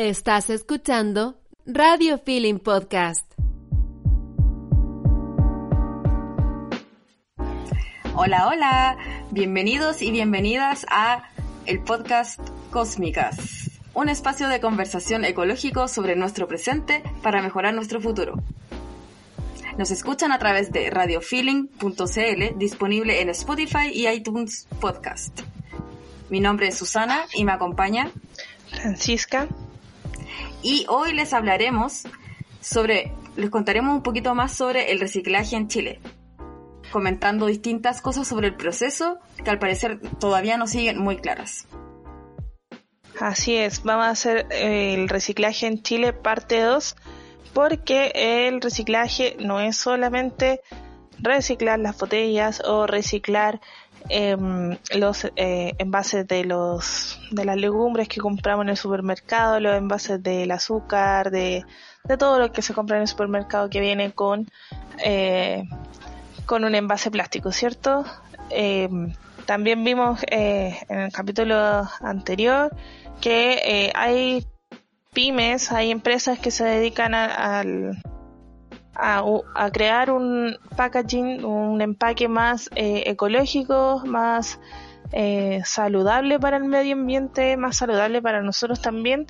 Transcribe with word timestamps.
Estás 0.00 0.48
escuchando 0.48 1.38
Radio 1.66 2.16
Feeling 2.16 2.58
Podcast. 2.58 3.30
Hola, 8.14 8.48
hola, 8.48 8.96
bienvenidos 9.30 10.00
y 10.00 10.10
bienvenidas 10.10 10.86
a 10.88 11.24
el 11.66 11.82
podcast 11.82 12.40
Cósmicas, 12.70 13.72
un 13.92 14.08
espacio 14.08 14.48
de 14.48 14.62
conversación 14.62 15.26
ecológico 15.26 15.86
sobre 15.86 16.16
nuestro 16.16 16.48
presente 16.48 17.02
para 17.22 17.42
mejorar 17.42 17.74
nuestro 17.74 18.00
futuro. 18.00 18.36
Nos 19.76 19.90
escuchan 19.90 20.32
a 20.32 20.38
través 20.38 20.72
de 20.72 20.88
radiofeeling.cl, 20.88 22.56
disponible 22.58 23.20
en 23.20 23.28
Spotify 23.28 23.90
y 23.92 24.08
iTunes 24.08 24.66
Podcast. 24.80 25.40
Mi 26.30 26.40
nombre 26.40 26.68
es 26.68 26.78
Susana 26.78 27.26
y 27.34 27.44
me 27.44 27.52
acompaña 27.52 28.10
Francisca 28.70 29.46
y 30.62 30.84
hoy 30.88 31.12
les 31.12 31.32
hablaremos 31.32 32.02
sobre, 32.60 33.12
les 33.36 33.50
contaremos 33.50 33.94
un 33.94 34.02
poquito 34.02 34.34
más 34.34 34.52
sobre 34.52 34.92
el 34.92 35.00
reciclaje 35.00 35.56
en 35.56 35.68
Chile, 35.68 36.00
comentando 36.92 37.46
distintas 37.46 38.02
cosas 38.02 38.28
sobre 38.28 38.48
el 38.48 38.56
proceso 38.56 39.18
que 39.42 39.50
al 39.50 39.58
parecer 39.58 40.00
todavía 40.18 40.56
no 40.56 40.66
siguen 40.66 40.98
muy 40.98 41.16
claras. 41.16 41.66
Así 43.20 43.56
es, 43.56 43.82
vamos 43.82 44.06
a 44.06 44.10
hacer 44.10 44.46
eh, 44.50 44.94
el 44.94 45.08
reciclaje 45.08 45.66
en 45.66 45.82
Chile 45.82 46.12
parte 46.12 46.60
2 46.60 46.96
porque 47.52 48.12
el 48.14 48.60
reciclaje 48.60 49.36
no 49.40 49.60
es 49.60 49.76
solamente 49.76 50.62
reciclar 51.18 51.78
las 51.78 51.98
botellas 51.98 52.62
o 52.64 52.86
reciclar 52.86 53.60
Em, 54.08 54.76
los 54.94 55.24
eh, 55.36 55.74
envases 55.78 56.26
de 56.26 56.44
los 56.44 57.20
de 57.30 57.44
las 57.44 57.56
legumbres 57.56 58.08
que 58.08 58.20
compramos 58.20 58.64
en 58.64 58.70
el 58.70 58.76
supermercado, 58.76 59.60
los 59.60 59.76
envases 59.76 60.22
del 60.22 60.50
azúcar, 60.50 61.30
de, 61.30 61.64
de 62.04 62.16
todo 62.16 62.38
lo 62.38 62.50
que 62.50 62.62
se 62.62 62.74
compra 62.74 62.96
en 62.96 63.02
el 63.02 63.08
supermercado 63.08 63.68
que 63.68 63.80
viene 63.80 64.12
con 64.12 64.48
eh, 65.04 65.64
con 66.46 66.64
un 66.64 66.74
envase 66.74 67.10
plástico, 67.10 67.52
¿cierto? 67.52 68.04
Em, 68.50 69.12
también 69.46 69.84
vimos 69.84 70.20
eh, 70.30 70.78
en 70.88 71.00
el 71.00 71.12
capítulo 71.12 71.56
anterior 72.00 72.74
que 73.20 73.92
hay 73.94 74.46
pymes, 75.12 75.72
hay 75.72 75.90
empresas 75.90 76.38
que 76.38 76.50
se 76.50 76.64
dedican 76.64 77.14
al 77.14 78.02
a, 79.00 79.70
crear 79.72 80.10
un 80.10 80.56
packaging, 80.76 81.44
un 81.44 81.80
empaque 81.80 82.28
más 82.28 82.70
eh, 82.74 83.04
ecológico, 83.06 84.02
más 84.04 84.58
eh, 85.12 85.62
saludable 85.64 86.38
para 86.38 86.56
el 86.58 86.64
medio 86.64 86.94
ambiente, 86.94 87.56
más 87.56 87.76
saludable 87.78 88.22
para 88.22 88.42
nosotros 88.42 88.80
también. 88.80 89.26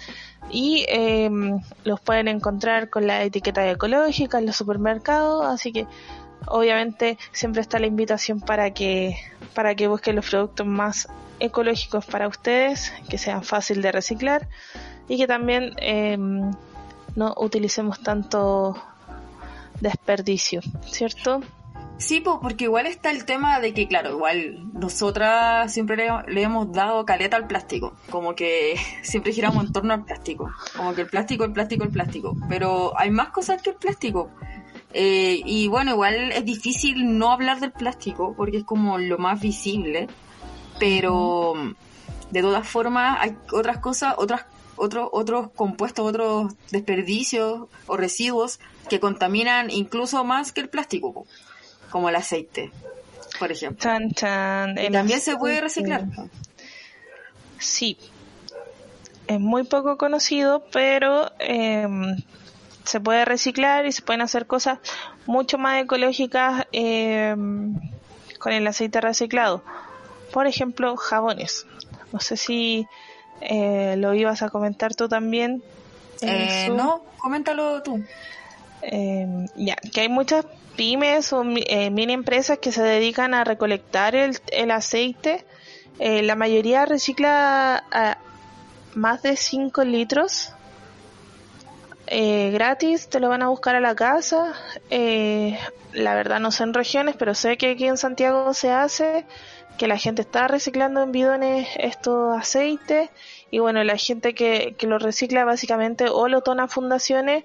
Y 0.51 0.85
em, 0.89 1.61
los 1.85 2.01
pueden 2.01 2.29
encontrar 2.29 2.91
con 2.91 3.07
la 3.07 3.23
etiqueta 3.23 3.69
ecológica 3.71 4.39
en 4.39 4.47
los 4.47 4.57
supermercados, 4.57 5.47
así 5.47 5.73
que 5.73 5.87
obviamente 6.47 7.19
siempre 7.33 7.63
está 7.63 7.79
la 7.79 7.87
invitación 7.87 8.41
para 8.41 8.73
que 8.73 9.17
para 9.55 9.75
que 9.75 9.89
busquen 9.89 10.17
los 10.17 10.29
productos 10.29 10.67
más 10.67 11.09
ecológicos 11.39 12.07
para 12.07 12.29
ustedes, 12.29 12.93
que 13.09 13.19
sean 13.19 13.43
fácil 13.43 13.83
de 13.83 13.93
reciclar 13.93 14.49
y 15.09 15.17
que 15.17 15.27
también 15.27 15.73
em, 15.79 16.51
no 17.17 17.35
utilicemos 17.39 18.01
tanto 18.03 18.77
desperdicio, 19.81 20.61
¿cierto? 20.87 21.41
Sí, 22.01 22.21
porque 22.21 22.65
igual 22.65 22.87
está 22.87 23.11
el 23.11 23.27
tema 23.27 23.61
de 23.61 23.75
que, 23.75 23.87
claro, 23.87 24.13
igual 24.13 24.73
nosotras 24.73 25.71
siempre 25.71 26.09
le, 26.29 26.43
hemos 26.43 26.73
dado 26.73 27.05
caleta 27.05 27.37
al 27.37 27.47
plástico, 27.47 27.95
como 28.09 28.35
que 28.35 28.77
siempre 29.03 29.33
giramos 29.33 29.67
en 29.67 29.73
torno 29.73 29.93
al 29.93 30.05
plástico, 30.07 30.51
como 30.75 30.95
que 30.95 31.03
el 31.03 31.09
plástico, 31.09 31.45
el 31.45 31.53
plástico, 31.53 31.85
el 31.85 31.91
plástico, 31.91 32.35
pero 32.49 32.99
hay 32.99 33.11
más 33.11 33.29
cosas 33.29 33.61
que 33.61 33.71
el 33.71 33.77
plástico. 33.77 34.31
Eh, 34.95 35.43
y 35.45 35.69
bueno, 35.69 35.93
igual 35.93 36.33
es 36.33 36.45
difícil 36.45 37.19
no 37.19 37.33
hablar 37.33 37.61
del 37.61 37.71
plástico 37.71 38.35
porque 38.35 38.57
es 38.57 38.65
como 38.65 38.97
lo 38.99 39.19
más 39.19 39.39
visible, 39.39 40.09
pero 40.79 41.53
de 42.31 42.41
todas 42.41 42.67
formas 42.67 43.19
hay 43.21 43.37
otras 43.53 43.79
cosas, 43.79 44.15
otras 44.17 44.47
otros 44.81 45.09
otros 45.13 45.51
compuestos, 45.55 46.07
otros 46.07 46.53
desperdicios 46.71 47.69
o 47.87 47.97
residuos 47.97 48.61
que 48.89 48.99
contaminan 48.99 49.71
incluso 49.71 50.25
más 50.25 50.53
que 50.53 50.63
el 50.63 50.69
plástico, 50.69 51.27
como 51.91 52.09
el 52.09 52.17
aceite, 52.17 52.73
por 53.39 53.53
ejemplo. 53.53 53.91
Y 54.01 54.91
también 54.91 55.21
se 55.21 55.37
puede 55.37 55.61
reciclar. 55.61 56.07
Sí, 57.59 57.99
es 59.27 59.39
muy 59.39 59.65
poco 59.65 59.97
conocido, 59.99 60.65
pero 60.73 61.31
em, 61.39 62.17
se 62.85 63.01
puede 63.01 63.25
reciclar 63.25 63.87
y 63.87 63.93
se 63.93 64.03
pueden 64.03 64.23
hacer 64.23 64.47
cosas 64.47 64.79
mucho 65.27 65.59
más 65.59 65.83
ecológicas 65.83 66.67
em, 66.73 67.79
con 68.39 68.53
el 68.53 68.67
aceite 68.67 69.01
reciclado. 69.01 69.63
Por 70.33 70.47
ejemplo, 70.47 70.97
jabones. 70.97 71.67
No 72.13 72.19
sé 72.19 72.37
si 72.37 72.87
eh, 73.41 73.95
lo 73.97 74.15
ibas 74.15 74.43
a 74.43 74.51
comentar 74.51 74.95
tú 74.95 75.09
también. 75.09 75.63
Eh, 76.23 76.69
no, 76.71 77.03
coméntalo 77.19 77.83
tú. 77.83 78.03
Eh, 78.83 79.47
ya, 79.57 79.77
que 79.77 80.03
hay 80.03 80.09
muchas 80.09 80.47
pymes 80.77 81.33
o 81.33 81.43
eh, 81.45 81.91
mini 81.91 82.13
empresas 82.13 82.59
que 82.59 82.73
se 82.73 82.83
dedican 82.83 83.35
a 83.35 83.45
recolectar 83.45 84.15
el, 84.15 84.39
el 84.53 84.71
aceite. 84.71 85.45
Eh, 85.99 86.23
la 86.23 86.35
mayoría 86.35 86.87
recicla 86.87 87.85
más 88.95 89.23
de 89.23 89.37
5 89.37 89.85
litros 89.85 90.53
gratis, 92.13 93.09
te 93.09 93.21
lo 93.21 93.29
van 93.29 93.43
a 93.43 93.49
buscar 93.51 93.77
a 93.77 93.81
la 93.81 93.95
casa. 93.95 94.53
la 94.91 96.15
verdad 96.15 96.41
no 96.41 96.51
sé 96.51 96.65
en 96.65 96.75
regiones, 96.75 97.15
pero 97.17 97.35
sé 97.35 97.57
que 97.57 97.73
aquí 97.73 97.87
en 97.87 97.97
Santiago 97.97 98.53
se 98.53 98.73
hace, 98.73 99.27
que 99.79 99.89
la 99.89 99.97
gente 99.97 100.23
está 100.23 100.47
reciclando 100.49 101.03
en 101.03 101.13
bidones 101.13 101.69
estos 101.79 102.37
aceites 102.37 103.11
y 103.51 103.59
bueno, 103.59 103.83
la 103.83 103.97
gente 103.97 104.35
que, 104.35 104.75
que 104.79 104.87
lo 104.87 104.99
recicla 104.99 105.45
básicamente 105.45 106.09
o 106.09 106.29
lo 106.29 106.41
dona 106.41 106.65
a 106.65 106.69
fundaciones 106.69 107.45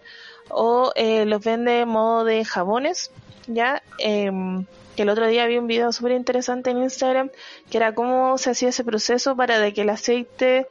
o 0.50 0.92
eh, 0.96 1.26
los 1.26 1.44
vende 1.44 1.82
en 1.82 1.90
modo 1.90 2.24
de 2.24 2.46
jabones, 2.46 3.12
¿ya? 3.48 3.82
Em, 4.00 4.66
que 4.96 5.04
el 5.04 5.10
otro 5.10 5.28
día 5.28 5.46
vi 5.46 5.58
un 5.58 5.68
video 5.68 5.92
súper 5.92 6.14
interesante 6.14 6.70
en 6.70 6.78
Instagram 6.78 7.30
que 7.70 7.78
era 7.78 7.94
cómo 7.94 8.38
se 8.38 8.52
hacía 8.52 8.70
ese 8.70 8.84
proceso 8.84 9.36
para 9.36 9.60
de 9.60 9.74
que 9.74 9.82
el 9.82 9.90
aceite 9.90 10.68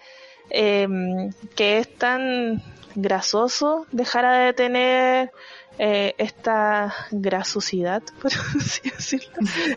em, 0.50 1.32
que 1.56 1.78
es 1.78 1.94
tan 1.98 2.62
grasoso 2.94 3.86
dejara 3.92 4.32
de 4.38 4.52
tener 4.52 5.32
eh, 5.78 6.14
esta 6.18 6.94
grasosidad, 7.10 8.02
por 8.22 8.32
así 8.32 8.90
decirlo, 8.90 9.32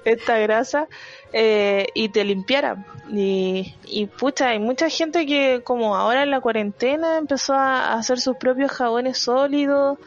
esta 0.05 0.37
grasa, 0.37 0.87
eh, 1.33 1.87
y 1.93 2.09
te 2.09 2.23
limpiara. 2.23 2.85
Y, 3.09 3.75
y 3.85 4.05
pucha, 4.07 4.49
hay 4.49 4.59
mucha 4.59 4.89
gente 4.89 5.25
que 5.25 5.61
como 5.63 5.95
ahora 5.95 6.23
en 6.23 6.31
la 6.31 6.41
cuarentena 6.41 7.17
empezó 7.17 7.53
a 7.53 7.93
hacer 7.93 8.19
sus 8.19 8.37
propios 8.37 8.71
jabones 8.71 9.17
sólidos, 9.17 9.97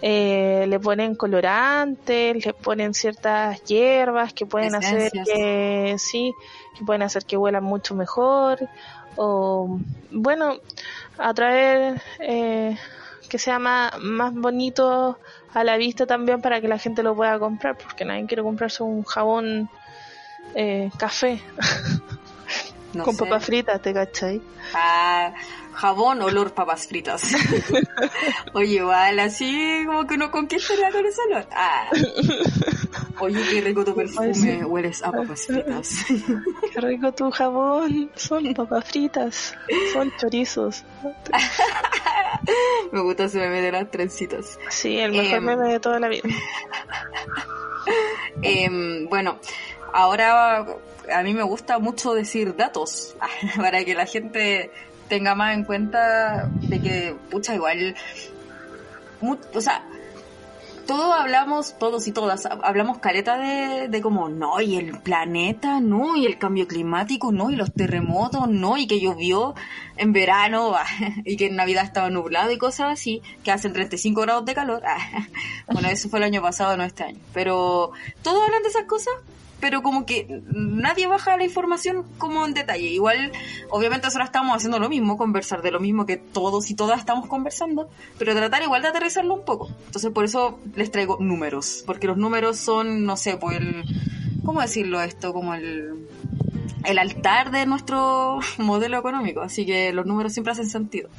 eh, 0.00 0.66
le 0.68 0.78
ponen 0.78 1.16
colorantes, 1.16 2.44
le 2.44 2.52
ponen 2.52 2.94
ciertas 2.94 3.62
hierbas 3.64 4.32
que 4.32 4.46
pueden 4.46 4.76
hacer 4.76 5.10
que, 5.10 5.96
sí, 5.98 6.32
que 6.78 6.84
pueden 6.84 7.02
hacer 7.02 7.24
que 7.24 7.36
huelan 7.36 7.64
mucho 7.64 7.96
mejor, 7.96 8.68
o 9.16 9.80
bueno, 10.12 10.58
a 11.18 11.34
través 11.34 12.00
eh, 12.20 12.76
que 13.28 13.38
sea 13.38 13.58
más, 13.58 13.92
más 14.00 14.34
bonito 14.34 15.18
a 15.54 15.64
la 15.64 15.76
vista 15.76 16.06
también 16.06 16.40
para 16.40 16.60
que 16.60 16.68
la 16.68 16.78
gente 16.78 17.02
lo 17.02 17.14
pueda 17.14 17.38
comprar, 17.38 17.76
porque 17.76 18.04
nadie 18.04 18.26
quiere 18.26 18.42
comprarse 18.42 18.82
un 18.82 19.04
jabón 19.04 19.68
eh, 20.54 20.90
café 20.98 21.40
con 23.04 23.16
papas 23.16 23.44
fritas, 23.44 23.82
¿te 23.82 23.92
cachai? 23.92 24.40
Ah, 24.74 25.32
jabón, 25.74 26.22
olor 26.22 26.52
papas 26.52 26.86
fritas. 26.86 27.22
Oye, 28.54 28.76
igual 28.76 29.18
así 29.20 29.82
como 29.86 30.06
que 30.06 30.14
uno 30.14 30.30
conquistaría 30.30 30.90
con 30.90 31.04
ese 31.04 31.20
olor. 31.28 31.46
Ah. 31.52 31.90
Oye, 33.20 33.40
qué 33.50 33.60
rico 33.60 33.84
tu 33.84 33.94
perfume, 33.94 34.64
hueles 34.64 35.02
a 35.02 35.12
papas 35.12 35.46
fritas. 35.46 36.04
qué 36.72 36.80
rico 36.80 37.12
tu 37.12 37.30
jabón, 37.30 38.10
son 38.14 38.54
papas 38.54 38.84
fritas, 38.84 39.54
son 39.92 40.12
chorizos. 40.18 40.84
me 42.92 43.00
gusta 43.00 43.24
ese 43.24 43.38
meme 43.38 43.60
de 43.60 43.72
las 43.72 43.90
trencitas. 43.90 44.58
Sí, 44.70 44.98
el 44.98 45.12
mejor 45.12 45.38
em, 45.38 45.44
meme 45.44 45.68
de 45.72 45.80
toda 45.80 46.00
la 46.00 46.08
vida. 46.08 46.28
Em, 48.42 49.08
bueno, 49.08 49.38
ahora 49.92 50.66
a 51.12 51.22
mí 51.22 51.34
me 51.34 51.42
gusta 51.42 51.78
mucho 51.78 52.14
decir 52.14 52.56
datos 52.56 53.16
para 53.56 53.84
que 53.84 53.94
la 53.94 54.06
gente 54.06 54.70
tenga 55.08 55.34
más 55.34 55.54
en 55.54 55.64
cuenta 55.64 56.50
de 56.60 56.80
que, 56.80 57.16
pucha, 57.30 57.54
igual, 57.54 57.96
o 59.54 59.60
sea, 59.60 59.82
todos 60.88 61.12
hablamos, 61.12 61.78
todos 61.78 62.06
y 62.08 62.12
todas, 62.12 62.46
hablamos 62.46 62.96
careta 62.96 63.36
de, 63.36 63.88
de 63.88 64.00
como, 64.00 64.30
no, 64.30 64.58
y 64.62 64.76
el 64.76 64.98
planeta, 64.98 65.80
no, 65.80 66.16
y 66.16 66.24
el 66.24 66.38
cambio 66.38 66.66
climático, 66.66 67.30
no, 67.30 67.50
y 67.50 67.56
los 67.56 67.74
terremotos, 67.74 68.48
no, 68.48 68.78
y 68.78 68.86
que 68.86 68.98
llovió 68.98 69.54
en 69.98 70.14
verano, 70.14 70.74
y 71.26 71.36
que 71.36 71.46
en 71.46 71.56
Navidad 71.56 71.84
estaba 71.84 72.08
nublado 72.08 72.50
y 72.50 72.56
cosas 72.56 72.92
así, 72.92 73.20
que 73.44 73.50
hacen 73.50 73.74
35 73.74 74.22
grados 74.22 74.46
de 74.46 74.54
calor. 74.54 74.82
bueno, 75.70 75.88
eso 75.88 76.08
fue 76.08 76.20
el 76.20 76.24
año 76.24 76.40
pasado, 76.40 76.74
no 76.78 76.84
este 76.84 77.04
año. 77.04 77.20
Pero 77.34 77.92
todos 78.22 78.42
hablan 78.42 78.62
de 78.62 78.70
esas 78.70 78.84
cosas, 78.84 79.12
pero 79.60 79.82
como 79.82 80.06
que 80.06 80.42
nadie 80.50 81.06
baja 81.06 81.36
la 81.36 81.44
información 81.44 82.04
como 82.18 82.44
en 82.46 82.54
detalle. 82.54 82.86
Igual, 82.86 83.32
obviamente 83.70 84.06
nosotros 84.06 84.28
estamos 84.28 84.56
haciendo 84.56 84.78
lo 84.78 84.88
mismo, 84.88 85.16
conversar 85.16 85.62
de 85.62 85.70
lo 85.70 85.80
mismo 85.80 86.06
que 86.06 86.16
todos 86.16 86.70
y 86.70 86.74
todas 86.74 87.00
estamos 87.00 87.26
conversando, 87.26 87.88
pero 88.18 88.34
tratar 88.34 88.62
igual 88.62 88.82
de 88.82 88.88
aterrizarlo 88.88 89.34
un 89.34 89.44
poco. 89.44 89.70
Entonces 89.86 90.10
por 90.10 90.24
eso 90.24 90.60
les 90.74 90.90
traigo 90.90 91.18
números, 91.20 91.82
porque 91.86 92.06
los 92.06 92.16
números 92.16 92.58
son, 92.58 93.04
no 93.04 93.16
sé, 93.16 93.36
pues 93.36 93.58
el... 93.58 93.84
¿Cómo 94.44 94.60
decirlo 94.62 95.00
esto? 95.02 95.32
Como 95.32 95.54
el 95.54 96.06
el 96.84 96.98
altar 96.98 97.50
de 97.50 97.66
nuestro 97.66 98.38
modelo 98.58 98.98
económico, 98.98 99.40
así 99.42 99.66
que 99.66 99.92
los 99.92 100.06
números 100.06 100.32
siempre 100.32 100.52
hacen 100.52 100.70
sentido 100.70 101.10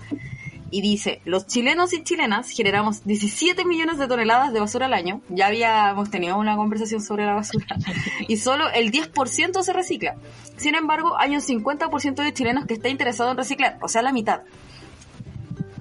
y 0.72 0.82
dice, 0.82 1.22
los 1.26 1.48
chilenos 1.48 1.94
y 1.94 2.04
chilenas 2.04 2.50
generamos 2.50 3.04
17 3.06 3.66
millones 3.66 3.98
de 3.98 4.08
toneladas 4.08 4.54
de 4.54 4.60
basura 4.60 4.86
al 4.86 4.94
año. 4.94 5.22
Ya 5.30 5.48
habíamos 5.48 6.10
tenido 6.12 6.38
una 6.38 6.56
conversación 6.56 7.02
sobre 7.02 7.26
la 7.26 7.34
basura. 7.34 7.66
Y 8.28 8.38
solo 8.38 8.70
el 8.70 8.92
10% 8.92 9.64
se 9.64 9.74
recicla. 9.74 10.16
Sin 10.58 10.76
embargo, 10.76 11.18
hay 11.18 11.36
un 11.36 11.42
50% 11.42 12.24
de 12.24 12.34
chilenos 12.34 12.66
que 12.66 12.76
está 12.76 12.90
interesado 12.90 13.32
en 13.32 13.38
reciclar, 13.38 13.78
o 13.82 13.88
sea, 13.88 14.02
la 14.02 14.12
mitad. 14.12 14.42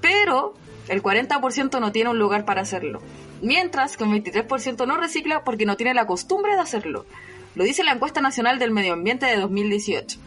Pero 0.01 0.55
el 0.89 1.03
40% 1.03 1.81
no 1.81 1.93
tiene 1.93 2.11
un 2.11 2.19
lugar 2.19 2.45
para 2.45 2.63
hacerlo. 2.63 3.01
Mientras 3.43 3.97
que 3.97 4.05
un 4.05 4.13
23% 4.13 4.87
no 4.87 4.97
recicla 4.97 5.45
porque 5.45 5.67
no 5.67 5.77
tiene 5.77 5.95
la 5.95 6.07
costumbre 6.07 6.55
de 6.55 6.61
hacerlo. 6.61 7.05
Lo 7.55 7.65
dice 7.65 7.85
la 7.85 7.93
encuesta 7.93 8.21
nacional 8.21 8.59
del 8.59 8.71
medio 8.71 8.95
ambiente 8.95 9.27
de 9.27 9.37
2018. 9.37 10.19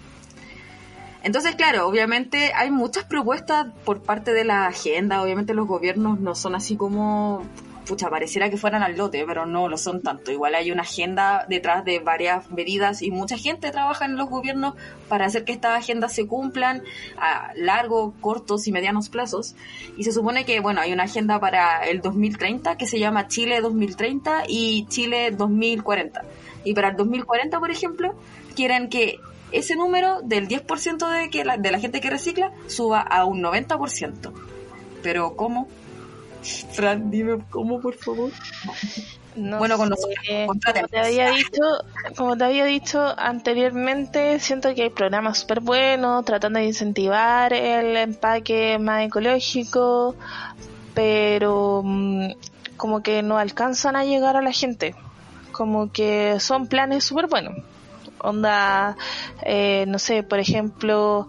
Entonces, 1.23 1.55
claro, 1.55 1.87
obviamente 1.87 2.51
hay 2.53 2.71
muchas 2.71 3.05
propuestas 3.05 3.67
por 3.85 4.01
parte 4.01 4.33
de 4.33 4.43
la 4.43 4.65
agenda, 4.65 5.21
obviamente 5.21 5.53
los 5.53 5.67
gobiernos 5.67 6.19
no 6.19 6.33
son 6.33 6.55
así 6.55 6.75
como, 6.75 7.45
pucha, 7.85 8.09
pareciera 8.09 8.49
que 8.49 8.57
fueran 8.57 8.81
al 8.83 8.97
lote, 8.97 9.23
pero 9.27 9.45
no 9.45 9.67
lo 9.67 9.77
son 9.77 10.01
tanto. 10.01 10.31
Igual 10.31 10.55
hay 10.55 10.71
una 10.71 10.81
agenda 10.81 11.45
detrás 11.47 11.85
de 11.85 11.99
varias 11.99 12.49
medidas 12.49 13.01
y 13.01 13.11
mucha 13.11 13.37
gente 13.37 13.69
trabaja 13.69 14.05
en 14.05 14.17
los 14.17 14.29
gobiernos 14.29 14.75
para 15.09 15.25
hacer 15.25 15.43
que 15.43 15.51
estas 15.51 15.77
agendas 15.77 16.13
se 16.13 16.25
cumplan 16.25 16.83
a 17.17 17.51
largo, 17.55 18.13
cortos 18.19 18.67
y 18.67 18.71
medianos 18.71 19.09
plazos. 19.09 19.55
Y 19.97 20.03
se 20.05 20.11
supone 20.11 20.45
que, 20.45 20.59
bueno, 20.59 20.81
hay 20.81 20.93
una 20.93 21.03
agenda 21.03 21.39
para 21.39 21.85
el 21.85 22.01
2030 22.01 22.77
que 22.77 22.87
se 22.87 22.97
llama 22.97 23.27
Chile 23.27 23.61
2030 23.61 24.43
y 24.47 24.85
Chile 24.87 25.31
2040. 25.31 26.23
Y 26.63 26.73
para 26.73 26.89
el 26.89 26.95
2040, 26.95 27.59
por 27.59 27.71
ejemplo, 27.71 28.15
quieren 28.55 28.89
que 28.89 29.19
ese 29.51 29.75
número 29.75 30.21
del 30.21 30.47
10% 30.47 31.09
de, 31.09 31.29
que 31.29 31.43
la, 31.43 31.57
de 31.57 31.71
la 31.71 31.79
gente 31.79 32.01
que 32.01 32.09
recicla 32.09 32.51
suba 32.67 33.01
a 33.01 33.25
un 33.25 33.41
90%. 33.41 34.31
Pero 35.03 35.35
¿cómo? 35.35 35.67
Fran, 36.71 37.11
dime 37.11 37.39
cómo, 37.49 37.79
por 37.79 37.95
favor. 37.95 38.31
bueno, 39.35 39.77
con 39.77 39.89
nosotros. 39.89 40.17
como 40.47 40.59
te 40.59 40.99
había 40.99 41.29
dicho, 41.35 41.61
como 42.15 42.37
te 42.37 42.43
había 42.45 42.65
dicho 42.65 43.13
anteriormente, 43.17 44.39
siento 44.39 44.73
que 44.73 44.83
hay 44.83 44.89
programas 44.89 45.39
súper 45.39 45.59
buenos 45.59 46.25
tratando 46.25 46.59
de 46.59 46.65
incentivar 46.65 47.53
el 47.53 47.95
empaque 47.97 48.79
más 48.79 49.05
ecológico, 49.05 50.15
pero 50.93 51.81
mm, 51.83 52.31
como 52.77 53.03
que 53.03 53.21
no 53.21 53.37
alcanzan 53.37 53.95
a 53.95 54.03
llegar 54.03 54.37
a 54.37 54.41
la 54.41 54.51
gente. 54.51 54.95
Como 55.51 55.91
que 55.91 56.39
son 56.39 56.67
planes 56.67 57.03
súper 57.03 57.27
buenos 57.27 57.55
onda, 58.23 58.95
eh, 59.43 59.85
no 59.87 59.99
sé, 59.99 60.23
por 60.23 60.39
ejemplo, 60.39 61.27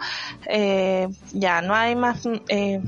eh, 0.49 1.09
ya 1.33 1.63
no 1.63 1.75
hay 1.75 1.97
más, 1.97 2.23
eh, 2.49 2.81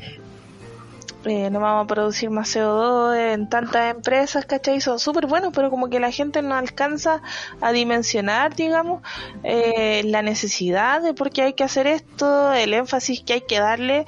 no 1.25 1.59
vamos 1.59 1.85
a 1.85 1.87
producir 1.87 2.29
más 2.29 2.55
CO2 2.55 3.33
en 3.33 3.49
tantas 3.49 3.95
empresas, 3.95 4.45
¿cachai? 4.45 4.83
Son 4.83 4.99
súper 4.99 5.27
buenos, 5.27 5.55
pero 5.55 5.71
como 5.71 5.89
que 5.89 5.99
la 5.99 6.11
gente 6.11 6.43
no 6.43 6.55
alcanza 6.55 7.23
a 7.63 7.73
dimensionar, 7.73 8.55
digamos, 8.55 9.01
la 9.43 10.21
necesidad 10.21 11.01
de 11.01 11.15
por 11.15 11.31
qué 11.31 11.43
hay 11.43 11.53
que 11.55 11.65
hacer 11.65 11.87
esto, 11.87 12.53
el 12.53 12.75
énfasis 12.75 13.23
que 13.23 13.33
hay 13.35 13.41
que 13.41 13.59
darle 13.59 14.05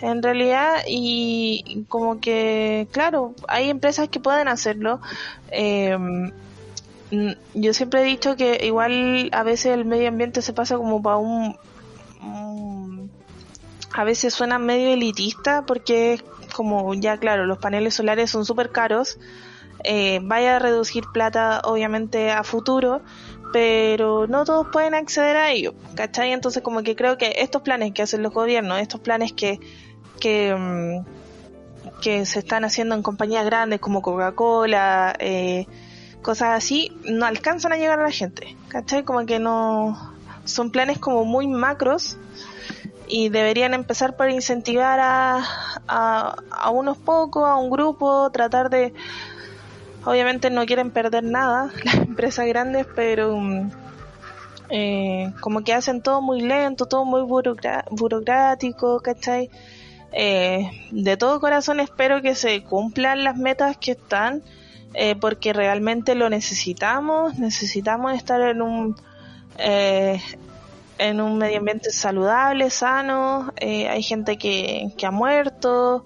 en 0.00 0.22
realidad 0.22 0.82
y 0.86 1.84
como 1.88 2.20
que, 2.20 2.86
claro, 2.92 3.34
hay 3.48 3.68
empresas 3.68 4.08
que 4.08 4.20
pueden 4.20 4.46
hacerlo. 4.46 5.00
Eh, 5.50 5.98
Mm, 5.98 6.32
yo 7.54 7.74
siempre 7.74 8.02
he 8.02 8.04
dicho 8.04 8.36
que 8.36 8.60
igual 8.64 9.30
a 9.32 9.42
veces 9.42 9.74
el 9.74 9.84
medio 9.84 10.08
ambiente 10.08 10.42
se 10.42 10.52
pasa 10.52 10.76
como 10.76 11.02
para 11.02 11.16
un, 11.16 11.56
a 13.92 14.04
veces 14.04 14.32
suena 14.32 14.58
medio 14.58 14.92
elitista 14.92 15.66
porque 15.66 16.22
como 16.54 16.94
ya 16.94 17.18
claro 17.18 17.46
los 17.46 17.58
paneles 17.58 17.94
solares 17.94 18.30
son 18.30 18.44
súper 18.44 18.70
caros 18.70 19.18
eh, 19.82 20.20
vaya 20.22 20.56
a 20.56 20.58
reducir 20.58 21.04
plata 21.12 21.62
obviamente 21.64 22.30
a 22.30 22.44
futuro 22.44 23.00
pero 23.52 24.28
no 24.28 24.44
todos 24.44 24.68
pueden 24.68 24.94
acceder 24.94 25.36
a 25.36 25.50
ello 25.50 25.74
¿cachai? 25.96 26.32
entonces 26.32 26.62
como 26.62 26.82
que 26.82 26.94
creo 26.94 27.18
que 27.18 27.34
estos 27.38 27.62
planes 27.62 27.92
que 27.92 28.02
hacen 28.02 28.22
los 28.22 28.32
gobiernos 28.32 28.78
estos 28.78 29.00
planes 29.00 29.32
que 29.32 29.58
que 30.20 30.54
mm, 30.54 32.00
que 32.00 32.24
se 32.26 32.38
están 32.38 32.64
haciendo 32.64 32.94
en 32.94 33.02
compañías 33.02 33.44
grandes 33.44 33.80
como 33.80 34.02
Coca-Cola 34.02 35.14
eh, 35.18 35.66
cosas 36.22 36.50
así, 36.50 36.92
no 37.04 37.26
alcanzan 37.26 37.72
a 37.72 37.76
llegar 37.76 38.00
a 38.00 38.04
la 38.04 38.10
gente. 38.10 38.56
¿Cachai? 38.68 39.04
Como 39.04 39.24
que 39.26 39.38
no. 39.38 40.14
Son 40.44 40.70
planes 40.70 40.98
como 40.98 41.24
muy 41.24 41.46
macros 41.46 42.16
y 43.06 43.28
deberían 43.28 43.74
empezar 43.74 44.16
por 44.16 44.30
incentivar 44.30 44.98
a, 45.00 45.44
a, 45.86 46.70
unos 46.70 46.96
pocos, 46.96 47.46
a 47.46 47.56
un 47.56 47.70
grupo, 47.70 48.30
tratar 48.30 48.70
de. 48.70 48.94
Obviamente 50.04 50.48
no 50.50 50.64
quieren 50.64 50.90
perder 50.90 51.24
nada 51.24 51.70
las 51.84 51.96
empresas 51.96 52.46
grandes, 52.46 52.86
pero. 52.94 53.38
Eh, 54.72 55.32
como 55.40 55.62
que 55.64 55.74
hacen 55.74 56.00
todo 56.00 56.22
muy 56.22 56.42
lento, 56.42 56.86
todo 56.86 57.04
muy 57.04 57.22
burocrático, 57.22 59.00
¿cachai? 59.00 59.50
Eh, 60.12 60.70
de 60.92 61.16
todo 61.16 61.40
corazón 61.40 61.80
espero 61.80 62.22
que 62.22 62.36
se 62.36 62.62
cumplan 62.62 63.24
las 63.24 63.36
metas 63.36 63.76
que 63.76 63.92
están 63.92 64.42
eh, 64.94 65.14
porque 65.14 65.52
realmente 65.52 66.14
lo 66.14 66.28
necesitamos, 66.28 67.38
necesitamos 67.38 68.12
estar 68.14 68.40
en 68.40 68.60
un 68.60 68.96
eh, 69.58 70.20
en 70.98 71.20
un 71.20 71.38
medio 71.38 71.58
ambiente 71.58 71.90
saludable, 71.90 72.70
sano, 72.70 73.52
eh, 73.56 73.88
hay 73.88 74.02
gente 74.02 74.36
que, 74.36 74.92
que 74.98 75.06
ha 75.06 75.10
muerto 75.10 76.04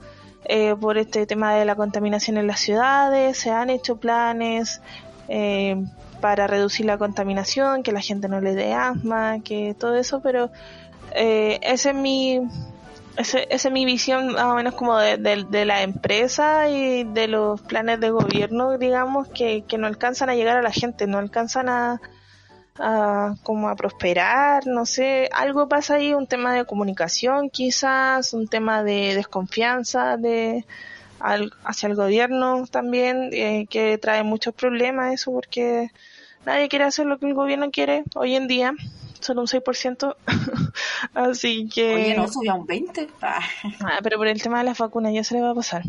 por 0.78 0.98
este 0.98 1.26
tema 1.26 1.54
de 1.54 1.64
la 1.64 1.74
contaminación 1.74 2.36
en 2.36 2.46
las 2.46 2.60
ciudades, 2.60 3.38
se 3.38 3.50
han 3.50 3.70
hecho 3.70 3.96
planes 3.96 4.82
para 6.20 6.46
reducir 6.46 6.84
la 6.84 6.98
contaminación, 6.98 7.82
que 7.82 7.92
la 7.92 8.02
gente 8.02 8.28
no 8.28 8.42
le 8.42 8.54
dé 8.54 8.74
asma, 8.74 9.40
que 9.42 9.74
todo 9.74 9.96
eso, 9.96 10.20
pero 10.20 10.50
ese 11.14 11.90
es 11.90 11.94
mi 11.96 12.42
esa 13.16 13.38
es 13.38 13.70
mi 13.70 13.84
visión 13.84 14.32
más 14.32 14.44
o 14.44 14.54
menos 14.54 14.74
como 14.74 14.98
de, 14.98 15.16
de, 15.16 15.64
la 15.64 15.82
empresa 15.82 16.68
y 16.68 17.04
de 17.04 17.28
los 17.28 17.60
planes 17.62 18.00
de 18.00 18.10
gobierno, 18.10 18.76
digamos, 18.78 19.28
que, 19.28 19.64
que 19.68 19.78
no 19.78 19.86
alcanzan 19.86 20.30
a 20.30 20.34
llegar 20.34 20.56
a 20.56 20.62
la 20.62 20.72
gente, 20.72 21.06
no 21.06 21.18
alcanzan 21.18 21.68
a, 21.68 22.00
a 22.78 23.34
como 23.42 23.68
a 23.68 23.76
prosperar, 23.76 24.66
no 24.66 24.84
sé, 24.84 25.28
algo 25.32 25.68
pasa 25.68 25.94
ahí, 25.94 26.12
un 26.12 26.26
tema 26.26 26.54
de 26.54 26.64
comunicación 26.64 27.50
quizás, 27.50 28.32
un 28.34 28.48
tema 28.48 28.82
de 28.82 29.14
desconfianza 29.14 30.16
de 30.16 30.64
hacia 31.20 31.88
el 31.88 31.94
gobierno 31.94 32.66
también, 32.66 33.30
eh, 33.32 33.66
que 33.70 33.96
trae 33.96 34.22
muchos 34.24 34.54
problemas 34.54 35.14
eso 35.14 35.32
porque 35.32 35.90
nadie 36.44 36.68
quiere 36.68 36.84
hacer 36.84 37.06
lo 37.06 37.18
que 37.18 37.26
el 37.26 37.34
gobierno 37.34 37.70
quiere 37.70 38.04
hoy 38.14 38.34
en 38.34 38.46
día 38.48 38.74
solo 39.24 39.40
un 39.40 39.46
6%. 39.46 40.16
Así 41.14 41.68
que. 41.68 41.94
Oye, 41.94 42.16
no 42.16 42.28
subió 42.28 42.52
a 42.52 42.54
un 42.56 42.66
20%. 42.66 43.08
Ah. 43.22 43.40
ah. 43.80 43.98
pero 44.02 44.18
por 44.18 44.28
el 44.28 44.40
tema 44.42 44.58
de 44.58 44.64
las 44.64 44.78
vacunas 44.78 45.12
ya 45.12 45.24
se 45.24 45.34
le 45.34 45.40
va 45.40 45.50
a 45.50 45.54
pasar. 45.54 45.82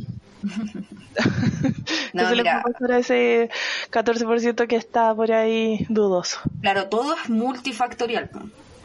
no, 2.14 2.30
se 2.30 2.36
le 2.36 2.44
va 2.44 2.60
a 2.60 2.64
pasar 2.64 2.92
a 2.92 2.98
ese 3.00 3.50
14% 3.92 4.68
que 4.68 4.76
está 4.76 5.14
por 5.14 5.32
ahí 5.32 5.86
dudoso. 5.90 6.40
Claro, 6.62 6.88
todo 6.88 7.16
es 7.16 7.30
multifactorial. 7.30 8.30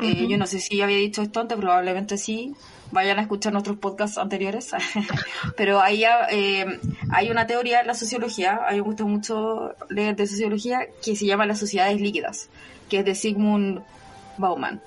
Eh, 0.02 0.26
yo 0.28 0.38
no 0.38 0.46
sé 0.46 0.60
si 0.60 0.80
había 0.80 0.96
dicho 0.96 1.20
esto 1.20 1.40
antes, 1.40 1.58
probablemente 1.58 2.16
sí. 2.16 2.54
Vayan 2.90 3.18
a 3.18 3.22
escuchar 3.22 3.52
nuestros 3.52 3.76
podcasts 3.76 4.18
anteriores. 4.18 4.72
Pero 5.56 5.80
ahí 5.80 6.04
eh, 6.30 6.80
hay 7.10 7.30
una 7.30 7.46
teoría 7.46 7.80
en 7.80 7.86
la 7.86 7.94
sociología, 7.94 8.60
a 8.66 8.70
mí 8.70 8.78
me 8.78 8.82
gusta 8.82 9.04
mucho 9.04 9.74
leer 9.90 10.16
de 10.16 10.26
sociología, 10.26 10.86
que 11.04 11.14
se 11.14 11.26
llama 11.26 11.46
las 11.46 11.58
sociedades 11.58 12.00
líquidas, 12.00 12.48
que 12.88 13.00
es 13.00 13.04
de 13.04 13.14
Sigmund 13.14 13.82
Bauman, 14.40 14.80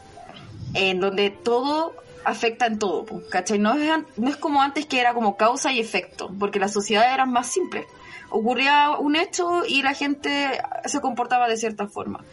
en 0.73 0.99
donde 0.99 1.29
todo 1.29 1.93
afecta 2.25 2.65
en 2.65 2.79
todo, 2.79 3.05
¿cachai? 3.29 3.59
No 3.59 3.75
es, 3.75 3.89
no 4.17 4.29
es 4.29 4.37
como 4.37 4.61
antes 4.61 4.85
que 4.85 4.99
era 4.99 5.13
como 5.13 5.37
causa 5.37 5.71
y 5.71 5.79
efecto, 5.79 6.31
porque 6.39 6.59
las 6.59 6.73
sociedades 6.73 7.13
eran 7.13 7.31
más 7.31 7.47
simples. 7.47 7.85
Ocurría 8.29 8.91
un 8.97 9.15
hecho 9.15 9.63
y 9.67 9.81
la 9.83 9.93
gente 9.93 10.59
se 10.85 11.01
comportaba 11.01 11.47
de 11.47 11.57
cierta 11.57 11.87
forma. 11.87 12.23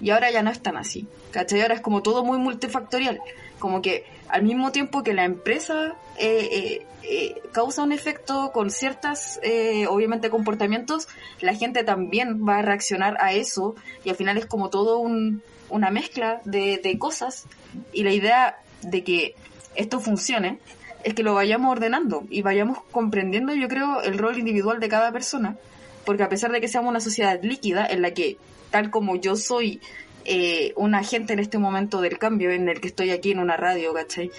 Y 0.00 0.10
ahora 0.10 0.30
ya 0.30 0.42
no 0.42 0.50
es 0.50 0.60
tan 0.60 0.76
así, 0.76 1.06
¿cachai? 1.30 1.62
Ahora 1.62 1.74
es 1.74 1.80
como 1.80 2.02
todo 2.02 2.24
muy 2.24 2.38
multifactorial. 2.38 3.20
Como 3.58 3.80
que 3.80 4.04
al 4.28 4.42
mismo 4.42 4.72
tiempo 4.72 5.02
que 5.02 5.14
la 5.14 5.24
empresa 5.24 5.94
eh, 6.18 6.48
eh, 6.50 6.86
eh, 7.02 7.42
causa 7.52 7.82
un 7.82 7.92
efecto 7.92 8.50
con 8.52 8.70
ciertas, 8.70 9.40
obviamente, 9.88 10.28
comportamientos, 10.28 11.08
la 11.40 11.54
gente 11.54 11.84
también 11.84 12.46
va 12.46 12.58
a 12.58 12.62
reaccionar 12.62 13.16
a 13.20 13.32
eso 13.32 13.74
y 14.04 14.10
al 14.10 14.16
final 14.16 14.36
es 14.36 14.46
como 14.46 14.68
todo 14.68 14.98
un, 14.98 15.42
una 15.68 15.90
mezcla 15.90 16.40
de, 16.44 16.78
de 16.82 16.98
cosas 16.98 17.46
y 17.92 18.02
la 18.02 18.12
idea 18.12 18.58
de 18.82 19.04
que 19.04 19.34
esto 19.74 20.00
funcione 20.00 20.58
es 21.04 21.14
que 21.14 21.22
lo 21.22 21.34
vayamos 21.34 21.70
ordenando 21.70 22.24
y 22.30 22.42
vayamos 22.42 22.78
comprendiendo, 22.90 23.54
yo 23.54 23.68
creo, 23.68 24.02
el 24.02 24.18
rol 24.18 24.38
individual 24.38 24.80
de 24.80 24.88
cada 24.88 25.12
persona, 25.12 25.56
porque 26.04 26.24
a 26.24 26.28
pesar 26.28 26.50
de 26.50 26.60
que 26.60 26.68
seamos 26.68 26.90
una 26.90 27.00
sociedad 27.00 27.40
líquida 27.42 27.86
en 27.86 28.02
la 28.02 28.12
que, 28.12 28.38
tal 28.70 28.90
como 28.90 29.16
yo 29.16 29.36
soy 29.36 29.80
eh, 30.24 30.72
un 30.74 30.94
agente 30.96 31.32
en 31.32 31.38
este 31.38 31.58
momento 31.58 32.00
del 32.00 32.18
cambio, 32.18 32.50
en 32.50 32.68
el 32.68 32.80
que 32.80 32.88
estoy 32.88 33.10
aquí 33.10 33.30
en 33.30 33.38
una 33.38 33.56
radio, 33.56 33.94
¿cachai? 33.94 34.32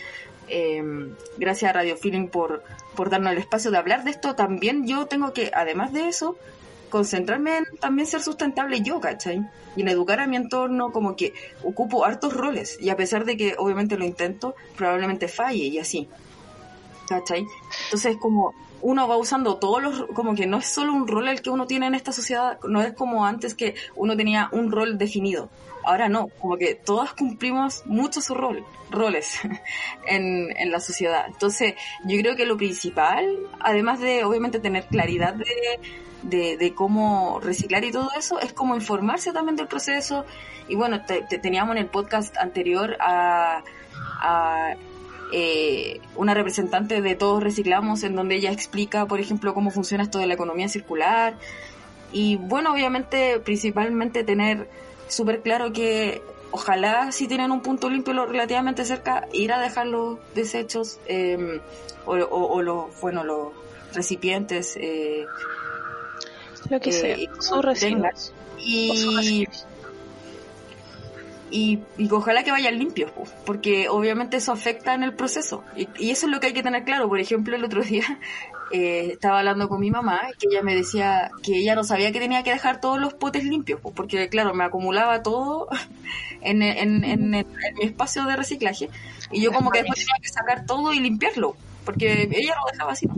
Eh, 0.49 0.83
gracias 1.37 1.69
a 1.69 1.73
Radio 1.73 1.95
Feeling 1.95 2.27
por, 2.27 2.63
por 2.95 3.09
darnos 3.09 3.31
el 3.31 3.37
espacio 3.37 3.71
de 3.71 3.77
hablar 3.77 4.03
de 4.03 4.11
esto, 4.11 4.35
también 4.35 4.85
yo 4.85 5.05
tengo 5.05 5.31
que, 5.31 5.51
además 5.53 5.93
de 5.93 6.09
eso, 6.09 6.37
concentrarme 6.89 7.57
en 7.57 7.65
también 7.79 8.07
ser 8.07 8.21
sustentable 8.21 8.81
yo, 8.81 8.99
¿cachai? 8.99 9.45
Y 9.75 9.81
en 9.81 9.87
educar 9.89 10.19
a 10.19 10.27
mi 10.27 10.35
entorno, 10.35 10.91
como 10.91 11.15
que 11.15 11.33
ocupo 11.63 12.05
hartos 12.05 12.33
roles, 12.33 12.77
y 12.81 12.89
a 12.89 12.95
pesar 12.95 13.25
de 13.25 13.37
que 13.37 13.55
obviamente 13.57 13.97
lo 13.97 14.05
intento, 14.05 14.55
probablemente 14.75 15.27
falle 15.27 15.65
y 15.65 15.79
así. 15.79 16.07
¿Cachai? 17.07 17.45
Entonces, 17.85 18.17
como 18.17 18.53
uno 18.81 19.07
va 19.07 19.17
usando 19.17 19.57
todos 19.57 19.81
los, 19.81 20.05
como 20.13 20.35
que 20.35 20.45
no 20.45 20.57
es 20.57 20.67
solo 20.67 20.93
un 20.93 21.07
rol 21.07 21.27
el 21.27 21.41
que 21.41 21.49
uno 21.49 21.67
tiene 21.67 21.87
en 21.87 21.95
esta 21.95 22.11
sociedad, 22.11 22.59
no 22.67 22.81
es 22.81 22.93
como 22.93 23.25
antes 23.25 23.53
que 23.55 23.75
uno 23.95 24.15
tenía 24.15 24.49
un 24.51 24.71
rol 24.71 24.97
definido. 24.97 25.49
Ahora 25.83 26.09
no, 26.09 26.27
como 26.39 26.57
que 26.57 26.75
todas 26.75 27.13
cumplimos 27.13 27.83
muchos 27.85 28.27
rol, 28.29 28.65
roles 28.91 29.39
en, 30.07 30.55
en 30.57 30.71
la 30.71 30.81
sociedad. 30.81 31.25
Entonces, 31.27 31.75
yo 32.03 32.19
creo 32.19 32.35
que 32.35 32.45
lo 32.45 32.57
principal, 32.57 33.25
además 33.59 34.01
de 34.01 34.25
obviamente 34.25 34.59
tener 34.59 34.85
claridad 34.85 35.33
de, 35.33 35.45
de, 36.23 36.57
de 36.57 36.73
cómo 36.73 37.39
reciclar 37.41 37.83
y 37.85 37.91
todo 37.91 38.09
eso, 38.17 38.39
es 38.39 38.53
como 38.53 38.75
informarse 38.75 39.31
también 39.33 39.55
del 39.55 39.67
proceso. 39.67 40.25
Y 40.67 40.75
bueno, 40.75 41.05
te- 41.05 41.21
te- 41.29 41.37
teníamos 41.39 41.75
en 41.75 41.83
el 41.83 41.87
podcast 41.87 42.35
anterior 42.37 42.97
a, 42.99 43.63
a 44.19 44.75
eh, 45.31 45.99
una 46.15 46.33
representante 46.33 47.01
de 47.01 47.15
Todos 47.15 47.43
Reciclamos, 47.43 48.03
en 48.03 48.15
donde 48.15 48.35
ella 48.35 48.51
explica, 48.51 49.05
por 49.05 49.19
ejemplo, 49.19 49.53
cómo 49.53 49.71
funciona 49.71 50.03
esto 50.03 50.19
de 50.19 50.27
la 50.27 50.33
economía 50.33 50.67
circular. 50.69 51.35
Y 52.11 52.37
bueno, 52.37 52.73
obviamente, 52.73 53.39
principalmente 53.39 54.23
tener 54.23 54.69
súper 55.07 55.41
claro 55.41 55.71
que 55.73 56.21
ojalá 56.51 57.11
si 57.11 57.27
tienen 57.27 57.51
un 57.51 57.61
punto 57.61 57.89
limpio 57.89 58.13
lo 58.13 58.25
relativamente 58.25 58.85
cerca, 58.85 59.27
ir 59.33 59.51
a 59.51 59.59
dejar 59.59 59.87
los 59.87 60.17
desechos 60.33 60.99
eh, 61.07 61.59
o, 62.05 62.15
o- 62.15 62.53
o 62.53 62.61
los, 62.61 62.99
bueno, 63.01 63.23
los 63.25 63.49
recipientes. 63.93 64.77
eh, 64.77 65.25
Lo 66.69 66.79
que 66.79 66.89
Eh, 66.89 66.93
sea, 66.93 67.61
residuos. 67.61 68.33
Sus 68.33 68.33
y, 68.59 69.45
y, 71.49 71.79
ojalá 72.11 72.43
que 72.43 72.51
vayan 72.51 72.77
limpios, 72.77 73.09
po, 73.11 73.23
porque 73.45 73.87
obviamente 73.87 74.37
eso 74.37 74.51
afecta 74.51 74.93
en 74.93 75.03
el 75.03 75.13
proceso. 75.13 75.63
Y, 75.77 75.87
y 75.97 76.11
eso 76.11 76.25
es 76.25 76.31
lo 76.31 76.39
que 76.41 76.47
hay 76.47 76.53
que 76.53 76.63
tener 76.63 76.83
claro. 76.83 77.07
Por 77.07 77.19
ejemplo, 77.19 77.55
el 77.55 77.63
otro 77.63 77.81
día 77.83 78.03
eh, 78.71 79.09
estaba 79.13 79.39
hablando 79.39 79.69
con 79.69 79.79
mi 79.79 79.89
mamá, 79.89 80.21
que 80.37 80.47
ella 80.51 80.61
me 80.61 80.75
decía 80.75 81.31
que 81.43 81.57
ella 81.59 81.75
no 81.75 81.83
sabía 81.85 82.11
que 82.11 82.19
tenía 82.19 82.43
que 82.43 82.51
dejar 82.51 82.81
todos 82.81 82.99
los 82.99 83.13
potes 83.13 83.45
limpios, 83.45 83.79
po, 83.79 83.91
porque 83.93 84.27
claro, 84.27 84.53
me 84.53 84.65
acumulaba 84.65 85.23
todo 85.23 85.69
en, 86.41 86.61
en, 86.61 87.03
en- 87.05 87.33
en 87.33 87.45
mi 87.75 87.83
espacio 87.85 88.25
de 88.25 88.35
reciclaje. 88.35 88.89
Y 89.31 89.41
yo 89.41 89.51
como 89.53 89.71
que 89.71 89.79
después 89.79 89.99
tenía 89.99 90.21
que 90.21 90.29
sacar 90.29 90.65
todo 90.65 90.91
y 90.93 90.99
limpiarlo, 90.99 91.55
porque 91.85 92.23
ella 92.31 92.55
lo 92.55 92.71
dejaba 92.71 92.91
así. 92.91 93.05
¿no? 93.07 93.15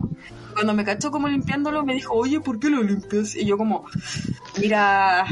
Cuando 0.53 0.73
me 0.73 0.83
cachó 0.83 1.11
como 1.11 1.27
limpiándolo, 1.27 1.83
me 1.83 1.93
dijo, 1.93 2.13
oye, 2.13 2.39
¿por 2.41 2.59
qué 2.59 2.69
lo 2.69 2.81
limpias? 2.83 3.35
Y 3.35 3.45
yo 3.45 3.57
como, 3.57 3.85
mira, 4.59 5.25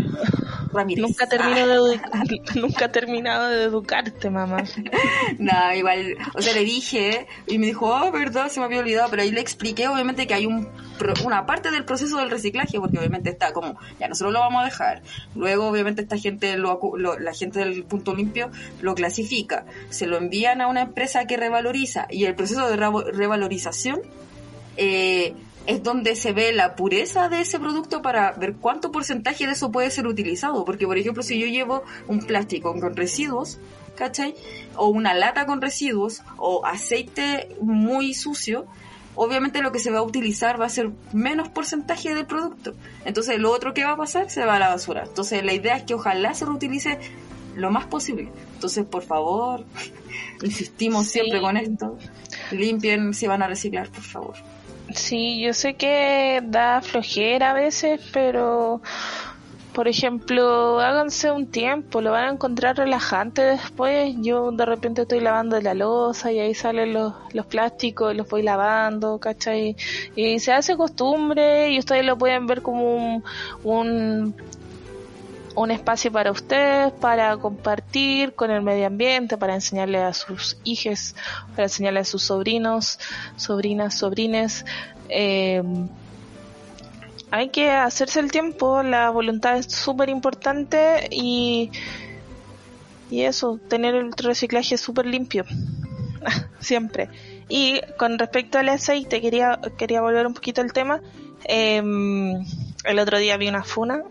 Ramírez. 0.74 1.01
Nunca 1.03 1.27
termino 1.27 1.83
de 1.86 2.00
nunca 2.55 2.86
he 2.86 2.89
terminado 2.89 3.50
de 3.50 3.63
educarte, 3.63 4.29
mamá. 4.29 4.63
Nada, 5.39 5.75
igual, 5.75 6.15
o 6.33 6.41
sea, 6.41 6.53
le 6.53 6.63
dije 6.63 7.27
y 7.47 7.57
me 7.59 7.67
dijo, 7.67 7.93
ah, 7.93 8.09
verdad, 8.12 8.50
se 8.50 8.59
me 8.59 8.65
había 8.65 8.79
olvidado, 8.79 9.09
pero 9.09 9.21
ahí 9.24 9.31
le 9.31 9.41
expliqué 9.41 9.88
obviamente 9.88 10.27
que 10.27 10.33
hay 10.33 10.45
un 10.45 10.67
una 11.25 11.45
parte 11.45 11.69
del 11.69 11.86
proceso 11.86 12.17
del 12.17 12.31
reciclaje, 12.31 12.79
porque 12.79 12.97
obviamente 12.97 13.29
está 13.29 13.53
como, 13.53 13.77
ya 14.00 14.07
nosotros 14.07 14.33
lo 14.33 14.39
vamos 14.39 14.63
a 14.63 14.65
dejar, 14.65 15.03
luego 15.36 15.67
obviamente 15.67 16.01
esta 16.01 16.17
gente, 16.17 16.57
lo, 16.57 16.79
lo- 16.97 17.19
la 17.19 17.33
gente 17.36 17.59
del 17.59 17.83
punto 17.83 18.15
limpio 18.15 18.50
lo 18.81 18.95
clasifica, 18.95 19.65
se 19.91 20.07
lo 20.07 20.17
envían 20.17 20.59
a 20.59 20.65
una 20.67 20.81
empresa 20.81 21.25
que 21.25 21.38
revaloriza 21.38 22.07
y 22.09 22.25
el 22.25 22.33
proceso 22.33 22.67
de 22.67 22.77
revalorización 22.77 24.01
eh, 24.77 25.34
es 25.65 25.84
donde 25.84 26.15
se 26.15 26.31
ve 26.31 26.53
la 26.53 26.75
pureza 26.75 27.27
de 27.27 27.41
ese 27.41 27.60
producto 27.60 28.01
para 28.01 28.31
ver 28.34 28.55
cuánto 28.55 28.91
porcentaje 28.91 29.46
de 29.46 29.53
eso 29.53 29.72
puede 29.72 29.91
ser 29.91 30.07
utilizado. 30.07 30.63
Porque, 30.63 30.86
por 30.88 30.98
ejemplo, 30.98 31.24
si 31.24 31.38
yo 31.39 31.46
llevo 31.48 31.84
un 32.07 32.19
plástico 32.19 32.74
con 32.79 32.96
residuos, 32.96 33.60
¿cachai? 33.96 34.34
O 34.75 34.88
una 34.88 35.13
lata 35.13 35.46
con 35.46 35.62
residuos, 35.62 36.22
o 36.38 36.65
aceite 36.65 37.50
muy 37.60 38.13
sucio, 38.13 38.65
obviamente 39.15 39.62
lo 39.62 39.72
que 39.74 39.79
se 39.79 39.91
va 39.91 40.00
a 40.00 40.03
utilizar 40.03 40.62
va 40.62 40.67
a 40.67 40.69
ser 40.69 40.91
menos 41.12 41.50
porcentaje 41.50 42.13
del 42.13 42.27
producto. 42.27 42.74
Entonces, 43.03 43.38
lo 43.39 43.51
otro 43.51 43.74
que 43.74 43.84
va 43.84 43.91
a 43.91 43.98
pasar 43.98 44.29
se 44.29 44.46
va 44.46 44.55
a 44.55 44.60
la 44.60 44.69
basura. 44.69 45.03
Entonces, 45.05 45.43
la 45.43 45.53
idea 45.53 45.75
es 45.75 45.84
que 45.84 45.96
ojalá 45.96 46.34
se 46.34 46.46
reutilice 46.46 46.98
lo 47.55 47.72
más 47.72 47.88
posible. 47.88 48.29
Entonces, 48.53 48.86
por 48.86 49.03
favor, 49.03 49.65
insistimos 50.43 51.07
Sí. 51.07 51.13
siempre 51.19 51.41
con 51.41 51.57
esto. 51.57 51.98
Limpien 52.51 53.13
si 53.13 53.27
van 53.27 53.41
a 53.41 53.48
reciclar, 53.48 53.89
por 53.89 54.03
favor. 54.03 54.36
Sí, 54.96 55.41
yo 55.41 55.53
sé 55.53 55.75
que 55.75 56.41
da 56.44 56.82
flojera 56.82 57.51
a 57.51 57.53
veces, 57.53 58.01
pero 58.13 58.82
por 59.77 59.88
ejemplo, 59.88 60.79
háganse 60.79 61.32
un 61.32 61.46
tiempo, 61.51 62.01
lo 62.01 62.12
van 62.12 62.24
a 62.25 62.32
encontrar 62.32 62.77
relajante 62.77 63.44
después. 63.44 64.15
Yo 64.22 64.51
de 64.51 64.65
repente 64.65 65.03
estoy 65.03 65.20
lavando 65.20 65.62
la 65.62 65.75
losa 65.75 66.32
y 66.32 66.39
ahí 66.39 66.56
salen 66.56 66.94
los, 66.94 67.13
los 67.34 67.46
plásticos, 67.46 68.15
los 68.15 68.27
voy 68.27 68.41
lavando, 68.41 69.20
¿cachai? 69.20 69.75
Y 70.15 70.39
se 70.39 70.51
hace 70.51 70.75
costumbre 70.75 71.70
y 71.70 71.77
ustedes 71.77 72.03
lo 72.06 72.17
pueden 72.17 72.48
ver 72.48 72.63
como 72.63 72.96
un, 72.96 73.24
un 73.63 74.36
un 75.57 75.71
espacio 75.71 76.11
para 76.11 76.31
ustedes, 76.31 76.93
para 76.93 77.35
compartir 77.37 78.35
con 78.35 78.51
el 78.51 78.61
medio 78.61 78.85
ambiente, 78.85 79.37
para 79.37 79.55
enseñarle 79.55 79.97
a 79.97 80.13
sus 80.13 80.57
hijos, 80.63 81.15
para 81.51 81.63
enseñarle 81.63 82.01
a 82.01 82.05
sus 82.05 82.21
sobrinos, 82.21 82.99
sobrinas, 83.37 83.97
sobrines. 83.97 84.65
Eh, 85.09 85.63
hay 87.31 87.49
que 87.49 87.71
hacerse 87.71 88.19
el 88.19 88.31
tiempo, 88.31 88.83
la 88.83 89.09
voluntad 89.09 89.57
es 89.57 89.65
súper 89.65 90.09
importante 90.09 91.07
y, 91.09 91.71
y 93.09 93.23
eso, 93.23 93.59
tener 93.67 93.95
el 93.95 94.11
reciclaje 94.11 94.77
súper 94.77 95.07
limpio, 95.07 95.43
siempre. 96.59 97.09
Y 97.49 97.81
con 97.97 98.19
respecto 98.19 98.59
al 98.59 98.69
aceite, 98.69 99.21
quería, 99.21 99.59
quería 99.75 100.01
volver 100.01 100.27
un 100.27 100.35
poquito 100.35 100.61
al 100.61 100.71
tema. 100.71 101.01
Eh, 101.45 101.81
el 102.88 103.00
otro 103.00 103.20
día 103.20 103.38
vi 103.38 103.48
una 103.48 103.63
funa 103.63 104.03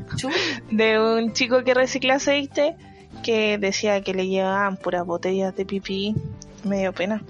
de 0.70 0.98
un 0.98 1.32
chico 1.32 1.62
que 1.62 1.74
recicla 1.74 2.14
aceite 2.14 2.76
que 3.22 3.58
decía 3.58 4.00
que 4.02 4.14
le 4.14 4.26
llevaban 4.26 4.76
puras 4.76 5.04
botellas 5.04 5.54
de 5.56 5.64
pipí. 5.64 6.14
Me 6.64 6.80
dio 6.80 6.92
pena. 6.92 7.22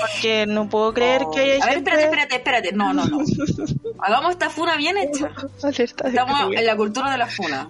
Porque 0.00 0.46
no 0.46 0.68
puedo 0.68 0.92
creer 0.94 1.22
que 1.32 1.40
haya. 1.40 1.64
A 1.64 1.66
ver, 1.66 1.74
gente... 1.76 1.90
espérate, 1.90 2.04
espérate, 2.04 2.34
espérate. 2.36 2.72
No, 2.72 2.92
no, 2.92 3.04
no. 3.04 3.18
Hagamos 4.00 4.32
esta 4.32 4.50
funa 4.50 4.76
bien 4.76 4.96
hecha. 4.96 5.30
Estamos 5.62 6.54
en 6.54 6.66
la 6.66 6.76
cultura 6.76 7.10
de 7.10 7.18
la 7.18 7.26
funa. 7.26 7.68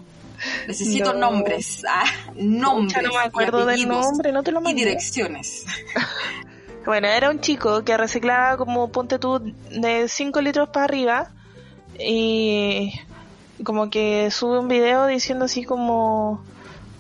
Necesito 0.67 1.13
No. 1.13 1.31
nombres. 1.31 1.83
Ah, 1.89 2.05
nombres. 2.37 3.03
No 3.03 3.09
me 3.09 3.15
y 3.15 3.27
acuerdo 3.27 3.67
del 3.67 3.89
nombre, 3.89 4.33
no 4.33 4.43
te 4.43 4.53
lo 4.53 4.61
Y 4.69 4.75
direcciones. 4.75 5.65
Bueno, 6.85 7.09
era 7.09 7.31
un 7.31 7.41
chico 7.41 7.83
que 7.83 7.97
reciclaba 7.97 8.57
como, 8.57 8.93
ponte 8.93 9.19
tú, 9.19 9.41
de 9.73 10.07
5 10.07 10.41
litros 10.41 10.69
para 10.69 10.85
arriba 10.85 11.33
y 11.99 12.93
como 13.65 13.91
que 13.91 14.31
sube 14.31 14.59
un 14.59 14.69
video 14.69 15.07
diciendo 15.07 15.47
así 15.47 15.65
como 15.65 16.43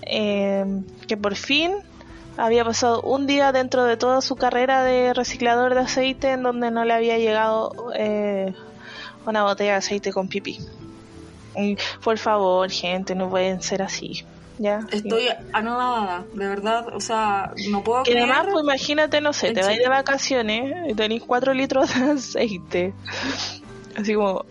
eh, 0.02 0.64
que 1.06 1.16
por 1.16 1.36
fin 1.36 1.72
había 2.36 2.64
pasado 2.64 3.02
un 3.02 3.26
día 3.26 3.52
dentro 3.52 3.84
de 3.84 3.96
toda 3.96 4.20
su 4.20 4.36
carrera 4.36 4.84
de 4.84 5.14
reciclador 5.14 5.74
de 5.74 5.80
aceite 5.80 6.32
en 6.32 6.42
donde 6.42 6.70
no 6.70 6.84
le 6.84 6.92
había 6.94 7.18
llegado 7.18 7.72
eh, 7.94 8.54
una 9.26 9.42
botella 9.44 9.72
de 9.72 9.76
aceite 9.78 10.12
con 10.12 10.28
pipí. 10.28 10.58
Y, 11.58 11.76
por 12.04 12.18
favor, 12.18 12.70
gente, 12.70 13.14
no 13.14 13.30
pueden 13.30 13.62
ser 13.62 13.80
así. 13.82 14.24
Ya. 14.58 14.80
Estoy 14.90 15.28
anodada, 15.52 16.24
de 16.34 16.48
verdad, 16.48 16.94
o 16.94 17.00
sea, 17.00 17.52
no 17.70 17.82
puedo 17.82 18.02
Que 18.04 18.12
creer. 18.12 18.30
además, 18.30 18.46
pues 18.52 18.62
imagínate, 18.64 19.20
no 19.22 19.32
sé, 19.32 19.52
te 19.52 19.60
vais 19.60 19.68
Chile. 19.72 19.82
de 19.84 19.88
vacaciones 19.88 20.90
y 20.90 20.94
tenéis 20.94 21.22
4 21.26 21.54
litros 21.54 21.94
de 21.94 22.10
aceite. 22.12 22.94
Así 23.96 24.14
como, 24.14 24.44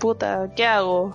puta, 0.00 0.50
¿qué 0.56 0.66
hago? 0.66 1.14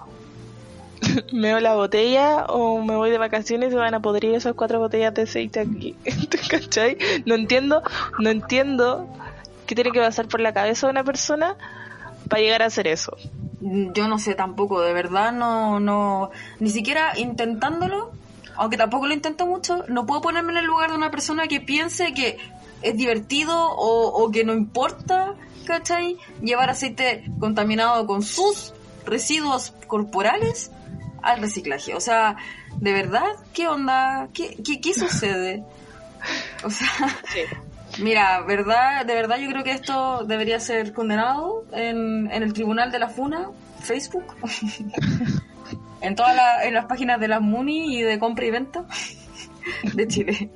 ¿Me 1.34 1.50
doy 1.50 1.62
la 1.62 1.76
botella 1.76 2.46
o 2.46 2.82
me 2.82 2.96
voy 2.96 3.10
de 3.10 3.18
vacaciones 3.18 3.74
y 3.74 3.76
van 3.76 3.94
a 3.94 4.00
podrir 4.00 4.34
esas 4.34 4.54
cuatro 4.54 4.80
botellas 4.80 5.14
de 5.14 5.24
aceite 5.24 5.60
aquí? 5.60 5.98
¿Te 6.30 6.38
cachai? 6.38 6.98
No 7.26 7.36
entiendo, 7.36 7.84
no 8.20 8.30
entiendo 8.30 9.10
qué 9.66 9.76
tiene 9.76 9.92
que 9.92 10.00
pasar 10.00 10.28
por 10.30 10.40
la 10.40 10.54
cabeza 10.54 10.88
de 10.88 10.92
una 10.92 11.04
persona 11.04 11.58
para 12.30 12.42
llegar 12.42 12.62
a 12.62 12.68
hacer 12.68 12.88
eso. 12.88 13.18
Yo 13.60 14.08
no 14.08 14.20
sé 14.20 14.36
tampoco, 14.36 14.82
de 14.82 14.94
verdad, 14.94 15.32
no, 15.34 15.80
no, 15.80 16.32
ni 16.60 16.70
siquiera 16.70 17.18
intentándolo, 17.18 18.12
aunque 18.56 18.78
tampoco 18.78 19.08
lo 19.08 19.14
intento 19.14 19.46
mucho, 19.48 19.84
no 19.88 20.06
puedo 20.06 20.22
ponerme 20.22 20.52
en 20.52 20.60
el 20.60 20.66
lugar 20.66 20.92
de 20.92 20.96
una 20.96 21.10
persona 21.10 21.48
que 21.48 21.60
piense 21.60 22.14
que 22.14 22.38
es 22.82 22.96
divertido 22.98 23.56
o, 23.58 24.08
o 24.24 24.32
que 24.32 24.44
no 24.44 24.54
importa, 24.54 25.34
¿cachai? 25.66 26.18
Llevar 26.42 26.70
aceite 26.70 27.24
contaminado 27.40 28.06
con 28.08 28.22
sus 28.22 28.74
residuos 29.06 29.74
corporales 29.88 30.72
al 31.22 31.40
reciclaje. 31.42 31.96
O 31.96 32.00
sea, 32.00 32.36
¿de 32.80 32.92
verdad? 32.94 33.28
¿Qué 33.54 33.68
onda? 33.68 34.30
¿Qué, 34.34 34.58
qué, 34.66 34.80
qué 34.82 34.94
sucede? 34.98 35.64
O 36.64 36.70
sea, 36.70 36.88
Mira, 38.00 38.42
verdad, 38.42 39.06
de 39.06 39.14
verdad 39.16 39.38
yo 39.38 39.48
creo 39.50 39.64
que 39.64 39.72
esto 39.72 40.26
debería 40.26 40.60
ser 40.60 40.92
condenado 40.92 41.64
en, 41.72 42.30
en 42.30 42.44
el 42.44 42.52
tribunal 42.52 42.92
de 42.92 43.00
la 43.00 43.08
FUNA, 43.08 43.50
Facebook, 43.82 44.26
en 46.02 46.16
todas 46.16 46.36
la- 46.36 46.66
en 46.66 46.74
las 46.74 46.86
páginas 46.86 47.20
de 47.20 47.28
las 47.30 47.42
MUNI 47.42 47.98
y 47.98 48.02
de 48.02 48.20
compra 48.20 48.46
y 48.46 48.52
venta 48.52 48.84
de 49.94 50.08
Chile. 50.08 50.50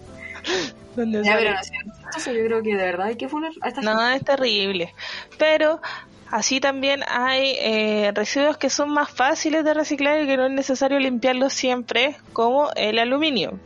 Ya, 1.24 1.24
sale- 1.24 1.24
pero 1.24 1.52
no 1.54 1.60
es 1.60 1.68
cierto, 1.68 1.94
yo 2.18 2.46
creo 2.46 2.64
que 2.64 2.76
de 2.76 2.84
verdad 2.84 3.08
hay 3.08 3.16
que 3.16 3.28
poner 3.28 3.52
a 3.62 3.68
esta 3.70 3.82
No, 3.82 4.08
es 4.10 4.24
terrible. 4.24 4.94
Pero 5.38 5.82
así 6.30 6.60
también 6.60 7.04
hay 7.08 7.56
eh, 7.60 8.12
residuos 8.14 8.58
que 8.58 8.70
son 8.70 8.90
más 8.90 9.10
fáciles 9.10 9.64
de 9.64 9.74
reciclar 9.74 10.22
y 10.22 10.28
que 10.28 10.38
no 10.38 10.46
es 10.46 10.52
necesario 10.52 11.00
limpiarlos 11.00 11.54
siempre, 11.54 12.18
como 12.34 12.70
el 12.76 13.00
aluminio. 13.00 13.60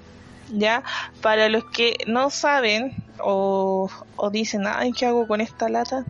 ¿Ya? 0.50 0.84
Para 1.22 1.50
los 1.50 1.64
que 1.66 1.98
no 2.06 2.30
saben 2.30 2.96
o, 3.20 3.90
o 4.18 4.30
dicen, 4.30 4.64
ay, 4.68 4.92
¿qué 4.92 5.06
hago 5.08 5.26
con 5.28 5.42
esta 5.42 5.68
lata? 5.70 6.04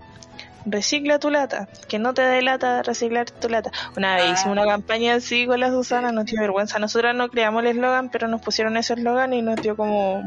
Recicla 0.65 1.19
tu 1.19 1.29
lata, 1.29 1.67
que 1.89 1.99
no 1.99 2.13
te 2.13 2.21
dé 2.21 2.41
lata 2.41 2.77
de 2.77 2.83
reciclar 2.83 3.29
tu 3.29 3.47
lata. 3.49 3.69
Una 3.95 4.15
vez 4.15 4.25
Ah. 4.27 4.33
hicimos 4.33 4.57
una 4.57 4.65
campaña 4.65 5.15
así 5.15 5.45
con 5.45 5.59
la 5.59 5.69
Susana, 5.69 6.11
nos 6.11 6.25
dio 6.25 6.39
vergüenza. 6.41 6.79
Nosotras 6.79 7.15
no 7.15 7.29
creamos 7.29 7.61
el 7.63 7.69
eslogan, 7.71 8.09
pero 8.09 8.27
nos 8.27 8.41
pusieron 8.41 8.75
ese 8.77 8.93
eslogan 8.93 9.33
y 9.33 9.41
nos 9.41 9.61
dio 9.61 9.75
como 9.77 10.23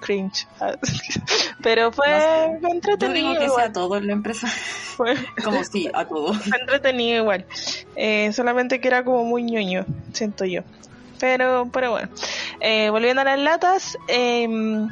cringe. 0.00 0.46
pero 1.62 1.92
fue, 1.92 2.06
No 2.08 2.18
sé. 2.20 2.26
fue 2.28 2.50
Yo 2.52 2.58
digo 2.58 2.72
entretenido. 2.74 3.38
que 3.38 3.44
igual. 3.46 3.62
sea 3.64 3.72
todo 3.72 3.96
en 3.96 4.06
la 4.06 4.12
empresa, 4.12 4.46
Fue, 4.96 5.14
como 5.44 5.62
sí, 5.64 5.88
a 5.94 6.04
todo. 6.06 6.34
fue 6.34 6.58
entretenido 6.58 7.18
igual. 7.22 7.46
Eh, 7.96 8.32
solamente 8.32 8.80
que 8.80 8.88
era 8.88 9.04
como 9.04 9.24
muy 9.24 9.42
ñoño, 9.44 9.86
siento 10.12 10.44
yo. 10.44 10.62
Pero, 11.20 11.68
pero 11.72 11.90
bueno. 11.92 12.08
Eh, 12.60 12.90
volviendo 12.90 13.22
a 13.22 13.24
las 13.24 13.38
latas, 13.38 13.98
em, 14.08 14.88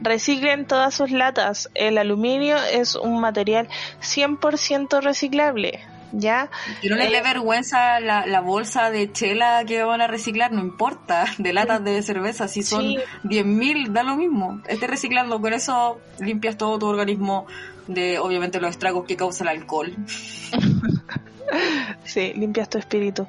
reciclen 0.00 0.66
todas 0.66 0.94
sus 0.94 1.10
latas. 1.10 1.70
El 1.74 1.98
aluminio 1.98 2.56
es 2.72 2.94
un 2.94 3.20
material 3.20 3.68
100% 4.00 5.00
reciclable. 5.02 5.80
¿Ya? 6.12 6.48
Que 6.80 6.88
no 6.88 6.96
les 6.96 7.10
dé 7.10 7.18
Eh, 7.18 7.22
vergüenza 7.22 8.00
la, 8.00 8.26
la 8.26 8.40
bolsa 8.40 8.90
de 8.90 9.12
chela 9.12 9.64
que 9.66 9.82
van 9.82 10.00
a 10.00 10.06
reciclar, 10.06 10.52
no 10.52 10.60
importa, 10.60 11.26
de 11.38 11.52
latas 11.52 11.84
de 11.84 12.00
cerveza, 12.02 12.48
si 12.48 12.62
son 12.62 12.82
Sí. 12.82 12.98
10.000, 13.24 13.88
da 13.92 14.02
lo 14.02 14.16
mismo. 14.16 14.60
Estés 14.68 14.88
reciclando, 14.88 15.40
con 15.40 15.52
eso 15.52 16.00
limpias 16.18 16.56
todo 16.56 16.78
tu 16.78 16.86
organismo 16.86 17.46
de, 17.86 18.18
obviamente, 18.18 18.60
los 18.60 18.70
estragos 18.70 19.06
que 19.06 19.16
causa 19.16 19.44
el 19.44 19.48
alcohol. 19.50 19.94
Sí, 22.04 22.32
limpias 22.34 22.68
tu 22.68 22.78
espíritu. 22.78 23.26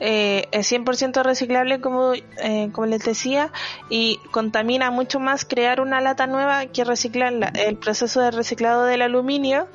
Eh, 0.00 0.48
es 0.52 0.70
100% 0.70 1.22
reciclable, 1.22 1.80
como, 1.80 2.12
eh, 2.14 2.70
como 2.72 2.86
les 2.86 3.04
decía, 3.04 3.52
y 3.88 4.18
contamina 4.30 4.90
mucho 4.90 5.20
más 5.20 5.44
crear 5.44 5.80
una 5.80 6.00
lata 6.00 6.26
nueva 6.26 6.66
que 6.66 6.84
reciclarla. 6.84 7.52
El 7.54 7.76
proceso 7.76 8.20
de 8.20 8.30
reciclado 8.30 8.84
del 8.84 9.02
aluminio 9.02 9.68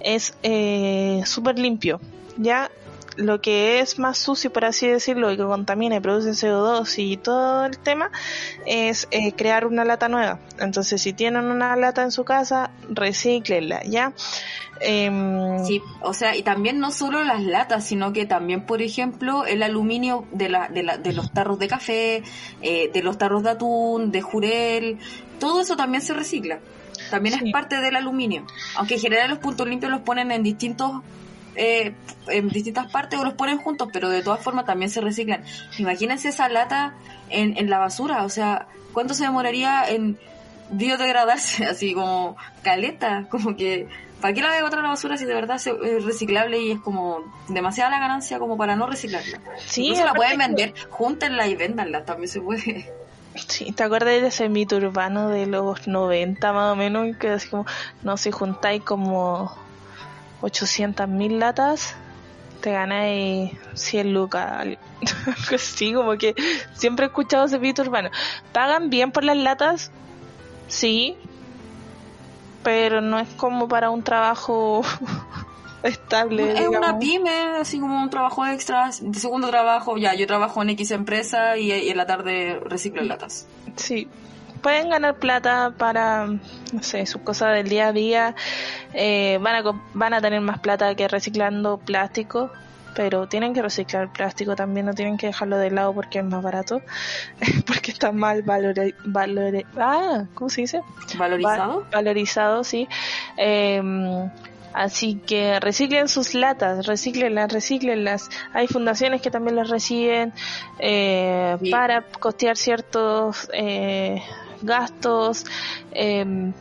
es 0.00 0.34
eh, 0.42 1.22
súper 1.24 1.58
limpio. 1.58 2.00
Ya 2.36 2.70
lo 3.16 3.40
que 3.40 3.80
es 3.80 3.98
más 3.98 4.18
sucio, 4.18 4.52
por 4.52 4.64
así 4.64 4.88
decirlo, 4.88 5.30
y 5.30 5.36
que 5.36 5.44
contamina 5.44 5.96
y 5.96 6.00
produce 6.00 6.30
CO2 6.30 6.94
y 6.98 7.16
todo 7.16 7.66
el 7.66 7.78
tema, 7.78 8.10
es 8.66 9.08
eh, 9.10 9.32
crear 9.32 9.66
una 9.66 9.84
lata 9.84 10.08
nueva. 10.08 10.38
Entonces, 10.58 11.00
si 11.00 11.12
tienen 11.12 11.44
una 11.44 11.76
lata 11.76 12.02
en 12.02 12.10
su 12.10 12.24
casa, 12.24 12.70
recíclenla, 12.88 13.82
¿ya? 13.84 14.12
Em, 14.80 15.64
Sí, 15.64 15.80
o 16.00 16.12
sea, 16.12 16.36
y 16.36 16.42
también 16.42 16.78
no 16.78 16.90
solo 16.90 17.22
las 17.24 17.42
latas, 17.42 17.84
sino 17.86 18.12
que 18.12 18.26
también, 18.26 18.66
por 18.66 18.82
ejemplo, 18.82 19.46
el 19.46 19.62
aluminio 19.62 20.26
de, 20.32 20.48
la, 20.48 20.68
de, 20.68 20.82
la, 20.82 20.98
de 20.98 21.12
los 21.12 21.32
tarros 21.32 21.58
de 21.58 21.68
café, 21.68 22.22
eh, 22.60 22.90
de 22.92 23.02
los 23.02 23.16
tarros 23.16 23.42
de 23.42 23.50
atún, 23.50 24.10
de 24.10 24.20
jurel, 24.20 24.98
todo 25.38 25.60
eso 25.60 25.76
también 25.76 26.02
se 26.02 26.12
recicla. 26.12 26.58
También 27.10 27.38
Sí. 27.38 27.46
es 27.46 27.52
parte 27.52 27.80
del 27.80 27.96
aluminio. 27.96 28.46
Aunque 28.76 28.94
en 28.94 29.00
general 29.00 29.30
los 29.30 29.38
puntos 29.38 29.66
limpios 29.68 29.90
los 29.90 30.00
ponen 30.02 30.30
en 30.32 30.42
distintos 30.42 31.02
eh, 31.56 31.94
en 32.26 32.48
distintas 32.48 32.90
partes 32.90 33.18
o 33.20 33.24
los 33.24 33.34
ponen 33.34 33.58
juntos, 33.58 33.88
pero 33.92 34.08
de 34.08 34.22
todas 34.22 34.40
formas 34.40 34.64
también 34.64 34.90
se 34.90 35.00
reciclan. 35.00 35.44
Imagínense 35.78 36.28
esa 36.30 36.48
lata 36.48 36.94
en, 37.30 37.56
en 37.56 37.70
la 37.70 37.78
basura, 37.78 38.24
o 38.24 38.28
sea, 38.28 38.66
¿cuánto 38.92 39.14
se 39.14 39.22
demoraría 39.22 39.88
en 39.88 40.18
biodegradarse? 40.70 41.64
Así 41.70 41.94
como 41.94 42.36
caleta, 42.62 43.26
como 43.30 43.54
que, 43.56 43.86
¿para 44.24 44.32
qué 44.32 44.40
la 44.40 44.48
voy 44.48 44.56
a 44.56 44.62
botar 44.62 44.78
a 44.78 44.82
la 44.84 44.88
basura 44.88 45.18
si 45.18 45.26
de 45.26 45.34
verdad 45.34 45.56
es 45.56 46.02
reciclable 46.02 46.58
y 46.58 46.70
es 46.70 46.80
como 46.80 47.18
demasiada 47.48 47.90
la 47.90 47.98
ganancia 47.98 48.38
como 48.38 48.56
para 48.56 48.74
no 48.74 48.86
reciclarla? 48.86 49.38
Sí, 49.66 49.82
Incluso 49.82 50.06
la 50.06 50.14
pueden 50.14 50.38
que- 50.38 50.46
vender, 50.46 50.74
júntenla 50.88 51.46
y 51.46 51.54
véndanla, 51.56 52.06
también 52.06 52.28
se 52.30 52.40
puede. 52.40 52.90
Sí, 53.48 53.70
¿te 53.72 53.82
acuerdas 53.82 54.22
de 54.22 54.28
ese 54.28 54.48
mito 54.48 54.76
urbano 54.76 55.28
de 55.28 55.44
los 55.44 55.86
90 55.86 56.54
más 56.54 56.72
o 56.72 56.76
menos? 56.76 57.14
Que 57.18 57.28
así 57.28 57.48
como, 57.50 57.66
no, 58.02 58.16
si 58.16 58.30
juntáis 58.30 58.82
como 58.82 59.54
800 60.40 61.06
mil 61.06 61.38
latas, 61.38 61.94
te 62.62 62.72
ganáis 62.72 63.52
100 63.74 64.14
lucas. 64.14 64.66
así, 65.54 65.92
como 65.92 66.16
que 66.16 66.34
siempre 66.72 67.04
he 67.04 67.08
escuchado 67.08 67.44
ese 67.44 67.58
mito 67.58 67.82
urbano. 67.82 68.08
¿Pagan 68.54 68.88
bien 68.88 69.12
por 69.12 69.22
las 69.22 69.36
latas? 69.36 69.90
Sí, 70.68 71.18
pero 72.64 73.00
no 73.00 73.20
es 73.20 73.28
como 73.34 73.68
para 73.68 73.90
un 73.90 74.02
trabajo 74.02 74.82
estable. 75.84 76.52
Es 76.54 76.66
una 76.66 76.78
digamos. 76.78 77.00
pyme, 77.00 77.40
así 77.60 77.78
como 77.78 78.02
un 78.02 78.10
trabajo 78.10 78.44
extra, 78.46 78.90
de 79.00 79.18
segundo 79.20 79.48
trabajo, 79.48 79.96
ya, 79.96 80.14
yo 80.14 80.26
trabajo 80.26 80.62
en 80.62 80.70
X 80.70 80.90
empresa 80.90 81.56
y, 81.56 81.70
y 81.72 81.90
en 81.90 81.96
la 81.96 82.06
tarde 82.06 82.58
reciclo 82.64 83.02
latas. 83.02 83.46
Sí, 83.76 84.08
pueden 84.64 84.88
ganar 84.88 85.16
plata 85.16 85.74
para, 85.76 86.26
no 86.26 86.82
sé, 86.82 87.04
sus 87.04 87.20
cosas 87.20 87.54
del 87.54 87.68
día 87.68 87.88
a 87.88 87.92
día. 87.92 88.34
Eh, 88.94 89.38
van, 89.42 89.56
a, 89.56 89.82
van 89.92 90.14
a 90.14 90.22
tener 90.22 90.40
más 90.40 90.58
plata 90.58 90.94
que 90.94 91.06
reciclando 91.06 91.76
plástico, 91.76 92.50
pero 92.94 93.26
tienen 93.28 93.52
que 93.54 93.62
reciclar 93.62 94.12
plástico 94.12 94.54
también, 94.56 94.86
no 94.86 94.94
tienen 94.94 95.16
que 95.16 95.26
dejarlo 95.28 95.58
de 95.58 95.70
lado 95.70 95.92
porque 95.94 96.20
es 96.20 96.24
más 96.24 96.42
barato, 96.42 96.80
porque 97.66 97.90
está 97.92 98.12
mal 98.12 98.42
valore, 98.42 98.94
valore- 99.04 99.66
ah, 99.76 100.24
¿cómo 100.34 100.48
se 100.50 100.62
dice? 100.62 100.80
¿Valorizado? 101.16 101.80
Va- 101.80 101.86
valorizado, 101.92 102.64
sí. 102.64 102.88
Eh, 103.36 103.82
así 104.72 105.16
que 105.26 105.60
reciclen 105.60 106.08
sus 106.08 106.34
latas, 106.34 106.86
reciclenlas, 106.86 107.52
reciclenlas. 107.52 108.28
Hay 108.52 108.66
fundaciones 108.68 109.22
que 109.22 109.30
también 109.30 109.56
las 109.56 109.68
reciben 109.70 110.32
eh, 110.78 111.56
Sí. 111.60 111.70
para 111.70 112.02
costear 112.02 112.56
ciertos 112.56 113.48
eh, 113.52 114.22
gastos. 114.62 115.44
Eh, 115.92 116.52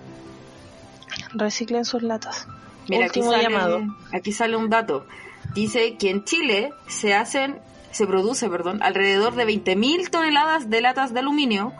reciclen 1.33 1.85
sus 1.85 2.03
latas. 2.03 2.47
Mira, 2.87 3.05
aquí 3.05 3.19
Último 3.19 3.31
sale, 3.31 3.43
llamado. 3.43 3.81
aquí 4.11 4.31
sale 4.31 4.55
un 4.57 4.69
dato. 4.69 5.05
Dice 5.53 5.97
que 5.97 6.09
en 6.09 6.23
Chile 6.23 6.71
se 6.87 7.13
hacen, 7.13 7.59
se 7.91 8.07
produce, 8.07 8.49
perdón, 8.49 8.81
alrededor 8.81 9.35
de 9.35 9.45
20.000 9.45 10.09
toneladas 10.09 10.69
de 10.69 10.81
latas 10.81 11.13
de 11.13 11.19
aluminio 11.19 11.73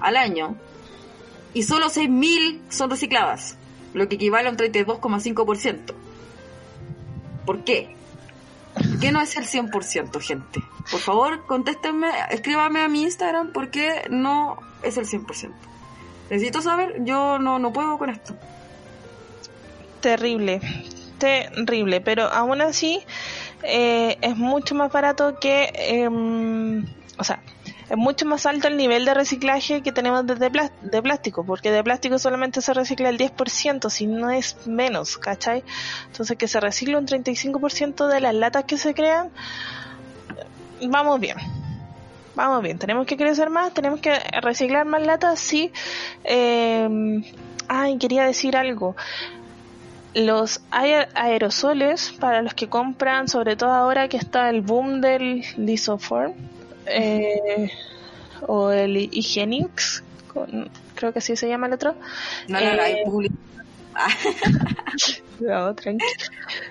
al 0.00 0.16
año 0.16 0.56
y 1.54 1.62
solo 1.62 1.86
6.000 1.86 2.60
son 2.70 2.90
recicladas, 2.90 3.56
lo 3.94 4.08
que 4.08 4.16
equivale 4.16 4.48
a 4.48 4.50
un 4.50 4.56
32,5%. 4.56 5.94
¿Por 7.46 7.64
qué? 7.64 7.96
¿Por 8.74 8.98
qué 9.00 9.12
no 9.12 9.20
es 9.20 9.36
el 9.36 9.44
100%, 9.44 10.20
gente? 10.20 10.62
Por 10.90 11.00
favor, 11.00 11.46
contéstenme, 11.46 12.10
escríbame 12.30 12.80
a 12.80 12.88
mi 12.88 13.02
Instagram 13.02 13.52
por 13.52 13.70
qué 13.70 14.06
no 14.10 14.58
es 14.82 14.96
el 14.98 15.06
100%. 15.06 15.50
Necesito 16.30 16.60
saber, 16.60 17.04
yo 17.04 17.38
no, 17.38 17.58
no 17.58 17.72
puedo 17.72 17.96
con 17.96 18.10
esto. 18.10 18.36
Terrible, 20.00 20.60
terrible, 21.18 22.00
pero 22.00 22.24
aún 22.24 22.60
así 22.60 23.02
eh, 23.62 24.16
es 24.20 24.36
mucho 24.36 24.74
más 24.74 24.92
barato 24.92 25.38
que, 25.38 25.70
em, 25.74 26.86
o 27.18 27.24
sea, 27.24 27.40
es 27.90 27.96
mucho 27.96 28.26
más 28.26 28.44
alto 28.44 28.68
el 28.68 28.76
nivel 28.76 29.04
de 29.04 29.14
reciclaje 29.14 29.82
que 29.82 29.92
tenemos 29.92 30.26
desde 30.26 30.50
de 30.82 31.02
plástico, 31.02 31.44
porque 31.44 31.70
de 31.70 31.82
plástico 31.82 32.18
solamente 32.18 32.60
se 32.60 32.74
recicla 32.74 33.08
el 33.08 33.18
10%, 33.18 33.88
si 33.88 34.06
no 34.06 34.30
es 34.30 34.66
menos, 34.66 35.16
¿cachai? 35.16 35.64
Entonces 36.06 36.36
que 36.36 36.48
se 36.48 36.60
recicla 36.60 36.98
un 36.98 37.06
35% 37.06 38.06
de 38.08 38.20
las 38.20 38.34
latas 38.34 38.64
que 38.64 38.76
se 38.76 38.94
crean, 38.94 39.30
vamos 40.82 41.18
bien. 41.18 41.36
Vamos 42.34 42.62
bien, 42.62 42.78
tenemos 42.78 43.04
que 43.04 43.16
crecer 43.16 43.50
más, 43.50 43.74
tenemos 43.74 44.00
que 44.00 44.16
reciclar 44.42 44.86
más 44.86 45.02
latas, 45.02 45.40
sí. 45.40 45.72
Eh, 46.22 46.88
ay, 47.66 47.98
quería 47.98 48.24
decir 48.24 48.56
algo 48.56 48.94
los 50.18 50.60
aerosoles 50.70 52.12
para 52.18 52.42
los 52.42 52.54
que 52.54 52.68
compran, 52.68 53.28
sobre 53.28 53.56
todo 53.56 53.70
ahora 53.70 54.08
que 54.08 54.16
está 54.16 54.50
el 54.50 54.62
boom 54.62 55.00
del 55.00 55.44
Lisoform 55.56 56.34
eh, 56.86 57.70
o 58.46 58.70
el 58.70 58.96
Hygienix, 58.96 60.02
creo 60.94 61.12
que 61.12 61.18
así 61.20 61.36
se 61.36 61.48
llama 61.48 61.68
el 61.68 61.74
otro. 61.74 61.94
No, 62.48 62.60
no, 62.60 62.66
eh, 62.82 63.04
no, 65.40 65.74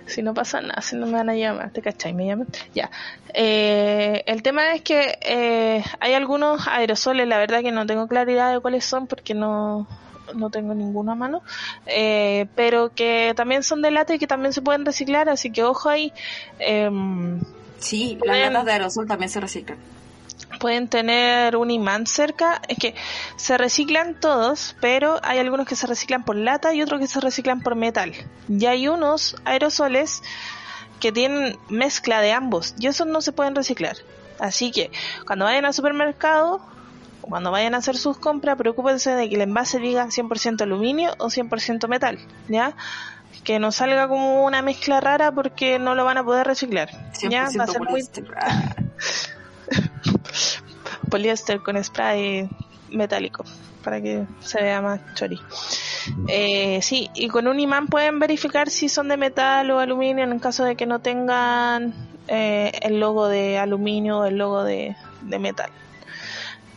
Si 0.06 0.22
no 0.22 0.34
pasa 0.34 0.62
nada, 0.62 0.82
si 0.82 0.96
no 0.96 1.06
me 1.08 1.14
van 1.14 1.30
a 1.30 1.36
llamar, 1.36 1.72
¿te 1.72 1.82
cachai? 1.82 2.14
Me 2.14 2.26
llaman. 2.26 2.48
Ya. 2.74 2.90
Eh, 3.34 4.24
el 4.26 4.42
tema 4.44 4.74
es 4.74 4.82
que 4.82 5.18
eh, 5.22 5.84
hay 6.00 6.14
algunos 6.14 6.68
aerosoles, 6.68 7.28
la 7.28 7.38
verdad 7.38 7.62
que 7.62 7.72
no 7.72 7.86
tengo 7.86 8.08
claridad 8.08 8.54
de 8.54 8.60
cuáles 8.60 8.86
son 8.86 9.08
porque 9.08 9.34
no, 9.34 9.88
no 10.36 10.50
tengo 10.50 10.74
ninguno 10.74 11.12
a 11.12 11.16
mano, 11.16 11.42
eh, 11.86 12.48
pero 12.56 12.90
que 12.94 13.34
también 13.36 13.64
son 13.64 13.82
de 13.82 13.92
lata 13.92 14.16
y 14.16 14.20
que 14.20 14.28
también 14.28 14.54
se 14.54 14.62
pueden 14.62 14.86
reciclar, 14.86 15.30
así 15.30 15.52
que 15.52 15.64
ojo 15.64 15.90
ahí. 15.90 16.14
Eh, 16.60 16.90
sí, 17.80 18.18
las 18.26 18.40
latas 18.40 18.66
de 18.66 18.72
aerosol 18.72 19.08
también 19.08 19.30
se 19.30 19.40
reciclan. 19.40 19.78
Pueden 20.60 20.88
tener 20.88 21.56
un 21.56 21.70
imán 21.72 22.08
cerca, 22.08 22.62
es 22.68 22.78
que 22.78 22.96
se 23.36 23.58
reciclan 23.58 24.20
todos, 24.20 24.76
pero 24.82 25.20
hay 25.24 25.40
algunos 25.40 25.68
que 25.68 25.76
se 25.76 25.88
reciclan 25.88 26.24
por 26.24 26.36
lata 26.36 26.74
y 26.74 26.82
otros 26.82 27.00
que 27.00 27.08
se 27.08 27.20
reciclan 27.20 27.62
por 27.62 27.76
metal. 27.76 28.14
Y 28.48 28.66
hay 28.66 28.88
unos 28.88 29.36
aerosoles 29.46 30.24
que 31.00 31.12
tienen 31.12 31.58
mezcla 31.70 32.22
de 32.22 32.32
ambos 32.32 32.74
y 32.80 32.88
esos 32.88 33.08
no 33.08 33.22
se 33.22 33.32
pueden 33.32 33.56
reciclar. 33.56 33.98
Así 34.40 34.72
que 34.72 34.92
cuando 35.26 35.46
vayan 35.46 35.66
al 35.66 35.74
supermercado, 35.74 36.62
cuando 37.30 37.52
vayan 37.52 37.76
a 37.76 37.78
hacer 37.78 37.98
sus 37.98 38.18
compras, 38.18 38.58
preocúpense 38.58 39.12
de 39.12 39.30
que 39.30 39.36
el 39.36 39.42
envase 39.42 39.80
diga 39.80 40.06
100% 40.06 40.62
aluminio 40.62 41.14
o 41.20 41.28
100% 41.28 41.88
metal, 41.88 42.20
¿ya? 42.48 42.76
Que 43.44 43.60
no 43.60 43.72
salga 43.72 44.08
como 44.08 44.46
una 44.46 44.62
mezcla 44.62 45.00
rara 45.00 45.32
porque 45.32 45.80
no 45.80 45.96
lo 45.96 46.06
van 46.06 46.18
a 46.18 46.24
poder 46.24 46.48
reciclar. 46.48 46.90
¿ya? 47.30 47.48
Va 47.58 47.64
a 47.64 47.68
ser 47.68 47.80
poliéster. 47.80 48.26
poliéster 51.10 51.62
con 51.62 51.82
spray 51.84 52.50
metálico 52.90 53.44
para 53.84 54.02
que 54.02 54.26
se 54.40 54.62
vea 54.62 54.82
más 54.82 55.00
chori. 55.14 55.40
Eh, 56.28 56.80
sí, 56.82 57.10
y 57.14 57.30
con 57.30 57.48
un 57.48 57.60
imán 57.60 57.88
pueden 57.88 58.20
verificar 58.20 58.70
si 58.70 58.90
son 58.90 59.08
de 59.08 59.18
metal 59.18 59.70
o 59.72 59.80
aluminio 59.80 60.26
en 60.26 60.40
caso 60.40 60.64
de 60.64 60.76
que 60.76 60.86
no 60.86 61.00
tengan 61.00 61.94
eh, 62.28 62.72
el 62.82 63.00
logo 63.00 63.28
de 63.28 63.58
aluminio 63.58 64.20
o 64.20 64.26
el 64.26 64.38
logo 64.38 64.64
de 64.64 64.96
metal. 65.40 65.72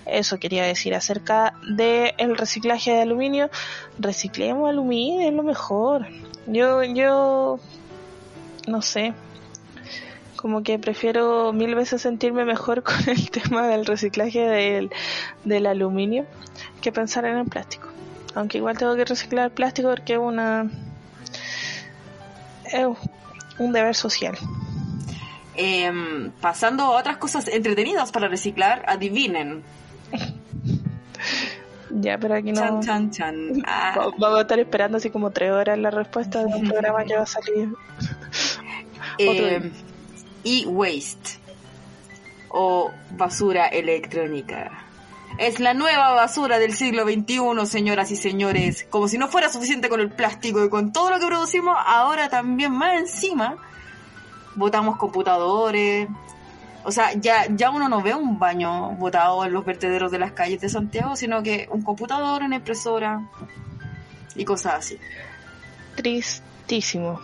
Eso 0.06 0.38
quería 0.38 0.64
decir 0.64 0.94
acerca 0.94 1.54
del 1.68 2.12
el 2.18 2.36
reciclaje 2.36 2.92
de 2.92 3.02
aluminio. 3.02 3.50
Reciclemos 3.98 4.68
aluminio, 4.68 5.28
es 5.28 5.34
lo 5.34 5.42
mejor. 5.42 6.06
Yo, 6.46 6.82
yo, 6.82 7.60
no 8.66 8.82
sé, 8.82 9.14
como 10.36 10.62
que 10.62 10.78
prefiero 10.78 11.52
mil 11.52 11.74
veces 11.74 12.02
sentirme 12.02 12.44
mejor 12.44 12.82
con 12.84 12.96
el 13.08 13.30
tema 13.30 13.68
del 13.68 13.86
reciclaje 13.86 14.40
del, 14.40 14.90
del 15.44 15.66
aluminio 15.66 16.26
que 16.80 16.92
pensar 16.92 17.24
en 17.26 17.36
el 17.36 17.46
plástico. 17.46 17.88
Aunque 18.34 18.58
igual 18.58 18.78
tengo 18.78 18.96
que 18.96 19.04
reciclar 19.04 19.50
plástico 19.50 19.90
porque 19.90 20.14
es 20.14 20.18
una 20.18 20.70
es 22.64 22.86
un 23.58 23.72
deber 23.72 23.94
social. 23.94 24.36
Em, 25.56 26.30
pasando 26.40 26.84
a 26.84 26.90
otras 26.90 27.18
cosas 27.18 27.48
entretenidas 27.48 28.12
para 28.12 28.28
reciclar, 28.28 28.82
adivinen, 28.86 29.62
ya, 31.90 32.18
pero 32.18 32.34
aquí 32.34 32.52
no. 32.52 32.60
Chan, 32.60 32.80
chan, 32.80 33.10
chan. 33.10 33.62
Ah. 33.66 34.10
Vamos 34.18 34.38
a 34.38 34.42
estar 34.42 34.58
esperando 34.58 34.98
así 34.98 35.10
como 35.10 35.30
tres 35.30 35.52
horas 35.52 35.78
la 35.78 35.90
respuesta 35.90 36.44
de 36.44 36.54
un 36.54 36.68
programa 36.68 37.04
que 37.04 37.16
va 37.16 37.22
a 37.22 37.26
salir. 37.26 37.68
Eh, 39.18 39.70
E-Waste 40.44 41.38
o 42.48 42.90
basura 43.10 43.66
electrónica. 43.66 44.70
Es 45.38 45.60
la 45.60 45.74
nueva 45.74 46.12
basura 46.12 46.58
del 46.58 46.74
siglo 46.74 47.04
XXI, 47.04 47.66
señoras 47.66 48.10
y 48.10 48.16
señores. 48.16 48.86
Como 48.88 49.08
si 49.08 49.18
no 49.18 49.28
fuera 49.28 49.50
suficiente 49.50 49.90
con 49.90 50.00
el 50.00 50.10
plástico 50.10 50.64
y 50.64 50.70
con 50.70 50.92
todo 50.92 51.10
lo 51.10 51.18
que 51.18 51.26
producimos, 51.26 51.76
ahora 51.84 52.30
también 52.30 52.72
más 52.72 52.98
encima 52.98 53.56
botamos 54.54 54.96
computadores, 54.96 56.08
o 56.84 56.92
sea, 56.92 57.12
ya, 57.14 57.46
ya 57.50 57.70
uno 57.70 57.88
no 57.88 58.02
ve 58.02 58.14
un 58.14 58.38
baño 58.38 58.92
botado 58.92 59.44
en 59.44 59.52
los 59.52 59.64
vertederos 59.64 60.10
de 60.10 60.18
las 60.18 60.32
calles 60.32 60.60
de 60.60 60.68
Santiago, 60.68 61.16
sino 61.16 61.42
que 61.42 61.68
un 61.70 61.82
computador, 61.82 62.42
una 62.42 62.56
impresora 62.56 63.28
y 64.34 64.44
cosas 64.44 64.74
así. 64.74 64.98
Tristísimo. 65.96 67.20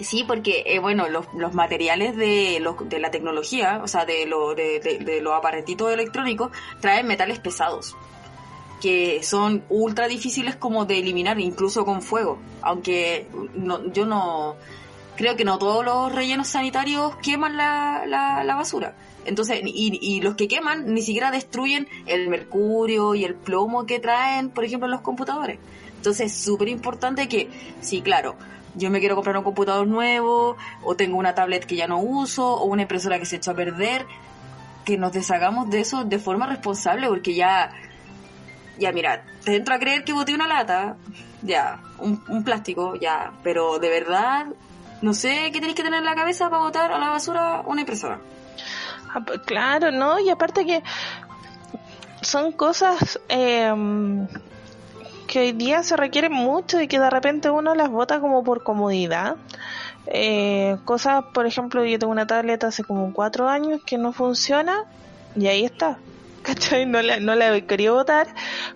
Sí, 0.00 0.24
porque, 0.26 0.64
eh, 0.66 0.78
bueno, 0.80 1.08
los, 1.08 1.26
los 1.34 1.54
materiales 1.54 2.16
de, 2.16 2.58
los, 2.60 2.88
de 2.88 2.98
la 2.98 3.10
tecnología, 3.10 3.80
o 3.82 3.88
sea, 3.88 4.04
de, 4.04 4.26
lo, 4.26 4.54
de, 4.54 4.80
de, 4.80 5.20
los 5.20 5.34
aparatitos 5.34 5.92
electrónicos, 5.92 6.50
traen 6.80 7.06
metales 7.06 7.38
pesados 7.38 7.94
que 8.80 9.22
son 9.22 9.62
ultra 9.68 10.08
difíciles 10.08 10.56
como 10.56 10.86
de 10.86 10.98
eliminar, 10.98 11.38
incluso 11.38 11.84
con 11.84 12.02
fuego. 12.02 12.40
Aunque 12.62 13.28
no, 13.54 13.92
yo 13.92 14.06
no, 14.06 14.56
creo 15.16 15.36
que 15.36 15.44
no 15.44 15.58
todos 15.58 15.84
los 15.84 16.14
rellenos 16.14 16.48
sanitarios 16.48 17.16
queman 17.16 17.56
la, 17.56 18.04
la, 18.06 18.54
basura. 18.54 18.94
Entonces, 19.24 19.60
y, 19.64 19.98
y, 20.00 20.20
los 20.20 20.34
que 20.34 20.48
queman 20.48 20.92
ni 20.92 21.02
siquiera 21.02 21.30
destruyen 21.30 21.86
el 22.06 22.28
mercurio 22.28 23.14
y 23.14 23.24
el 23.24 23.34
plomo 23.34 23.86
que 23.86 24.00
traen, 24.00 24.50
por 24.50 24.64
ejemplo, 24.64 24.88
los 24.88 25.00
computadores. 25.00 25.58
Entonces, 25.96 26.32
es 26.32 26.44
súper 26.44 26.68
importante 26.68 27.28
que, 27.28 27.48
sí, 27.80 28.02
claro, 28.02 28.36
yo 28.74 28.90
me 28.90 29.00
quiero 29.00 29.14
comprar 29.14 29.36
un 29.36 29.44
computador 29.44 29.86
nuevo, 29.86 30.56
o 30.82 30.96
tengo 30.96 31.18
una 31.18 31.34
tablet 31.34 31.64
que 31.64 31.76
ya 31.76 31.86
no 31.86 31.98
uso, 31.98 32.54
o 32.54 32.64
una 32.64 32.82
impresora 32.82 33.18
que 33.18 33.26
se 33.26 33.36
echó 33.36 33.52
a 33.52 33.54
perder, 33.54 34.06
que 34.84 34.96
nos 34.96 35.12
deshagamos 35.12 35.70
de 35.70 35.80
eso 35.80 36.04
de 36.04 36.18
forma 36.18 36.46
responsable, 36.46 37.06
porque 37.06 37.34
ya, 37.34 37.70
ya 38.78 38.90
mira, 38.92 39.24
te 39.44 39.54
entro 39.54 39.74
a 39.74 39.78
creer 39.78 40.02
que 40.02 40.12
boté 40.12 40.34
una 40.34 40.48
lata, 40.48 40.96
ya, 41.42 41.80
un, 41.98 42.22
un 42.28 42.42
plástico, 42.42 42.96
ya, 42.96 43.32
pero 43.44 43.78
de 43.78 43.88
verdad 43.88 44.46
no 45.02 45.12
sé 45.12 45.50
qué 45.52 45.60
tenéis 45.60 45.74
que 45.74 45.82
tener 45.82 45.98
en 45.98 46.04
la 46.04 46.14
cabeza 46.14 46.48
para 46.48 46.62
botar 46.62 46.92
a 46.92 46.98
la 46.98 47.10
basura 47.10 47.62
una 47.66 47.80
impresora. 47.80 48.20
Ah, 49.12 49.20
pues, 49.26 49.40
claro, 49.40 49.90
¿no? 49.90 50.18
Y 50.18 50.30
aparte 50.30 50.64
que 50.64 50.82
son 52.22 52.52
cosas 52.52 53.20
em, 53.28 54.26
que 55.26 55.40
hoy 55.40 55.52
día 55.52 55.82
se 55.82 55.96
requieren 55.96 56.32
mucho 56.32 56.80
y 56.80 56.88
que 56.88 56.98
de 56.98 57.10
repente 57.10 57.50
uno 57.50 57.74
las 57.74 57.90
bota 57.90 58.20
como 58.20 58.42
por 58.42 58.62
comodidad. 58.62 59.36
Eh, 60.06 60.76
cosas, 60.84 61.24
por 61.34 61.46
ejemplo, 61.46 61.84
yo 61.84 61.98
tengo 61.98 62.12
una 62.12 62.26
tableta 62.26 62.68
hace 62.68 62.84
como 62.84 63.12
cuatro 63.12 63.48
años 63.48 63.82
que 63.84 63.98
no 63.98 64.12
funciona 64.12 64.84
y 65.36 65.48
ahí 65.48 65.64
está. 65.64 65.98
¿Cachai? 66.42 66.86
No 66.86 67.02
la, 67.02 67.20
no 67.20 67.34
la 67.34 67.60
quería 67.62 67.92
votar 67.92 68.28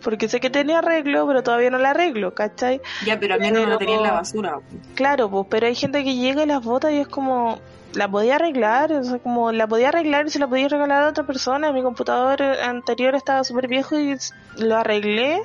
porque 0.03 0.29
sé 0.29 0.41
que 0.41 0.51
tenía 0.51 0.79
arreglo, 0.79 1.27
pero 1.27 1.43
todavía 1.43 1.71
no 1.71 1.79
la 1.79 1.91
arreglo, 1.91 2.35
¿cachai? 2.35 2.81
Ya, 3.05 3.19
pero 3.19 3.35
al 3.35 3.41
menos 3.41 3.63
no 3.63 3.71
la 3.71 3.79
tenía 3.79 3.97
en 3.97 4.03
la 4.03 4.13
basura. 4.13 4.61
Claro, 4.95 5.31
pues, 5.31 5.47
pero 5.51 5.67
hay 5.67 5.75
gente 5.75 6.05
que 6.05 6.15
llega 6.15 6.43
y 6.43 6.47
las 6.47 6.63
vota 6.63 6.91
y 6.93 6.99
es 6.99 7.09
como, 7.09 7.61
la 7.97 8.11
podía 8.11 8.37
arreglar, 8.37 8.93
o 8.93 9.03
sea, 9.03 9.19
como 9.19 9.53
la 9.53 9.67
podía 9.67 9.89
arreglar 9.89 10.27
y 10.27 10.31
se 10.31 10.39
la 10.39 10.47
podía 10.47 10.69
regalar 10.69 11.05
a 11.05 11.09
otra 11.09 11.25
persona. 11.25 11.73
Mi 11.73 11.83
computador 11.83 12.43
anterior 12.43 13.15
estaba 13.15 13.43
súper 13.43 13.69
viejo 13.69 13.99
y 13.99 14.17
lo 14.59 14.77
arreglé 14.77 15.41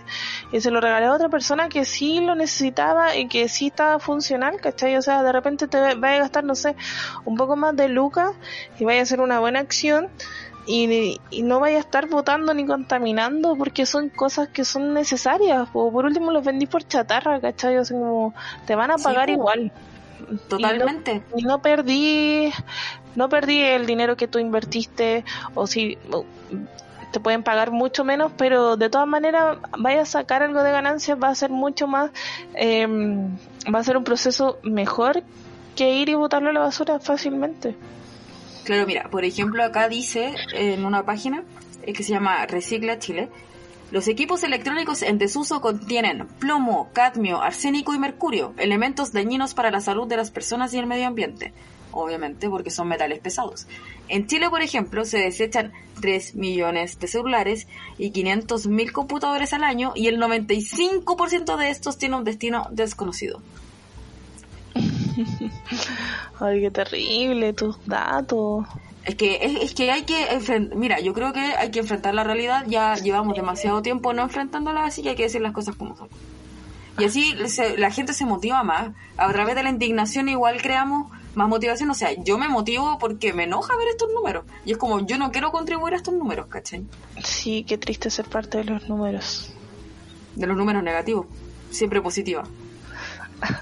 y 0.51 0.61
se 0.61 0.69
lo 0.69 0.81
regalé 0.81 1.05
a 1.05 1.13
otra 1.13 1.29
persona 1.29 1.69
que 1.69 1.85
sí 1.85 2.19
lo 2.19 2.35
necesitaba 2.35 3.15
y 3.15 3.27
que 3.27 3.47
sí 3.47 3.67
estaba 3.67 3.99
funcional, 3.99 4.59
¿cachai? 4.59 4.95
O 4.97 5.01
sea, 5.01 5.23
de 5.23 5.31
repente 5.31 5.67
te 5.67 5.95
vaya 5.95 6.17
a 6.17 6.19
gastar, 6.19 6.43
no 6.43 6.55
sé, 6.55 6.75
un 7.25 7.37
poco 7.37 7.55
más 7.55 7.75
de 7.75 7.87
lucas 7.87 8.31
y 8.79 8.85
vaya 8.85 8.99
a 8.99 9.03
hacer 9.03 9.21
una 9.21 9.39
buena 9.39 9.59
acción 9.59 10.09
y, 10.65 11.19
no 11.43 11.59
vaya 11.59 11.77
a 11.77 11.79
estar 11.79 12.07
votando 12.07 12.53
ni 12.53 12.65
contaminando 12.65 13.55
porque 13.55 13.85
son 13.85 14.09
cosas 14.09 14.49
que 14.49 14.63
son 14.65 14.93
necesarias. 14.93 15.69
O 15.73 15.91
por 15.91 16.05
último 16.05 16.31
los 16.31 16.43
vendí 16.43 16.65
por 16.65 16.83
chatarra, 16.87 17.39
¿cachai? 17.39 17.77
O 17.77 17.85
sea, 17.85 17.97
como 17.97 18.33
te 18.65 18.75
van 18.75 18.91
a 18.91 18.97
pagar 18.97 19.29
igual. 19.29 19.71
Totalmente. 20.47 21.23
Y 21.35 21.43
no, 21.43 21.61
perdí, 21.61 22.51
no 23.15 23.29
perdí 23.29 23.61
el 23.61 23.85
dinero 23.85 24.15
que 24.15 24.27
tú 24.27 24.39
invertiste 24.39 25.25
o 25.55 25.67
si 25.67 25.97
te 27.11 27.19
pueden 27.19 27.43
pagar 27.43 27.71
mucho 27.71 28.03
menos, 28.05 28.31
pero 28.37 28.77
de 28.77 28.89
todas 28.89 29.07
maneras 29.07 29.57
vaya 29.77 30.03
a 30.03 30.05
sacar 30.05 30.43
algo 30.43 30.63
de 30.63 30.71
ganancias, 30.71 31.17
va 31.21 31.27
a 31.27 31.35
ser 31.35 31.49
mucho 31.49 31.87
más, 31.87 32.11
em, 32.53 33.35
va 33.73 33.79
a 33.79 33.83
ser 33.83 33.97
un 33.97 34.03
proceso 34.03 34.59
mejor 34.63 35.23
que 35.75 35.93
ir 35.95 36.09
y 36.09 36.15
botarlo 36.15 36.49
a 36.49 36.53
la 36.53 36.61
basura 36.61 36.99
fácilmente. 36.99 37.75
Claro, 38.63 38.85
mira, 38.85 39.09
por 39.09 39.25
ejemplo, 39.25 39.63
acá 39.63 39.89
dice 39.89 40.35
en 40.53 40.85
una 40.85 41.03
página 41.03 41.43
eh, 41.83 41.93
que 41.93 42.03
se 42.03 42.13
llama 42.13 42.45
Recicla 42.45 42.99
Chile, 42.99 43.29
los 43.91 44.07
equipos 44.07 44.43
electrónicos 44.43 45.01
en 45.01 45.17
desuso 45.17 45.59
contienen 45.59 46.25
plomo, 46.39 46.89
cadmio, 46.93 47.41
arsénico 47.41 47.93
y 47.93 47.99
mercurio, 47.99 48.53
elementos 48.57 49.11
dañinos 49.11 49.53
para 49.53 49.71
la 49.71 49.81
salud 49.81 50.07
de 50.07 50.15
las 50.15 50.31
personas 50.31 50.73
y 50.73 50.77
el 50.77 50.87
medio 50.87 51.07
ambiente. 51.07 51.53
Obviamente 51.91 52.49
porque 52.49 52.69
son 52.69 52.87
metales 52.87 53.19
pesados. 53.19 53.67
En 54.07 54.27
Chile, 54.27 54.49
por 54.49 54.61
ejemplo, 54.61 55.03
se 55.03 55.17
desechan 55.17 55.73
3 55.99 56.35
millones 56.35 56.99
de 56.99 57.07
celulares 57.07 57.67
y 57.97 58.11
500 58.11 58.67
mil 58.67 58.93
computadores 58.93 59.51
al 59.51 59.65
año 59.65 59.91
y 59.93 60.07
el 60.07 60.21
95% 60.21 61.57
de 61.57 61.69
estos 61.69 61.97
tiene 61.97 62.15
un 62.15 62.23
destino 62.23 62.67
desconocido. 62.71 63.41
Ay, 66.39 66.61
qué 66.61 66.71
terrible 66.71 67.53
tus 67.53 67.83
datos. 67.85 68.65
Es 69.05 69.15
que, 69.15 69.39
es, 69.63 69.73
que 69.73 69.91
hay 69.91 70.03
que 70.03 70.31
enfrentar, 70.31 70.77
mira, 70.77 70.99
yo 70.99 71.13
creo 71.13 71.33
que 71.33 71.39
hay 71.39 71.71
que 71.71 71.79
enfrentar 71.79 72.13
la 72.13 72.23
realidad, 72.23 72.65
ya 72.67 72.95
llevamos 72.95 73.35
demasiado 73.35 73.81
tiempo 73.81 74.13
no 74.13 74.21
enfrentándola, 74.21 74.85
así 74.85 75.01
que 75.01 75.09
hay 75.09 75.15
que 75.15 75.23
decir 75.23 75.41
las 75.41 75.53
cosas 75.53 75.75
como 75.75 75.95
son. 75.95 76.07
Y 76.99 77.05
así 77.05 77.35
la 77.77 77.89
gente 77.89 78.13
se 78.13 78.25
motiva 78.25 78.63
más, 78.63 78.91
a 79.17 79.31
través 79.31 79.55
de 79.55 79.63
la 79.63 79.69
indignación 79.69 80.29
igual 80.29 80.61
creamos 80.61 81.11
más 81.33 81.47
motivación, 81.47 81.89
o 81.89 81.93
sea, 81.93 82.11
yo 82.23 82.37
me 82.37 82.47
motivo 82.49 82.97
porque 82.99 83.33
me 83.33 83.45
enoja 83.45 83.75
ver 83.77 83.87
estos 83.87 84.09
números, 84.13 84.45
y 84.65 84.73
es 84.73 84.77
como, 84.77 84.99
yo 84.99 85.17
no 85.17 85.31
quiero 85.31 85.51
contribuir 85.51 85.93
a 85.95 85.97
estos 85.97 86.13
números, 86.13 86.47
¿cachai? 86.47 86.85
Sí, 87.23 87.63
qué 87.67 87.77
triste 87.77 88.09
ser 88.09 88.25
parte 88.25 88.59
de 88.59 88.65
los 88.65 88.87
números. 88.87 89.51
De 90.35 90.45
los 90.45 90.55
números 90.55 90.83
negativos, 90.83 91.25
siempre 91.71 92.01
positiva. 92.01 92.43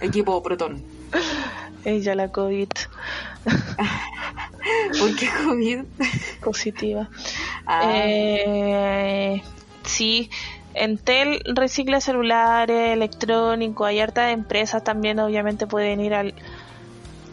Equipo 0.02 0.42
Proton. 0.44 0.84
Ella 1.86 2.16
la 2.16 2.32
COVID. 2.32 2.70
¿Por 5.00 5.16
qué 5.16 5.30
COVID? 5.46 5.84
Positiva. 6.44 7.10
Ah. 7.66 7.82
Eh, 7.86 9.42
sí, 9.84 10.30
Entel 10.74 11.42
recicla 11.46 12.00
celulares, 12.00 12.94
electrónicos, 12.94 13.88
hay 13.88 14.00
hartas 14.00 14.32
empresas 14.32 14.84
también, 14.84 15.20
obviamente 15.20 15.68
pueden 15.68 16.00
ir 16.00 16.14
al, 16.14 16.34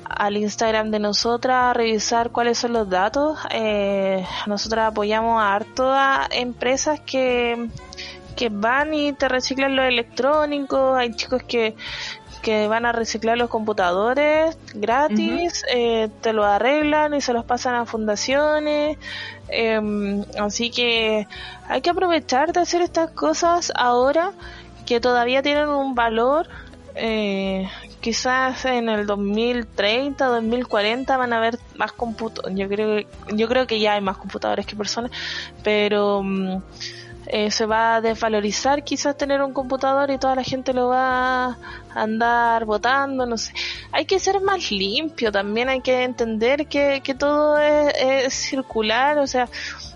al 0.05 0.37
Instagram 0.37 0.91
de 0.91 0.99
nosotras 0.99 1.57
a 1.57 1.75
revisar 1.75 2.31
cuáles 2.31 2.59
son 2.59 2.73
los 2.73 2.89
datos. 2.89 3.39
Eh, 3.51 4.25
nosotras 4.47 4.91
apoyamos 4.91 5.41
a 5.41 5.55
hartas 5.55 6.29
empresas 6.33 7.01
que, 7.01 7.69
que 8.37 8.49
van 8.49 8.95
y 8.95 9.13
te 9.13 9.29
reciclan 9.29 9.77
los 9.77 9.87
electrónicos, 9.87 10.99
hay 10.99 11.15
chicos 11.15 11.43
que 11.43 11.77
que 12.47 12.69
van 12.69 12.87
a 12.87 12.93
reciclar 12.93 13.37
los 13.37 13.51
computadores 13.51 14.57
gratis, 14.73 15.65
eh, 15.69 16.09
te 16.21 16.33
lo 16.33 16.45
arreglan 16.45 17.13
y 17.13 17.21
se 17.21 17.33
los 17.33 17.45
pasan 17.45 17.75
a 17.75 17.87
fundaciones. 17.87 18.99
Em, 19.49 20.25
así 20.39 20.71
que 20.71 21.27
hay 21.69 21.81
que 21.81 21.91
aprovechar 21.91 22.53
de 22.53 22.61
hacer 22.61 22.83
estas 22.83 23.11
cosas 23.11 23.73
ahora 23.75 24.31
que 24.87 25.01
todavía 25.01 25.43
tienen 25.43 25.69
un 25.71 25.97
valor. 25.97 26.47
Eh, 26.95 27.69
quizás 28.01 28.65
en 28.65 28.91
el 28.91 29.07
2030, 29.07 30.27
2040 30.27 31.17
van 31.17 31.33
a 31.33 31.39
haber 31.39 31.59
más 31.75 31.91
computadores. 31.91 32.57
Yo 32.57 32.69
creo, 32.69 33.01
yo 33.35 33.49
creo 33.49 33.67
que 33.67 33.81
ya 33.81 33.95
hay 33.95 34.01
más 34.01 34.19
computadores 34.19 34.67
que 34.67 34.77
personas, 34.77 35.11
pero 35.65 36.23
mm, 36.23 36.63
eh, 37.29 37.51
se 37.51 37.67
va 37.67 37.97
a 37.97 38.01
desvalorizar 38.01 38.85
quizás 38.85 39.17
tener 39.17 39.43
un 39.43 39.53
computador 39.53 40.11
y 40.11 40.19
toda 40.19 40.35
la 40.35 40.43
gente 40.43 40.73
lo 40.73 40.89
va 40.89 41.47
a 41.47 41.59
andar 41.95 42.65
votando, 42.65 43.27
no 43.27 43.37
sé. 43.37 43.53
Hay 43.93 44.05
que 44.05 44.19
ser 44.19 44.41
más 44.41 44.71
limpio 44.71 45.33
también, 45.33 45.69
hay 45.69 45.81
que 45.81 46.03
entender 46.03 46.67
que, 46.67 47.01
que 47.03 47.15
todo 47.15 47.59
es, 47.59 48.35
circular, 48.35 49.19
o 49.19 49.27
sea... 49.27 49.49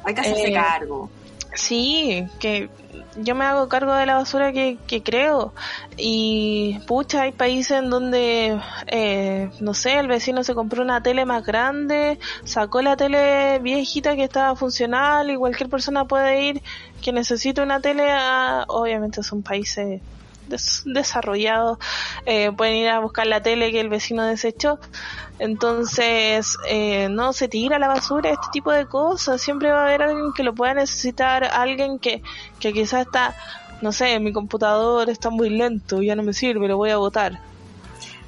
Hay 0.05 0.15
que 0.15 0.21
hacerse 0.21 0.49
eh, 0.49 0.53
cargo. 0.55 1.11
Sí, 1.55 2.27
que 2.39 2.69
yo 3.17 3.35
me 3.35 3.45
hago 3.45 3.69
cargo 3.69 3.95
de 3.95 4.07
la 4.07 4.15
basura 4.17 4.53
que, 4.53 4.79
que 4.87 5.03
creo. 5.03 5.53
Y 5.97 6.79
pucha 6.87 7.23
hay 7.23 7.33
países 7.33 7.79
en 7.79 7.91
donde 7.91 8.59
eh, 8.87 9.51
no 9.61 9.75
sé 9.75 9.99
el 9.99 10.09
vecino 10.09 10.45
se 10.45 10.55
compró 10.55 10.83
una 10.83 11.03
tele 11.03 11.25
más 11.25 11.45
grande 11.45 12.19
sacó 12.45 12.83
la 12.83 12.97
tele 12.97 13.59
viejita 13.61 14.17
que 14.17 14.25
estaba 14.25 14.57
funcional 14.57 15.31
y 15.31 15.37
cualquier 15.37 15.69
persona 15.69 16.07
puede 16.07 16.43
ir 16.43 16.63
que 17.03 17.13
necesite 17.13 17.63
una 17.63 17.81
tele 17.81 18.11
a, 18.11 18.65
obviamente 18.69 19.23
son 19.23 19.43
países 19.43 20.01
desarrollados 20.85 21.79
eh, 22.27 22.51
pueden 22.53 22.77
ir 22.77 22.89
a 22.89 22.99
buscar 22.99 23.27
la 23.27 23.41
tele 23.41 23.71
que 23.71 23.81
el 23.81 23.89
vecino 23.89 24.25
desechó 24.25 24.81
entonces 25.41 26.59
eh, 26.69 27.09
no 27.09 27.33
se 27.33 27.49
tira 27.49 27.79
la 27.79 27.89
basura 27.89 28.29
este 28.31 28.49
tipo 28.53 28.71
de 28.71 28.85
cosas. 28.85 29.41
Siempre 29.41 29.73
va 29.73 29.81
a 29.81 29.87
haber 29.87 30.03
alguien 30.03 30.33
que 30.35 30.43
lo 30.43 30.55
pueda 30.55 30.75
necesitar 30.75 31.45
alguien 31.45 31.99
que, 31.99 32.23
que 32.61 32.75
quizás 32.75 33.07
está 33.07 33.35
no 33.81 33.91
sé 33.93 34.21
mi 34.21 34.35
computador 34.35 35.09
está 35.09 35.31
muy 35.31 35.49
lento 35.49 36.03
ya 36.03 36.15
no 36.15 36.23
me 36.23 36.35
sirve 36.35 36.69
lo 36.69 36.77
voy 36.77 36.91
a 36.91 36.99
botar. 36.99 37.41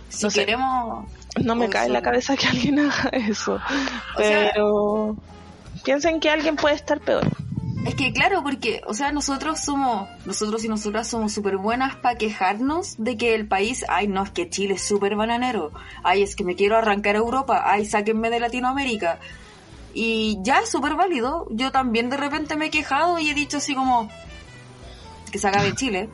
Si 0.09 0.27
queremos 0.31 1.05
no 1.43 1.55
me 1.55 1.69
cae 1.69 1.87
en 1.87 1.93
la 1.93 2.01
cabeza 2.01 2.35
que 2.35 2.47
alguien 2.47 2.79
haga 2.91 3.11
eso 3.11 3.61
pero 4.17 5.15
piensen 5.85 6.19
que 6.19 6.31
alguien 6.31 6.57
puede 6.57 6.77
estar 6.77 6.99
peor 6.99 7.27
es 7.85 7.95
que 7.97 8.13
claro, 8.13 8.43
porque, 8.43 8.83
o 8.87 8.95
sea, 8.95 9.11
nosotros 9.11 9.61
somos, 9.61 10.09
nosotros 10.25 10.65
y 10.65 10.69
nosotras 10.69 11.09
somos 11.09 11.33
súper 11.33 11.57
buenas 11.57 11.97
para 11.97 12.17
quejarnos 12.17 12.95
de 12.99 13.17
que 13.17 13.35
el 13.35 13.49
país, 13.49 13.85
ay, 13.89 14.07
no, 14.07 14.23
es 14.23 14.31
que 14.31 14.49
Chile 14.49 14.75
es 14.75 14.87
súper 14.87 15.17
bananero, 15.17 15.73
ay, 16.05 16.23
es 16.23 16.37
que 16.37 16.45
me 16.45 16.55
quiero 16.55 16.77
arrancar 16.77 17.17
a 17.17 17.19
Europa, 17.19 17.63
ay, 17.67 17.85
sáquenme 17.85 18.31
de 18.31 18.41
Latinoamérica. 18.41 19.19
Y 19.95 20.39
ya 20.43 20.61
es 20.61 20.71
súper 20.71 20.95
válido, 20.95 21.47
yo 21.51 21.73
también 21.73 22.09
de 22.09 22.17
repente 22.17 22.57
me 22.57 22.67
he 22.67 22.71
quejado 22.71 23.19
y 23.19 23.31
he 23.31 23.35
dicho 23.35 23.59
así 23.59 23.75
como 23.75 24.09
que 25.31 25.39
se 25.39 25.51
de 25.51 25.75
Chile, 25.75 26.09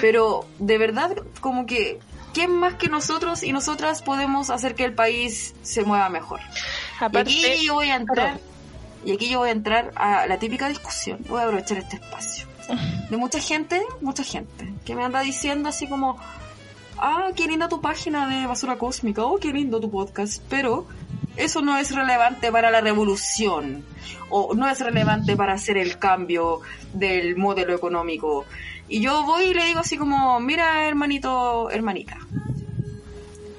pero 0.00 0.46
de 0.58 0.78
verdad 0.78 1.16
como 1.40 1.66
que, 1.66 1.98
¿quién 2.32 2.52
más 2.52 2.74
que 2.74 2.88
nosotros 2.88 3.42
y 3.42 3.52
nosotras 3.52 4.02
podemos 4.02 4.50
hacer 4.50 4.74
que 4.74 4.84
el 4.84 4.94
país 4.94 5.54
se 5.62 5.84
mueva 5.84 6.08
mejor? 6.08 6.40
Aparte, 7.00 7.30
y 7.30 7.44
aquí 7.44 7.66
yo 7.66 7.74
voy 7.74 7.90
a 7.90 7.96
entrar... 7.96 8.40
Y 9.04 9.12
aquí 9.12 9.28
yo 9.28 9.40
voy 9.40 9.48
a 9.48 9.52
entrar 9.52 9.92
a 9.96 10.26
la 10.26 10.38
típica 10.38 10.68
discusión. 10.68 11.20
Voy 11.28 11.40
a 11.40 11.44
aprovechar 11.44 11.78
este 11.78 11.96
espacio. 11.96 12.46
De 13.10 13.16
mucha 13.16 13.40
gente, 13.40 13.82
mucha 14.00 14.22
gente, 14.22 14.72
que 14.84 14.94
me 14.94 15.04
anda 15.04 15.20
diciendo 15.20 15.68
así 15.68 15.88
como, 15.88 16.18
ah, 16.98 17.30
qué 17.34 17.46
linda 17.46 17.68
tu 17.68 17.80
página 17.80 18.28
de 18.28 18.46
basura 18.46 18.78
cósmica, 18.78 19.24
oh, 19.24 19.38
qué 19.38 19.52
lindo 19.52 19.80
tu 19.80 19.90
podcast, 19.90 20.42
pero 20.48 20.86
eso 21.36 21.60
no 21.60 21.76
es 21.76 21.94
relevante 21.94 22.52
para 22.52 22.70
la 22.70 22.80
revolución, 22.80 23.84
o 24.30 24.54
no 24.54 24.68
es 24.68 24.80
relevante 24.80 25.36
para 25.36 25.54
hacer 25.54 25.76
el 25.76 25.98
cambio 25.98 26.60
del 26.94 27.36
modelo 27.36 27.74
económico. 27.74 28.46
Y 28.88 29.00
yo 29.00 29.24
voy 29.24 29.46
y 29.46 29.54
le 29.54 29.64
digo 29.64 29.80
así 29.80 29.96
como, 29.96 30.38
mira, 30.40 30.86
hermanito, 30.86 31.68
hermanita, 31.70 32.18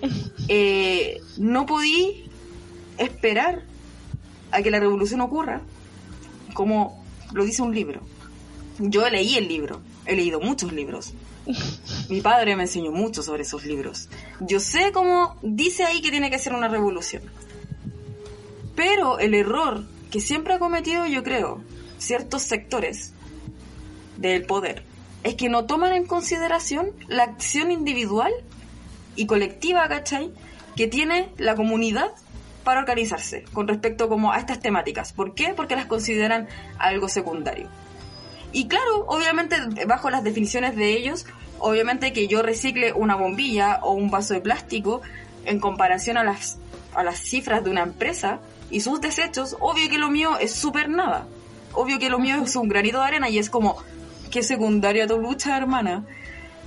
eh, 0.47 1.19
no 1.37 1.65
podí 1.65 2.29
esperar 2.97 3.63
a 4.53 4.61
que 4.61 4.71
la 4.71 4.79
revolución 4.79 5.21
ocurra, 5.21 5.61
como 6.53 7.03
lo 7.33 7.43
dice 7.43 7.61
un 7.61 7.73
libro. 7.73 8.01
Yo 8.79 9.07
leí 9.09 9.35
el 9.35 9.47
libro, 9.47 9.81
he 10.05 10.15
leído 10.15 10.39
muchos 10.39 10.71
libros. 10.71 11.13
Mi 12.09 12.21
padre 12.21 12.55
me 12.55 12.63
enseñó 12.63 12.91
mucho 12.91 13.21
sobre 13.21 13.43
esos 13.43 13.65
libros. 13.65 14.09
Yo 14.39 14.59
sé 14.59 14.91
cómo 14.93 15.35
dice 15.41 15.83
ahí 15.83 16.01
que 16.01 16.11
tiene 16.11 16.29
que 16.29 16.39
ser 16.39 16.53
una 16.53 16.67
revolución. 16.67 17.23
Pero 18.75 19.19
el 19.19 19.33
error 19.33 19.83
que 20.11 20.19
siempre 20.19 20.53
ha 20.53 20.59
cometido, 20.59 21.05
yo 21.05 21.23
creo, 21.23 21.61
ciertos 21.97 22.43
sectores 22.43 23.13
del 24.17 24.45
poder, 24.45 24.83
es 25.23 25.35
que 25.35 25.49
no 25.49 25.65
toman 25.65 25.93
en 25.93 26.05
consideración 26.05 26.91
la 27.07 27.23
acción 27.23 27.71
individual 27.71 28.31
y 29.15 29.25
colectiva, 29.25 29.87
¿cachai? 29.87 30.31
Que 30.75 30.87
tiene 30.87 31.29
la 31.37 31.55
comunidad 31.55 32.11
para 32.63 32.79
organizarse 32.79 33.43
con 33.53 33.67
respecto 33.67 34.09
como 34.09 34.31
a 34.31 34.37
estas 34.37 34.59
temáticas. 34.59 35.13
¿Por 35.13 35.35
qué? 35.35 35.53
Porque 35.55 35.75
las 35.75 35.85
consideran 35.85 36.47
algo 36.79 37.07
secundario. 37.07 37.67
Y 38.51 38.67
claro, 38.67 39.05
obviamente 39.07 39.57
bajo 39.87 40.09
las 40.09 40.23
definiciones 40.23 40.75
de 40.75 40.93
ellos, 40.95 41.25
obviamente 41.59 42.13
que 42.13 42.27
yo 42.27 42.41
recicle 42.41 42.93
una 42.93 43.15
bombilla 43.15 43.79
o 43.81 43.93
un 43.93 44.09
vaso 44.09 44.33
de 44.33 44.41
plástico 44.41 45.01
en 45.45 45.59
comparación 45.59 46.17
a 46.17 46.23
las, 46.23 46.59
a 46.93 47.03
las 47.03 47.19
cifras 47.19 47.63
de 47.63 47.69
una 47.69 47.81
empresa 47.81 48.39
y 48.69 48.81
sus 48.81 49.01
desechos, 49.01 49.57
obvio 49.59 49.89
que 49.89 49.97
lo 49.97 50.09
mío 50.09 50.37
es 50.39 50.53
súper 50.53 50.89
nada. 50.89 51.27
Obvio 51.73 51.97
que 51.97 52.09
lo 52.09 52.19
mío 52.19 52.35
es 52.43 52.55
un 52.55 52.69
granito 52.69 52.99
de 52.99 53.05
arena 53.05 53.29
y 53.29 53.39
es 53.39 53.49
como, 53.49 53.77
qué 54.31 54.43
secundaria 54.43 55.07
tu 55.07 55.17
lucha, 55.17 55.57
hermana. 55.57 56.05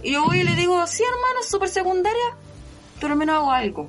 Y 0.03 0.13
yo 0.13 0.25
voy 0.25 0.41
y 0.41 0.45
le 0.45 0.57
digo, 0.57 0.85
sí, 0.87 1.03
hermano, 1.05 1.43
súper 1.49 1.69
secundaria, 1.69 2.37
pero 3.01 3.13
al 3.13 3.19
menos 3.19 3.37
hago 3.37 3.53
algo 3.53 3.89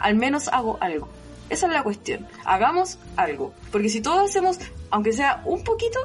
al 0.00 0.16
menos 0.16 0.48
hago 0.48 0.78
algo. 0.80 1.08
Esa 1.48 1.66
es 1.66 1.72
la 1.72 1.82
cuestión. 1.82 2.26
Hagamos 2.44 2.98
algo. 3.16 3.52
Porque 3.70 3.88
si 3.88 4.00
todos 4.00 4.30
hacemos, 4.30 4.58
aunque 4.90 5.12
sea 5.12 5.42
un 5.44 5.62
poquito, 5.62 5.98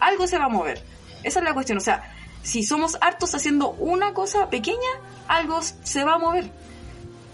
algo 0.00 0.26
se 0.26 0.38
va 0.38 0.46
a 0.46 0.48
mover. 0.48 0.82
Esa 1.22 1.38
es 1.38 1.44
la 1.44 1.54
cuestión. 1.54 1.78
O 1.78 1.80
sea, 1.80 2.12
si 2.42 2.62
somos 2.62 2.98
hartos 3.00 3.34
haciendo 3.34 3.70
una 3.72 4.12
cosa 4.12 4.50
pequeña, 4.50 4.78
algo 5.28 5.60
se 5.62 6.04
va 6.04 6.14
a 6.14 6.18
mover. 6.18 6.50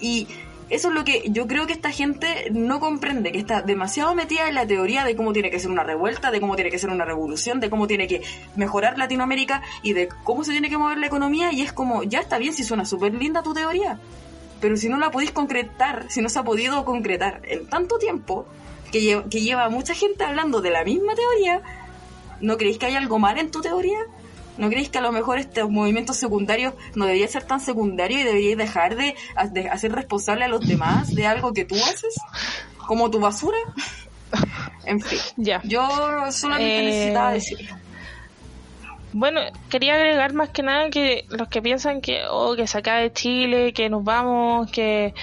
Y, 0.01 0.29
eso 0.71 0.87
es 0.89 0.95
lo 0.95 1.05
que 1.05 1.25
yo 1.31 1.49
creo 1.49 1.67
que 1.67 1.73
esta 1.73 1.91
gente 1.91 2.49
no 2.53 2.79
comprende, 2.79 3.33
que 3.33 3.41
está 3.41 3.61
demasiado 3.61 4.15
metida 4.15 4.49
en 4.49 4.55
la 4.55 4.69
teoría 4.69 5.05
de 5.05 5.17
cómo 5.17 5.33
tiene 5.33 5.51
que 5.51 5.59
ser 5.59 5.69
una 5.69 5.83
revuelta, 5.83 6.31
de 6.31 6.41
cómo 6.41 6.55
tiene 6.55 6.71
que 6.71 6.79
ser 6.79 6.91
una 6.91 7.05
revolución, 7.05 7.59
de 7.59 7.69
cómo 7.69 7.89
tiene 7.89 8.07
que 8.07 8.23
mejorar 8.55 8.97
Latinoamérica 8.97 9.63
y 9.83 9.95
de 9.95 10.09
cómo 10.23 10.45
se 10.45 10.53
tiene 10.53 10.71
que 10.71 10.79
mover 10.79 10.99
la 10.99 11.09
economía 11.09 11.53
y 11.53 11.63
es 11.63 11.73
como, 11.73 12.05
ya 12.05 12.21
está 12.21 12.39
bien 12.39 12.55
si 12.55 12.63
suena 12.63 12.85
súper 12.85 13.13
linda 13.15 13.43
tu 13.43 13.53
teoría, 13.53 13.99
pero 14.61 14.77
si 14.77 14.89
no 14.89 14.99
la 14.99 15.11
podéis 15.11 15.33
concretar, 15.33 16.07
si 16.11 16.21
no 16.21 16.29
se 16.29 16.39
ha 16.39 16.43
podido 16.43 16.85
concretar 16.85 17.41
en 17.45 17.67
tanto 17.67 17.99
tiempo, 17.99 18.47
que, 18.93 19.01
lleva, 19.01 19.25
que 19.29 19.41
lleva 19.41 19.69
mucha 19.69 19.95
gente 19.95 20.25
hablando 20.25 20.61
de 20.61 20.71
la 20.71 20.85
misma 20.85 21.15
teoría, 21.15 21.63
¿no 22.41 22.57
creéis 22.57 22.79
que 22.79 22.87
hay 22.87 22.95
algo 22.97 23.19
mal 23.19 23.39
en 23.39 23.51
tu 23.51 23.61
teoría? 23.61 23.99
¿No 24.59 24.69
creéis 24.69 24.91
que 24.91 24.99
a 24.99 25.01
lo 25.01 25.13
mejor 25.13 25.39
estos 25.39 25.71
movimientos 25.71 26.17
secundarios 26.17 26.75
no 26.95 27.07
debería 27.07 27.29
ser 27.29 27.45
tan 27.45 27.61
secundario 27.61 28.21
y 28.21 28.25
deberíais 28.25 28.59
dejar 28.59 28.97
de, 28.97 29.15
hacer 29.71 29.93
responsable 29.93 30.45
a 30.45 30.49
los 30.49 30.67
demás 30.67 31.15
de 31.15 31.27
algo 31.27 31.55
que 31.55 31.65
tú 31.65 31.77
haces? 31.77 32.15
Como 32.77 33.11
tu 33.11 33.21
basura. 33.21 33.57
en 34.85 35.01
fin, 35.01 35.19
ya. 35.37 35.63
yo 35.65 35.89
solamente 36.31 36.81
eh... 36.81 36.85
necesitaba 36.85 37.33
decirlo. 37.33 37.75
Bueno, 39.13 39.41
quería 39.69 39.95
agregar 39.95 40.33
más 40.35 40.51
que 40.51 40.63
nada 40.63 40.89
que 40.91 41.25
los 41.31 41.49
que 41.49 41.61
piensan 41.61 42.01
que, 42.01 42.23
oh, 42.31 42.55
que 42.55 42.67
se 42.67 42.79
acabe 42.79 43.13
Chile, 43.13 43.73
que 43.73 43.91
nos 43.91 44.05
vamos, 44.05 44.71
que 44.71 45.15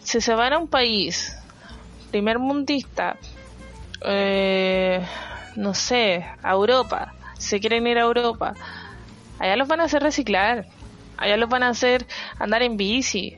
si 0.00 0.20
se 0.20 0.34
van 0.34 0.52
a 0.52 0.58
un 0.58 0.68
país 0.68 1.36
primer 2.10 2.38
mundista, 2.38 3.16
eh, 4.04 5.04
no 5.56 5.74
sé, 5.74 6.24
a 6.42 6.52
Europa, 6.52 7.14
se 7.36 7.58
quieren 7.58 7.86
ir 7.86 7.98
a 7.98 8.02
Europa, 8.02 8.54
allá 9.38 9.56
los 9.56 9.68
van 9.68 9.80
a 9.80 9.84
hacer 9.84 10.02
reciclar, 10.02 10.66
allá 11.16 11.36
los 11.36 11.48
van 11.48 11.64
a 11.64 11.70
hacer 11.70 12.06
andar 12.38 12.62
en 12.62 12.76
bici. 12.76 13.36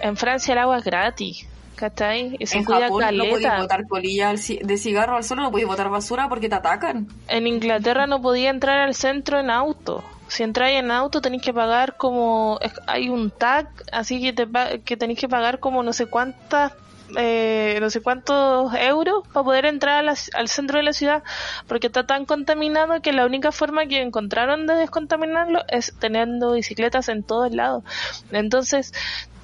En 0.00 0.16
Francia 0.16 0.52
el 0.52 0.58
agua 0.58 0.78
es 0.78 0.84
gratis. 0.84 1.46
¿Cachai? 1.80 2.36
Y 2.38 2.44
se 2.44 2.58
en 2.58 2.64
Japón 2.64 3.02
no 3.16 3.24
podías 3.24 3.58
botar 3.58 3.88
colilla 3.88 4.34
de 4.34 4.76
cigarro 4.76 5.16
al 5.16 5.24
suelo, 5.24 5.44
no 5.44 5.50
podías 5.50 5.66
botar 5.66 5.88
basura 5.88 6.28
porque 6.28 6.50
te 6.50 6.56
atacan. 6.56 7.08
En 7.26 7.46
Inglaterra 7.46 8.06
no 8.06 8.20
podía 8.20 8.50
entrar 8.50 8.80
al 8.80 8.94
centro 8.94 9.40
en 9.40 9.48
auto. 9.48 10.04
Si 10.28 10.42
entráis 10.42 10.78
en 10.78 10.90
auto 10.90 11.22
tenéis 11.22 11.42
que 11.42 11.54
pagar 11.54 11.96
como... 11.96 12.60
Hay 12.86 13.08
un 13.08 13.30
tag, 13.30 13.68
así 13.92 14.20
que, 14.20 14.34
te, 14.34 14.46
que 14.84 14.98
tenéis 14.98 15.18
que 15.18 15.28
pagar 15.28 15.58
como 15.58 15.82
no 15.82 15.94
sé 15.94 16.04
cuántas 16.04 16.72
eh, 17.16 17.78
no 17.80 17.90
sé 17.90 18.00
cuántos 18.00 18.72
euros 18.74 19.26
para 19.32 19.42
poder 19.42 19.66
entrar 19.66 20.04
al 20.06 20.48
centro 20.48 20.78
de 20.78 20.84
la 20.84 20.92
ciudad 20.92 21.24
porque 21.66 21.88
está 21.88 22.06
tan 22.06 22.24
contaminado 22.24 23.00
que 23.02 23.12
la 23.12 23.26
única 23.26 23.50
forma 23.50 23.86
que 23.86 24.00
encontraron 24.00 24.66
de 24.66 24.74
descontaminarlo 24.74 25.64
es 25.68 25.92
teniendo 25.98 26.52
bicicletas 26.52 27.08
en 27.08 27.24
todos 27.24 27.52
lados. 27.52 27.82
Entonces, 28.30 28.92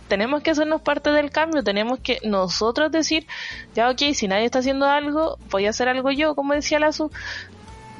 tenemos 0.09 0.43
que 0.43 0.51
hacernos 0.51 0.81
parte 0.81 1.11
del 1.11 1.31
cambio, 1.31 1.63
tenemos 1.63 1.99
que 2.01 2.19
nosotros 2.25 2.91
decir, 2.93 3.27
ya 3.75 3.91
ok, 3.91 4.03
si 4.15 4.29
nadie 4.29 4.45
está 4.45 4.61
haciendo 4.61 4.87
algo, 4.87 5.39
voy 5.51 5.67
a 5.67 5.71
hacer 5.71 5.89
algo 5.89 6.11
yo, 6.11 6.35
como 6.35 6.55
decía 6.55 6.79
la 6.79 6.93
su 6.93 7.11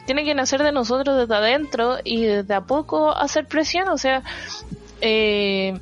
tiene 0.07 0.25
que 0.25 0.35
nacer 0.37 0.63
de 0.63 0.71
nosotros 0.71 1.19
desde 1.19 1.35
adentro 1.35 1.97
y 2.05 2.25
desde 2.25 2.55
a 2.55 2.61
poco 2.61 3.11
hacer 3.11 3.47
presión, 3.47 3.89
o 3.89 3.99
sea, 3.99 4.23
eh, 5.01 5.81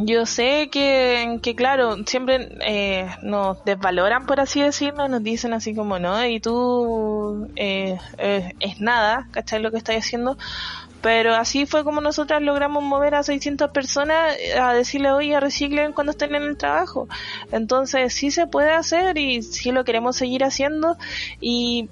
yo 0.00 0.26
sé 0.26 0.68
que, 0.70 1.40
que 1.42 1.54
claro, 1.54 1.96
siempre 2.06 2.48
eh, 2.60 3.08
nos 3.22 3.64
desvaloran, 3.64 4.26
por 4.26 4.40
así 4.40 4.60
decirlo, 4.60 5.08
nos 5.08 5.22
dicen 5.22 5.52
así 5.52 5.74
como, 5.74 5.98
no, 5.98 6.24
y 6.24 6.40
tú 6.40 7.48
eh, 7.56 7.98
eh, 8.18 8.54
es 8.60 8.80
nada, 8.80 9.26
¿cachai? 9.32 9.60
Lo 9.60 9.70
que 9.70 9.78
estás 9.78 9.96
haciendo. 9.96 10.36
Pero 11.00 11.34
así 11.34 11.66
fue 11.66 11.84
como 11.84 12.00
nosotras 12.00 12.42
logramos 12.42 12.82
mover 12.82 13.14
a 13.14 13.22
600 13.22 13.70
personas 13.70 14.36
a 14.60 14.72
decirle, 14.72 15.12
oye, 15.12 15.38
reciclen 15.38 15.92
cuando 15.92 16.10
estén 16.12 16.34
en 16.34 16.42
el 16.42 16.56
trabajo. 16.56 17.08
Entonces 17.52 18.12
sí 18.12 18.30
se 18.30 18.46
puede 18.46 18.72
hacer 18.72 19.16
y 19.16 19.42
sí 19.42 19.70
lo 19.70 19.84
queremos 19.84 20.16
seguir 20.16 20.42
haciendo. 20.42 20.96
Y 21.40 21.88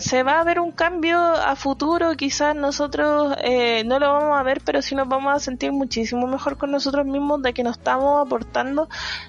se 0.00 0.22
va 0.22 0.40
a 0.40 0.44
ver 0.44 0.60
un 0.60 0.72
cambio 0.72 1.18
a 1.18 1.54
futuro, 1.56 2.14
quizás 2.16 2.56
nosotros 2.56 3.36
eh, 3.42 3.84
no 3.84 3.98
lo 3.98 4.12
vamos 4.12 4.38
a 4.38 4.42
ver, 4.42 4.62
pero 4.64 4.82
sí 4.82 4.94
nos 4.94 5.08
vamos 5.08 5.34
a 5.34 5.38
sentir 5.38 5.72
muchísimo 5.72 6.26
mejor 6.26 6.56
con 6.56 6.70
nosotros 6.70 7.06
mismos 7.06 7.42
de 7.42 7.52
que 7.52 7.62
nos 7.62 7.78
estamos 7.78 8.24
aportando 8.24 8.88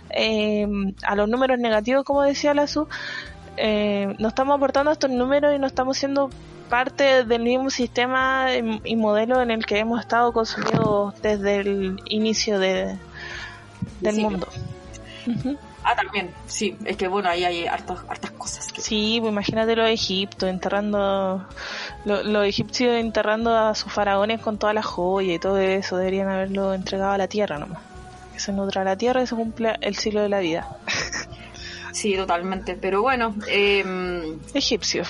eh, 0.10 0.68
a 1.04 1.16
los 1.16 1.30
números 1.30 1.60
negativos, 1.60 2.04
como 2.06 2.22
decía 2.24 2.54
la 2.54 2.68
SU, 2.68 2.88
eh, 3.58 4.16
nos 4.20 4.30
estamos 4.30 4.56
aportando 4.56 4.92
estos 4.92 5.10
números 5.10 5.54
y 5.56 5.60
no 5.60 5.68
estamos 5.68 5.98
siendo 5.98 6.30
parte 6.72 7.26
del 7.26 7.44
mismo 7.44 7.70
sistema 7.70 8.48
y, 8.56 8.96
modelo 8.96 9.42
en 9.42 9.52
el 9.52 9.66
que 9.66 9.78
hemos 9.78 10.00
estado 10.00 10.32
consumidos 10.32 11.22
desde 11.22 11.58
el 11.58 12.02
inicio 12.06 12.58
de, 12.60 12.98
del 14.00 14.16
mundo. 14.16 14.48
Ah, 15.84 15.96
también, 15.96 16.32
sí, 16.46 16.78
es 16.86 16.96
que 16.96 17.08
bueno, 17.08 17.28
ahí 17.30 17.44
hay 17.44 17.68
hartas, 17.68 18.00
hartas 18.08 18.32
cosas. 18.32 18.70
Sí, 18.78 19.18
pues 19.20 19.32
imagínate 19.32 19.76
los 19.76 19.90
egiptos 19.90 20.50
enterrando, 20.50 21.46
los 22.06 22.46
egipcios 22.46 22.96
enterrando 22.96 23.56
a 23.56 23.76
sus 23.76 23.92
faraones 23.92 24.40
con 24.40 24.58
toda 24.58 24.74
la 24.74 24.82
joya 24.82 25.34
y 25.34 25.40
todo 25.40 25.58
eso, 25.58 25.98
deberían 25.98 26.30
haberlo 26.30 26.74
entregado 26.74 27.12
a 27.12 27.18
la 27.18 27.28
tierra 27.28 27.58
nomás. 27.58 27.82
Que 28.32 28.40
se 28.40 28.54
nutra 28.54 28.86
la 28.86 28.96
tierra 28.96 29.22
y 29.22 29.28
se 29.28 29.36
cumple 29.36 29.76
el 29.82 29.98
ciclo 29.98 30.22
de 30.22 30.30
la 30.30 30.40
vida. 30.40 30.70
Sí, 31.92 32.16
totalmente. 32.16 32.76
Pero 32.76 33.02
bueno, 33.02 33.36
eh, 33.48 33.84
egipcio. 34.54 35.04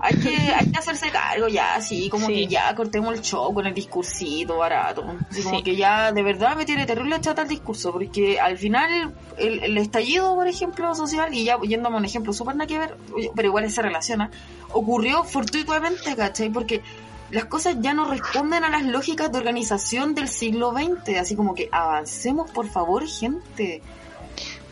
Hay 0.00 0.14
que, 0.16 0.36
hay 0.36 0.70
que 0.70 0.78
hacerse 0.78 1.10
cargo 1.10 1.48
ya, 1.48 1.74
así 1.74 2.08
como 2.08 2.26
que 2.28 2.46
ya 2.46 2.74
cortemos 2.74 3.14
el 3.14 3.22
show 3.22 3.52
con 3.52 3.66
el 3.66 3.74
discursito 3.74 4.58
barato. 4.58 5.04
como 5.44 5.62
que 5.62 5.76
ya 5.76 6.12
de 6.12 6.22
verdad 6.22 6.56
me 6.56 6.64
tiene 6.64 6.86
terrible 6.86 7.20
chata 7.20 7.42
el 7.42 7.48
discurso, 7.48 7.92
porque 7.92 8.40
al 8.40 8.58
final 8.58 9.14
el, 9.38 9.78
estallido, 9.78 10.34
por 10.34 10.48
ejemplo, 10.48 10.94
social, 10.94 11.32
y 11.34 11.44
ya 11.44 11.58
yéndome 11.60 11.96
a 11.96 11.98
un 11.98 12.04
ejemplo 12.04 12.32
súper 12.32 12.56
nada 12.56 12.66
que 12.66 12.78
ver, 12.78 12.96
pero 13.34 13.48
igual 13.48 13.70
se 13.70 13.82
relaciona, 13.82 14.30
ocurrió 14.72 15.24
fortuitamente, 15.24 16.16
¿cachai? 16.16 16.50
Porque 16.50 16.82
las 17.30 17.46
cosas 17.46 17.76
ya 17.80 17.92
no 17.92 18.04
responden 18.04 18.64
a 18.64 18.70
las 18.70 18.84
lógicas 18.84 19.32
de 19.32 19.38
organización 19.38 20.14
del 20.14 20.28
siglo 20.28 20.72
XX, 20.72 21.18
así 21.18 21.34
como 21.34 21.54
que 21.54 21.68
avancemos 21.72 22.50
por 22.50 22.68
favor 22.68 23.06
gente. 23.06 23.82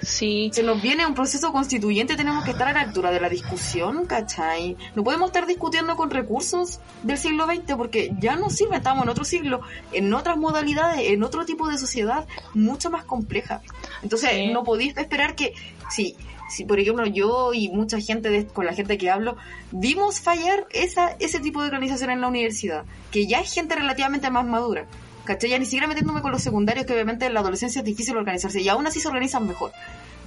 Sí. 0.05 0.51
Se 0.53 0.63
nos 0.63 0.81
viene 0.81 1.07
un 1.07 1.15
proceso 1.15 1.53
constituyente, 1.53 2.17
tenemos 2.17 2.45
que 2.45 2.53
estar 2.53 2.69
a 2.69 2.73
la 2.73 2.81
altura 2.81 3.11
de 3.11 3.21
la 3.21 3.29
discusión, 3.29 4.07
¿cachai? 4.07 4.77
No 4.95 5.03
podemos 5.05 5.29
estar 5.29 5.47
discutiendo 5.47 5.97
con 5.97 6.11
recursos 6.11 6.81
del 7.03 7.19
siglo 7.19 7.47
XX 7.47 7.75
porque 7.77 8.13
ya 8.19 8.37
no 8.37 8.51
sirve, 8.51 8.77
estamos 8.77 9.05
en 9.05 9.11
otro 9.11 9.25
siglo, 9.25 9.61
en 9.93 10.13
otras 10.13 10.37
modalidades, 10.37 11.11
en 11.11 11.23
otro 11.23 11.45
tipo 11.45 11.69
de 11.69 11.79
sociedad 11.79 12.27
mucho 12.55 12.91
más 12.91 13.05
compleja. 13.05 13.63
Entonces, 14.03 14.53
no 14.53 14.65
podéis 14.65 14.97
esperar 14.97 15.35
que, 15.35 15.55
si, 15.91 16.17
si 16.49 16.65
por 16.65 16.79
ejemplo 16.79 17.07
yo 17.07 17.55
y 17.55 17.69
mucha 17.69 17.99
gente 18.01 18.47
con 18.47 18.67
la 18.67 18.75
gente 18.75 18.99
que 18.99 19.11
hablo, 19.11 19.37
vimos 19.71 20.21
fallar 20.21 20.67
esa, 20.71 21.17
ese 21.21 21.41
tipo 21.41 21.61
de 21.63 21.69
organización 21.69 22.11
en 22.11 22.21
la 22.21 22.29
universidad, 22.29 22.85
que 23.11 23.27
ya 23.27 23.41
es 23.41 23.53
gente 23.53 23.75
relativamente 23.75 24.31
más 24.31 24.45
madura. 24.45 24.87
¿Cachai? 25.25 25.51
Ya 25.51 25.59
ni 25.59 25.65
siquiera 25.65 25.87
metiéndome 25.87 26.23
con 26.23 26.33
los 26.33 26.43
secundarios, 26.43 26.87
que 26.87 26.93
obviamente 26.93 27.27
en 27.27 27.35
la 27.35 27.41
adolescencia 27.41 27.81
es 27.81 27.85
difícil 27.85 28.17
organizarse, 28.17 28.61
y 28.61 28.69
aún 28.69 28.87
así 28.87 29.01
se 29.01 29.09
organizan 29.09 29.47
mejor. 29.47 29.73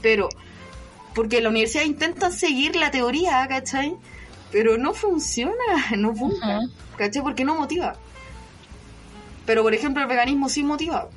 Pero, 0.01 0.29
porque 1.13 1.41
la 1.41 1.49
universidad 1.49 1.83
intenta 1.83 2.31
seguir 2.31 2.75
la 2.75 2.91
teoría, 2.91 3.45
¿cachai? 3.47 3.95
Pero 4.51 4.77
no 4.77 4.93
funciona, 4.93 5.53
no 5.97 6.15
funciona, 6.15 6.67
¿cachai? 6.97 7.21
Porque 7.21 7.45
no 7.45 7.55
motiva. 7.55 7.95
Pero, 9.45 9.63
por 9.63 9.73
ejemplo, 9.73 10.01
el 10.01 10.10
veganismo 10.10 10.49
sí 10.49 10.63
motiva. 10.63 11.07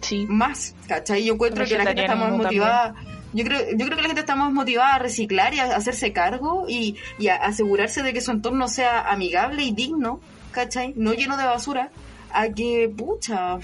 Sí. 0.00 0.26
Más, 0.28 0.74
¿cachai? 0.88 1.24
Yo 1.24 1.34
encuentro 1.34 1.64
que 1.64 1.76
la 1.76 1.84
gente 1.84 2.02
está 2.02 2.16
más 2.16 2.32
motivada. 2.32 2.94
Yo 3.34 3.44
creo, 3.44 3.60
yo 3.70 3.86
creo 3.86 3.96
que 3.96 4.02
la 4.02 4.08
gente 4.08 4.20
está 4.20 4.36
más 4.36 4.52
motivada 4.52 4.94
a 4.94 4.98
reciclar 4.98 5.54
y 5.54 5.60
a 5.60 5.76
hacerse 5.76 6.12
cargo 6.12 6.66
y, 6.68 6.96
y 7.18 7.28
a 7.28 7.36
asegurarse 7.36 8.02
de 8.02 8.12
que 8.12 8.20
su 8.20 8.30
entorno 8.30 8.68
sea 8.68 9.08
amigable 9.08 9.62
y 9.62 9.72
digno, 9.72 10.20
¿cachai? 10.50 10.92
No 10.96 11.14
lleno 11.14 11.38
de 11.38 11.44
basura 11.44 11.90
a 12.32 12.48
que, 12.48 12.92
pucha, 12.94 13.58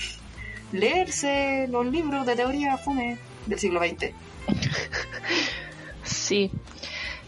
leerse 0.73 1.67
los 1.69 1.87
libros 1.87 2.27
de 2.27 2.37
teoría 2.37 2.77
fome 2.77 3.19
del 3.47 3.59
siglo 3.59 3.81
XX. 3.81 4.13
Sí. 6.05 6.51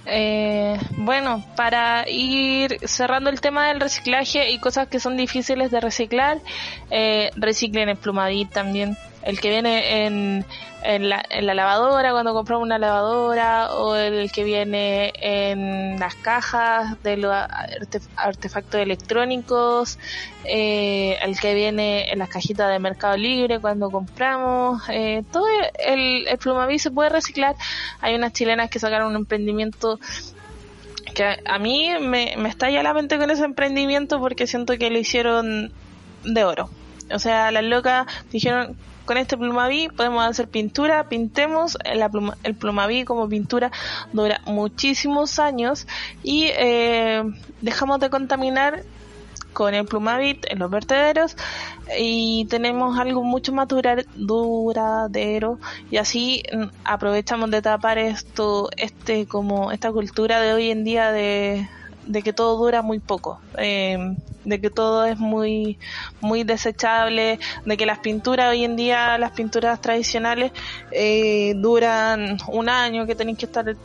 Eh, 0.06 0.78
bueno, 0.96 1.44
para 1.56 2.08
ir 2.08 2.78
cerrando 2.88 3.28
el 3.28 3.40
tema 3.40 3.68
del 3.68 3.80
reciclaje 3.80 4.50
y 4.50 4.58
cosas 4.58 4.88
que 4.88 4.98
son 4.98 5.16
difíciles 5.16 5.70
de 5.70 5.80
reciclar, 5.80 6.38
eh, 6.90 7.30
reciclen 7.36 7.90
el 7.90 7.96
plumadit 7.96 8.50
también 8.50 8.96
el 9.22 9.40
que 9.40 9.50
viene 9.50 10.06
en, 10.06 10.44
la, 11.08 11.22
en 11.28 11.46
la 11.46 11.54
lavadora 11.54 12.12
cuando 12.12 12.32
compramos 12.32 12.64
una 12.64 12.78
lavadora 12.78 13.74
o 13.74 13.94
el 13.96 14.32
que 14.32 14.44
viene 14.44 15.12
en 15.20 15.98
las 15.98 16.14
cajas 16.14 17.02
de 17.02 17.16
los 17.16 17.34
artefactos 18.16 18.80
electrónicos, 18.80 19.98
eh, 20.44 21.18
el 21.22 21.38
que 21.38 21.54
viene 21.54 22.10
en 22.10 22.18
las 22.18 22.28
cajitas 22.28 22.70
de 22.70 22.78
Mercado 22.78 23.16
Libre 23.16 23.60
cuando 23.60 23.90
compramos, 23.90 24.82
eh, 24.88 25.22
todo 25.30 25.46
el, 25.86 26.26
el 26.26 26.38
plumaví 26.38 26.78
se 26.78 26.90
puede 26.90 27.10
reciclar. 27.10 27.56
Hay 28.00 28.14
unas 28.14 28.32
chilenas 28.32 28.70
que 28.70 28.78
sacaron 28.78 29.08
un 29.08 29.16
emprendimiento 29.16 29.98
que 31.14 31.40
a 31.44 31.58
mí 31.58 31.90
me, 32.00 32.34
me 32.36 32.48
estalla 32.48 32.82
la 32.82 32.94
mente 32.94 33.18
con 33.18 33.30
ese 33.30 33.44
emprendimiento 33.44 34.20
porque 34.20 34.46
siento 34.46 34.78
que 34.78 34.90
lo 34.90 34.98
hicieron 34.98 35.72
de 36.24 36.44
oro. 36.44 36.70
O 37.12 37.18
sea, 37.18 37.50
las 37.50 37.64
locas 37.64 38.06
dijeron, 38.30 38.76
con 39.04 39.16
este 39.16 39.36
plumaví 39.36 39.88
podemos 39.88 40.24
hacer 40.24 40.48
pintura, 40.48 41.08
pintemos, 41.08 41.76
el 41.84 42.54
plumaví 42.54 43.04
como 43.04 43.28
pintura 43.28 43.70
dura 44.12 44.40
muchísimos 44.46 45.38
años 45.38 45.86
y 46.22 46.44
eh, 46.56 47.22
dejamos 47.60 48.00
de 48.00 48.10
contaminar 48.10 48.84
con 49.52 49.74
el 49.74 49.84
plumavit 49.84 50.46
en 50.48 50.60
los 50.60 50.70
vertederos 50.70 51.36
y 51.98 52.46
tenemos 52.46 52.98
algo 52.98 53.22
mucho 53.24 53.52
más 53.52 53.68
duradero 54.14 55.58
y 55.90 55.96
así 55.96 56.42
mm, 56.52 56.64
aprovechamos 56.84 57.50
de 57.50 57.60
tapar 57.62 57.98
esto 57.98 58.70
este 58.76 59.26
como 59.26 59.72
esta 59.72 59.90
cultura 59.92 60.40
de 60.40 60.52
hoy 60.52 60.70
en 60.70 60.84
día 60.84 61.10
de, 61.10 61.68
de 62.10 62.22
que 62.22 62.32
todo 62.32 62.56
dura 62.56 62.82
muy 62.82 62.98
poco 62.98 63.40
eh, 63.56 64.16
de 64.44 64.60
que 64.60 64.70
todo 64.70 65.04
es 65.04 65.18
muy 65.18 65.78
muy 66.20 66.44
desechable 66.44 67.38
de 67.64 67.76
que 67.76 67.86
las 67.86 68.00
pinturas 68.00 68.50
hoy 68.50 68.64
en 68.64 68.76
día 68.76 69.16
las 69.18 69.32
pinturas 69.32 69.80
tradicionales 69.80 70.52
eh, 70.90 71.54
duran 71.56 72.38
un 72.48 72.68
año 72.68 73.06
que 73.06 73.14
tenéis 73.14 73.38
que 73.38 73.46
estar 73.46 73.76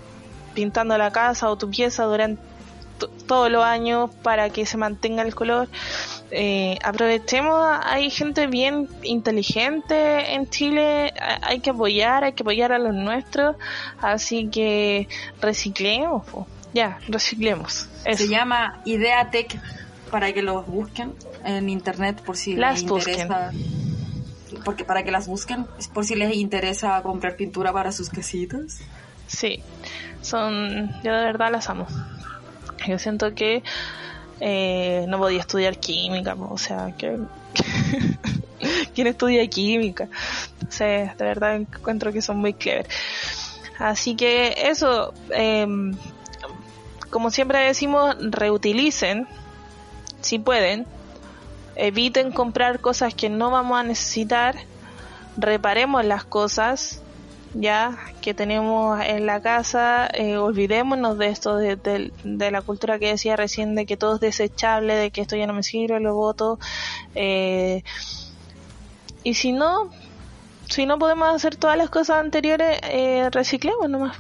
pintando 0.54 0.98
la 0.98 1.12
casa 1.12 1.50
o 1.50 1.58
tu 1.58 1.70
pieza 1.70 2.06
durante 2.06 2.42
todos 3.28 3.52
los 3.52 3.64
años 3.64 4.10
para 4.24 4.50
que 4.50 4.66
se 4.66 4.78
mantenga 4.78 5.24
el 5.24 5.36
color. 5.36 5.68
Eh, 6.32 6.78
aprovechemos, 6.84 7.64
hay 7.84 8.10
gente 8.10 8.48
bien 8.48 8.90
inteligente 9.04 10.34
en 10.34 10.50
Chile, 10.50 11.14
hay 11.42 11.60
que 11.60 11.72
apoyar, 11.72 12.24
hay 12.24 12.34
que 12.34 12.44
apoyar 12.44 12.72
a 12.72 12.80
los 12.80 12.94
nuestros, 12.94 13.56
así 14.02 14.48
que 14.48 15.08
reciclemos, 15.42 16.24
ya, 16.76 17.00
reciclemos. 17.08 17.88
Se 18.04 18.28
llama 18.28 18.82
Idea 18.84 19.32
Tech 19.32 19.58
para 20.12 20.34
que 20.34 20.42
los 20.42 20.68
busquen 20.68 21.14
en 21.46 21.70
internet 21.70 22.22
por 22.22 22.36
si 22.36 22.56
les 22.56 22.82
interesa. 22.82 23.52
Porque 24.66 24.84
para 24.84 25.04
que 25.04 25.10
las 25.10 25.28
busquen, 25.28 25.68
por 25.94 26.04
si 26.04 26.16
les 26.16 26.36
interesa 26.36 27.02
comprar 27.02 27.38
pintura 27.38 27.72
para 27.72 27.94
sus 27.94 28.10
casitas. 28.10 28.80
Sí, 29.26 29.64
son, 30.22 30.92
yo 31.02 31.14
de 31.14 31.24
verdad 31.24 31.50
las 31.50 31.70
amo. 31.70 31.88
Yo 32.86 33.00
siento 33.00 33.34
que 33.34 33.64
eh, 34.42 35.06
no 35.08 35.18
podía 35.18 35.40
estudiar 35.40 35.80
química, 35.80 36.36
o 36.38 36.58
sea, 36.58 36.94
que 36.98 37.18
¿quién 38.94 39.08
estudia 39.08 39.48
química? 39.48 40.10
O 40.68 40.72
sea, 40.72 41.16
de 41.16 41.26
verdad 41.26 41.56
encuentro 41.56 42.12
que 42.12 42.22
son 42.22 42.38
muy 42.38 42.54
clever. 42.54 42.86
Así 43.80 44.16
que 44.16 44.56
eso, 44.70 45.14
em, 45.32 45.96
como 47.16 47.32
siempre 47.32 47.60
decimos, 47.60 48.18
reutilicen, 48.20 49.26
si 50.20 50.38
pueden, 50.38 50.86
eviten 51.78 52.34
comprar 52.34 52.82
cosas 52.82 53.14
que 53.14 53.30
no 53.30 53.52
vamos 53.52 53.80
a 53.80 53.84
necesitar, 53.84 54.58
reparemos 55.38 56.04
las 56.04 56.26
cosas, 56.26 57.02
ya 57.54 57.98
que 58.20 58.34
tenemos 58.34 59.00
en 59.02 59.26
la 59.26 59.42
casa, 59.42 60.10
eh, 60.14 60.36
olvidémonos 60.36 61.18
de 61.18 61.28
esto, 61.28 61.56
de, 61.56 61.78
de, 62.26 62.52
la 62.52 62.62
cultura 62.62 63.00
que 63.00 63.08
decía 63.08 63.38
recién, 63.38 63.76
de 63.76 63.86
que 63.86 63.96
todo 63.96 64.16
es 64.16 64.20
desechable, 64.20 64.96
de 64.96 65.12
que 65.12 65.22
esto 65.22 65.38
ya 65.38 65.48
no 65.48 65.54
me 65.54 65.64
sirve, 65.64 66.02
lo 66.02 66.16
voto. 66.16 66.60
Eh, 67.16 67.82
y 69.24 69.36
si 69.36 69.54
no, 69.54 69.90
si 70.68 70.86
no 70.86 71.00
podemos 71.00 71.34
hacer 71.34 71.56
todas 71.56 71.78
las 71.78 71.90
cosas 71.90 72.18
anteriores, 72.18 72.78
eh, 72.84 73.30
reciclemos 73.32 73.90
nomás. 73.90 74.18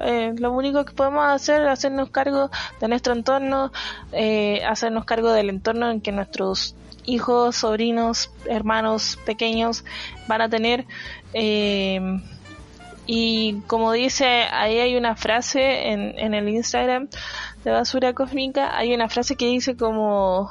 Eh, 0.00 0.34
lo 0.38 0.52
único 0.52 0.84
que 0.84 0.92
podemos 0.92 1.26
hacer 1.26 1.62
es 1.62 1.68
hacernos 1.68 2.10
cargo 2.10 2.50
de 2.80 2.88
nuestro 2.88 3.12
entorno, 3.12 3.72
eh, 4.12 4.62
hacernos 4.64 5.04
cargo 5.04 5.32
del 5.32 5.50
entorno 5.50 5.90
en 5.90 6.00
que 6.00 6.12
nuestros 6.12 6.74
hijos, 7.04 7.56
sobrinos, 7.56 8.30
hermanos 8.46 9.18
pequeños 9.24 9.84
van 10.28 10.42
a 10.42 10.48
tener. 10.48 10.86
Eh, 11.34 12.00
y 13.06 13.60
como 13.66 13.92
dice, 13.92 14.44
ahí 14.50 14.78
hay 14.78 14.96
una 14.96 15.16
frase 15.16 15.88
en, 15.90 16.18
en 16.18 16.34
el 16.34 16.48
Instagram 16.48 17.08
de 17.64 17.70
Basura 17.70 18.12
Cósmica, 18.12 18.76
hay 18.76 18.94
una 18.94 19.08
frase 19.08 19.36
que 19.36 19.46
dice 19.46 19.76
como 19.76 20.50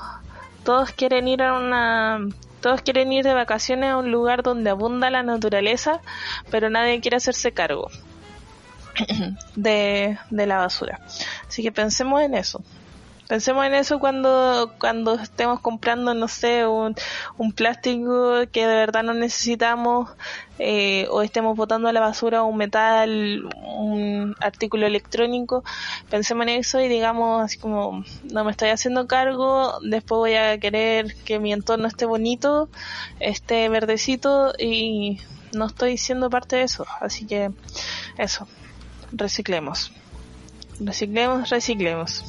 todos 0.63 0.91
quieren 0.91 1.27
ir 1.27 1.41
a 1.41 1.57
una 1.57 2.19
todos 2.61 2.81
quieren 2.83 3.11
ir 3.11 3.23
de 3.23 3.33
vacaciones 3.33 3.89
a 3.89 3.97
un 3.97 4.11
lugar 4.11 4.43
donde 4.43 4.69
abunda 4.69 5.09
la 5.09 5.23
naturaleza, 5.23 5.99
pero 6.51 6.69
nadie 6.69 7.01
quiere 7.01 7.17
hacerse 7.17 7.51
cargo 7.51 7.87
de, 9.55 10.17
de 10.29 10.47
la 10.47 10.57
basura. 10.57 10.99
Así 11.47 11.63
que 11.63 11.71
pensemos 11.71 12.21
en 12.21 12.35
eso. 12.35 12.63
Pensemos 13.31 13.65
en 13.65 13.75
eso 13.75 13.97
cuando, 13.99 14.73
cuando 14.77 15.13
estemos 15.13 15.61
comprando, 15.61 16.13
no 16.13 16.27
sé, 16.27 16.67
un, 16.67 16.93
plástico 17.55 18.41
que 18.51 18.67
de 18.67 18.75
verdad 18.75 19.03
no 19.03 19.13
necesitamos, 19.13 20.09
eh, 20.59 21.07
o 21.09 21.21
estemos 21.21 21.55
botando 21.55 21.87
a 21.87 21.93
la 21.93 22.01
basura 22.01 22.43
un 22.43 22.57
metal, 22.57 23.47
un 23.63 24.35
artículo 24.41 24.85
electrónico. 24.85 25.63
Pensemos 26.09 26.43
en 26.43 26.49
eso 26.49 26.81
y 26.81 26.89
digamos 26.89 27.41
así 27.41 27.57
como, 27.57 28.03
no 28.33 28.43
me 28.43 28.51
estoy 28.51 28.67
haciendo 28.67 29.07
cargo, 29.07 29.79
después 29.81 30.17
voy 30.17 30.33
a 30.33 30.59
querer 30.59 31.15
que 31.23 31.39
mi 31.39 31.53
entorno 31.53 31.87
esté 31.87 32.03
bonito, 32.05 32.67
esté 33.21 33.69
verdecito 33.69 34.51
y 34.59 35.21
no 35.53 35.67
estoy 35.67 35.97
siendo 35.97 36.29
parte 36.29 36.57
de 36.57 36.63
eso. 36.63 36.85
Así 36.99 37.25
que 37.25 37.51
eso, 38.17 38.45
reciclemos. 39.11 39.91
Reciclemos, 40.79 41.49
reciclemos 41.49 42.23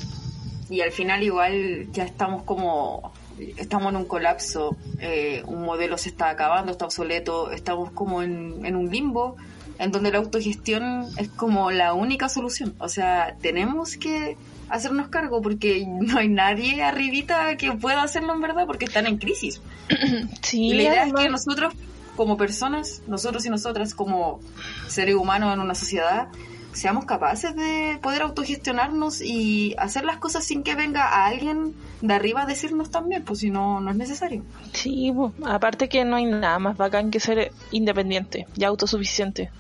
y 0.73 0.81
al 0.81 0.91
final 0.91 1.23
igual 1.23 1.93
ya 1.93 2.05
estamos 2.05 2.45
como 2.45 3.13
estamos 3.59 3.91
en 3.91 3.97
un 3.97 4.05
colapso, 4.07 4.77
eh, 5.01 5.43
un 5.47 5.65
modelo 5.65 5.99
se 5.99 6.09
está 6.09 6.31
acabando, 6.31 6.73
está 6.73 6.87
obsoleto, 6.87 7.51
estamos 7.51 7.91
como 7.91 8.23
en, 8.23 8.65
en, 8.65 8.77
un 8.77 8.91
limbo 8.91 9.37
en 9.79 9.91
donde 9.91 10.11
la 10.11 10.19
autogestión 10.19 11.07
es 11.19 11.29
como 11.29 11.71
la 11.71 11.93
única 11.93 12.29
solución. 12.29 12.75
O 12.79 12.89
sea, 12.89 13.37
tenemos 13.41 13.97
que 13.97 14.37
hacernos 14.71 15.09
cargo 15.09 15.43
porque 15.43 15.85
no 16.01 16.19
hay 16.19 16.29
nadie 16.29 16.83
arribita 16.83 17.57
que 17.57 17.73
pueda 17.73 18.03
hacerlo 18.03 18.33
en 18.33 18.41
verdad 18.41 18.65
porque 18.67 18.87
están 18.87 19.07
en 19.07 19.19
crisis. 19.19 19.61
Sí, 20.43 20.69
y 20.69 20.75
la 20.75 20.83
idea 20.83 21.07
es 21.07 21.13
que 21.13 21.29
nosotros 21.29 21.75
como 22.17 22.37
personas, 22.37 23.03
nosotros 23.07 23.45
y 23.47 23.51
nosotras 23.51 23.95
como 23.95 24.41
seres 24.89 25.15
humanos 25.15 25.53
en 25.53 25.61
una 25.61 25.75
sociedad, 25.75 26.29
seamos 26.73 27.05
capaces 27.05 27.55
de 27.55 27.99
poder 28.03 28.23
autogestionarnos 28.23 29.21
y 29.21 29.75
hacer 29.79 30.05
las 30.05 30.17
cosas 30.17 30.45
sin 30.45 30.63
que 30.63 30.75
venga 30.75 31.05
a 31.05 31.27
alguien 31.27 31.75
de 32.01 32.15
arriba 32.15 32.43
a 32.43 32.47
decirnos 32.47 32.91
también, 32.91 33.25
pues 33.25 33.41
si 33.41 33.51
no, 33.51 33.81
no 33.81 33.91
es 33.91 33.97
necesario. 33.97 34.43
Sí, 34.73 35.13
aparte 35.45 35.89
que 35.89 36.05
no 36.05 36.17
hay 36.17 36.27
nada 36.27 36.59
más 36.59 36.77
bacán 36.77 37.11
que 37.11 37.21
ser 37.21 37.53
independiente 37.71 38.47
y 38.57 38.65
autosuficiente. 38.65 39.51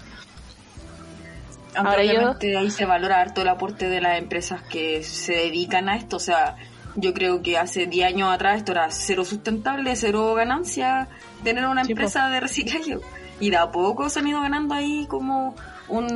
Ahora 1.74 2.02
obviamente 2.02 2.56
ahí 2.56 2.70
se 2.70 2.84
valora 2.84 3.20
harto 3.20 3.42
el 3.42 3.48
aporte 3.48 3.88
de 3.88 4.00
las 4.00 4.18
empresas 4.18 4.62
que 4.62 5.02
se 5.02 5.32
dedican 5.32 5.88
a 5.88 5.96
esto, 5.96 6.16
o 6.16 6.20
sea, 6.20 6.56
yo 6.96 7.14
creo 7.14 7.42
que 7.42 7.56
hace 7.56 7.86
10 7.86 8.06
años 8.06 8.30
atrás 8.30 8.58
esto 8.58 8.72
era 8.72 8.90
cero 8.90 9.24
sustentable, 9.24 9.96
cero 9.96 10.34
ganancia 10.34 11.08
tener 11.42 11.66
una 11.66 11.82
empresa 11.82 12.28
de 12.28 12.40
reciclaje. 12.40 12.98
Y 13.40 13.50
de 13.50 13.56
a 13.56 13.70
poco 13.70 14.08
se 14.08 14.20
han 14.20 14.28
ido 14.28 14.40
ganando 14.40 14.74
ahí 14.74 15.06
como 15.08 15.56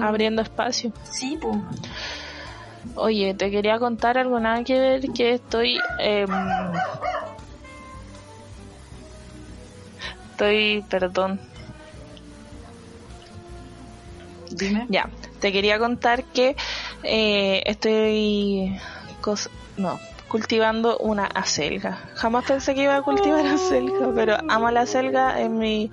Abriendo 0.02 0.42
espacio. 0.42 0.92
Sí, 1.10 1.38
pues. 1.40 1.56
Oye, 2.94 3.34
te 3.34 3.50
quería 3.50 3.78
contar 3.78 4.16
algo 4.18 4.40
nada 4.40 4.62
que 4.64 4.78
ver 4.78 5.12
que 5.12 5.34
estoy... 5.34 5.78
Em, 5.98 6.28
estoy... 10.30 10.84
Perdón. 10.88 11.40
Dime. 14.50 14.86
Ya, 14.88 15.10
te 15.40 15.52
quería 15.52 15.78
contar 15.78 16.24
que 16.24 16.56
eh, 17.02 17.62
estoy... 17.66 18.78
no, 19.76 19.98
cultivando 20.28 20.98
una 20.98 21.26
acelga. 21.26 21.98
Jamás 22.14 22.44
pensé 22.44 22.74
que 22.74 22.82
iba 22.82 22.96
a 22.96 23.02
cultivar 23.02 23.46
acelga, 23.46 24.10
pero 24.14 24.36
amo 24.48 24.70
la 24.70 24.82
acelga, 24.82 25.40
en 25.40 25.58
mi 25.58 25.90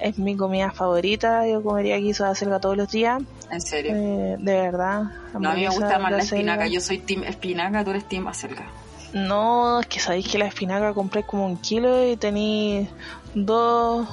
es 0.00 0.18
mi 0.18 0.36
comida 0.36 0.70
favorita. 0.72 1.46
Yo 1.46 1.62
comería 1.62 1.96
guiso 1.96 2.24
de 2.24 2.30
acelga 2.30 2.60
todos 2.60 2.76
los 2.76 2.90
días. 2.90 3.22
¿En 3.50 3.60
serio? 3.60 3.92
Eh, 3.94 4.36
de 4.38 4.60
verdad. 4.60 5.04
No, 5.38 5.50
a 5.50 5.54
mí 5.54 5.62
me 5.62 5.68
gusta 5.68 5.98
más 5.98 6.12
la 6.12 6.18
espinaca. 6.18 6.66
Yo 6.66 6.80
soy 6.80 6.98
team 6.98 7.24
espinaca, 7.24 7.84
tú 7.84 7.90
eres 7.90 8.08
team 8.08 8.26
acelga. 8.28 8.66
No, 9.12 9.80
es 9.80 9.86
que 9.86 10.00
sabéis 10.00 10.28
que 10.28 10.38
la 10.38 10.46
espinaca 10.46 10.92
compré 10.92 11.22
como 11.22 11.46
un 11.46 11.56
kilo 11.56 12.06
y 12.06 12.16
tenéis 12.16 12.88
dos, 13.34 14.08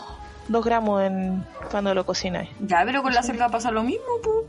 dos 0.48 0.66
gramos 0.66 1.02
en 1.04 1.44
cuando 1.70 1.94
lo 1.94 2.06
cocináis. 2.06 2.50
Ya, 2.60 2.84
pero 2.86 3.02
con 3.02 3.14
la 3.14 3.20
acelga 3.22 3.50
pasa 3.50 3.72
lo 3.72 3.84
mismo, 3.84 4.06
pu. 4.22 4.46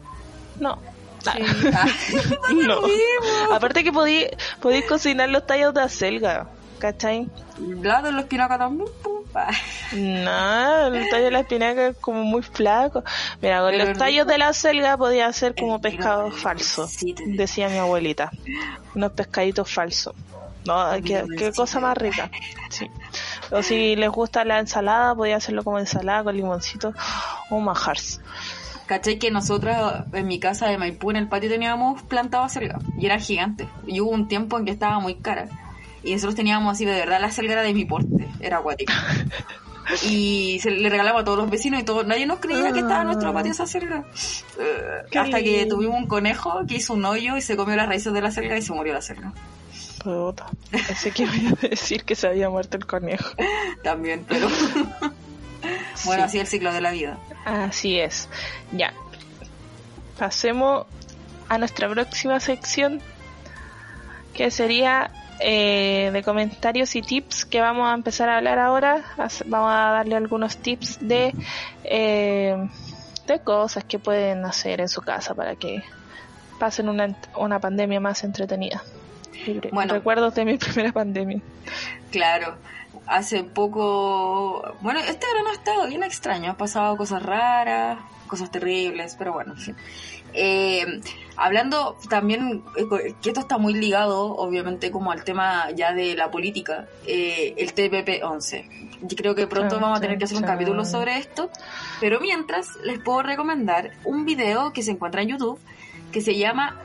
No. 0.61 0.79
no. 2.67 2.81
Aparte 3.51 3.83
que 3.83 3.93
podéis 3.93 4.85
cocinar 4.87 5.31
los 5.31 5.47
tallos 5.47 5.73
de 5.73 5.81
acelga, 5.81 6.49
¿cachai? 6.79 7.29
Lado 7.59 8.13
los 8.13 8.25
espinaca 8.25 8.59
también, 8.59 8.89
pu. 9.03 9.14
No, 9.93 10.87
el 10.87 11.09
tallo 11.11 11.25
de 11.25 11.31
la 11.31 11.41
espinaca 11.41 11.89
es 11.89 11.97
como 11.97 12.25
muy 12.25 12.43
flaco. 12.43 13.03
Mira, 13.41 13.61
con 13.61 13.77
los 13.77 13.99
tallos 13.99 14.27
de 14.27 14.39
la 14.39 14.53
selga 14.53 14.97
podía 14.97 15.33
ser 15.33 15.55
como 15.55 15.81
pescado 15.81 16.31
falso, 16.31 16.89
decía 17.27 17.69
mi 17.69 17.79
abuelita. 17.79 18.31
Unos 18.95 19.13
pescaditos 19.13 19.71
falsos. 19.71 20.15
No, 20.67 20.87
qué, 21.05 21.53
cosa 21.55 21.81
más 21.81 21.97
rica. 21.99 22.31
Sí. 22.71 22.91
O 23.51 23.63
si 23.63 23.97
les 23.97 24.11
gusta 24.11 24.45
la 24.45 24.59
ensalada, 24.59 25.15
podía 25.15 25.37
hacerlo 25.37 25.63
como 25.63 25.79
ensalada 25.79 26.25
con 26.25 26.37
limoncito 26.37 26.95
o 27.51 27.61
majars. 27.61 28.21
¿Cachai? 28.87 29.19
Que 29.19 29.31
nosotros 29.31 29.77
en 30.13 30.27
mi 30.27 30.39
casa 30.39 30.69
de 30.69 30.77
Maipú, 30.79 31.11
en 31.11 31.17
el 31.17 31.29
patio, 31.29 31.49
teníamos 31.49 32.03
plantado 32.03 32.45
acelga 32.45 32.79
y 32.99 33.07
era 33.07 33.19
gigante. 33.19 33.69
Y 33.87 34.01
hubo 34.01 34.11
un 34.11 34.29
tiempo 34.29 34.59
en 34.59 34.65
que 34.65 34.71
estaba 34.71 35.01
muy 35.01 35.17
cara. 35.17 35.49
Y 36.05 36.13
nosotros 36.13 36.35
teníamos 36.35 36.73
así, 36.73 36.85
de 36.85 36.93
verdad, 36.93 37.21
la 37.21 37.53
era 37.53 37.63
de 37.63 37.73
mi 37.73 37.85
porte, 37.85 38.29
era 38.41 38.59
acuática. 38.59 38.93
y 40.03 40.59
se 40.61 40.71
le 40.71 40.89
regalaba 40.89 41.21
a 41.21 41.25
todos 41.25 41.39
los 41.39 41.51
vecinos 41.51 41.81
y 41.81 41.85
todo, 41.85 42.05
nadie 42.05 42.27
nos 42.27 42.39
creía 42.39 42.73
que 42.73 42.81
estaba 42.81 43.03
en 43.03 43.07
nuestro 43.09 43.33
patio 43.33 43.53
esa 43.53 43.67
selga. 43.67 44.05
Eh, 44.59 45.19
hasta 45.19 45.43
que 45.43 45.67
tuvimos 45.67 45.97
un 45.97 46.07
conejo 46.07 46.65
que 46.67 46.77
hizo 46.77 46.95
un 46.95 47.05
hoyo 47.05 47.37
y 47.37 47.41
se 47.41 47.57
comió 47.57 47.77
las 47.77 47.89
raíces 47.89 48.13
de 48.13 48.21
la 48.21 48.31
selga 48.31 48.57
y 48.57 48.63
se 48.63 48.73
murió 48.73 48.95
la 48.95 49.03
selga. 49.03 49.33
Puta, 50.03 50.47
pensé 50.71 51.11
que 51.11 51.25
iba 51.25 51.51
a 51.63 51.69
decir 51.69 52.05
que 52.05 52.15
se 52.15 52.27
había 52.27 52.51
muerto 52.51 52.77
el 52.77 52.87
conejo. 52.87 53.31
También, 53.83 54.25
pero... 54.29 54.49
bueno, 56.05 56.25
así 56.25 56.39
es 56.39 56.43
el 56.43 56.47
ciclo 56.49 56.73
de 56.73 56.81
la 56.81 56.91
vida. 56.91 57.19
Así 57.45 57.99
es. 57.99 58.29
Ya. 58.73 58.93
Pasemos 60.19 60.87
a 61.49 61.59
nuestra 61.59 61.89
próxima 61.89 62.41
sección, 62.41 63.01
que 64.35 64.51
sería 64.51 65.11
eh, 65.41 66.11
de 66.13 66.23
comentarios 66.23 66.95
y 66.97 67.03
tips 67.03 67.45
que 67.45 67.61
vamos 67.61 67.89
a 67.89 67.95
empezar 67.95 68.29
a 68.29 68.37
hablar 68.37 68.59
ahora. 68.59 69.05
Vamos 69.47 69.71
a 69.71 69.91
darle 69.93 70.17
algunos 70.17 70.57
tips 70.57 70.99
de, 71.01 71.35
eh, 71.85 72.57
de 73.27 73.39
cosas 73.41 73.85
que 73.85 73.99
pueden 73.99 74.45
hacer 74.45 74.81
en 74.81 74.89
su 74.89 75.03
casa 75.03 75.35
para 75.35 75.57
que 75.57 75.83
pasen 76.59 76.89
una, 76.89 77.15
una 77.37 77.59
pandemia 77.59 78.01
más 78.01 78.25
entretenida. 78.25 78.83
Bueno, 79.73 79.95
recuerdos 79.95 80.35
de 80.35 80.45
mi 80.45 80.57
primera 80.59 80.93
pandemia. 80.93 81.41
Claro, 82.11 82.57
hace 83.07 83.45
poco, 83.45 84.77
bueno, 84.81 85.01
este 85.01 85.27
verano 85.27 85.51
ha 85.51 85.55
estado 85.55 85.87
bien 85.89 86.03
extraño, 86.03 86.53
ha 86.53 86.57
pasado 86.57 86.97
cosas 86.97 87.23
raras, 87.23 87.99
cosas 88.27 88.51
terribles, 88.51 89.17
pero 89.19 89.33
bueno, 89.33 89.53
en 89.53 89.59
fin. 89.59 89.77
Eh, 90.33 91.01
hablando 91.37 91.97
también, 92.09 92.63
eh, 92.77 93.15
que 93.21 93.29
esto 93.29 93.41
está 93.41 93.59
muy 93.59 93.75
ligado, 93.75 94.35
obviamente, 94.37 94.91
como 94.91 95.13
al 95.13 95.25
tema 95.25 95.71
ya 95.73 95.93
de 95.93 96.15
la 96.15 96.31
política, 96.31 96.87
eh, 97.07 97.55
el 97.57 97.75
TPP-11. 97.75 98.99
Yo 99.03 99.17
creo 99.17 99.35
que 99.35 99.47
pronto 99.47 99.79
vamos 99.81 99.99
a 99.99 100.01
tener 100.01 100.19
que 100.19 100.25
hacer 100.25 100.39
un 100.39 100.45
capítulo 100.45 100.85
sobre 100.85 101.19
esto, 101.19 101.51
pero 102.01 102.21
mientras 102.21 102.77
les 102.85 102.99
puedo 103.01 103.23
recomendar 103.23 103.93
un 104.05 104.25
video 104.25 104.73
que 104.73 104.83
se 104.83 104.93
encuentra 104.93 105.23
en 105.23 105.29
YouTube 105.29 105.59
que 106.13 106.21
se 106.21 106.37
llama, 106.37 106.81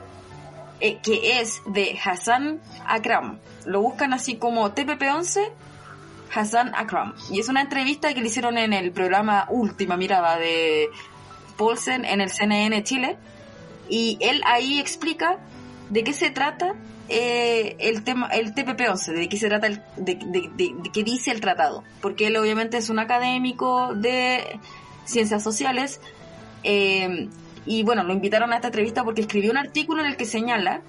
que 0.80 1.40
es 1.40 1.62
de 1.66 1.98
Hassan 2.04 2.60
Akram. 2.86 3.38
Lo 3.64 3.80
buscan 3.80 4.12
así 4.12 4.36
como 4.36 4.74
TPP-11 4.74 5.50
Hassan 6.34 6.72
Akram. 6.74 7.14
Y 7.30 7.40
es 7.40 7.48
una 7.48 7.60
entrevista 7.60 8.12
que 8.14 8.20
le 8.20 8.26
hicieron 8.26 8.58
en 8.58 8.72
el 8.72 8.92
programa 8.92 9.46
Última 9.50 9.96
Mirada 9.96 10.36
de 10.36 10.88
Paulsen 11.56 12.04
en 12.04 12.20
el 12.20 12.30
CNN 12.30 12.82
Chile 12.84 13.18
y 13.90 14.16
él 14.20 14.40
ahí 14.46 14.78
explica 14.78 15.38
de 15.90 16.04
qué 16.04 16.12
se 16.12 16.30
trata 16.30 16.74
eh, 17.08 17.76
el 17.80 18.04
tema 18.04 18.28
el 18.28 18.54
TPP-11, 18.54 19.12
de 19.14 19.28
qué 19.28 19.36
se 19.36 19.48
trata, 19.48 19.66
el, 19.66 19.82
de, 19.96 20.16
qué 20.92 21.02
dice 21.02 21.32
el 21.32 21.40
tratado, 21.40 21.82
porque 22.00 22.28
él 22.28 22.36
obviamente 22.36 22.76
es 22.76 22.88
un 22.88 23.00
académico 23.00 23.94
de 23.94 24.60
ciencias 25.04 25.42
sociales 25.42 26.00
eh, 26.62 27.28
y 27.66 27.82
bueno, 27.82 28.04
lo 28.04 28.12
invitaron 28.12 28.52
a 28.52 28.56
esta 28.56 28.68
entrevista 28.68 29.04
porque 29.04 29.22
escribió 29.22 29.50
un 29.50 29.56
artículo 29.58 30.02
en 30.02 30.06
el 30.06 30.16
que 30.16 30.24
señala 30.24 30.82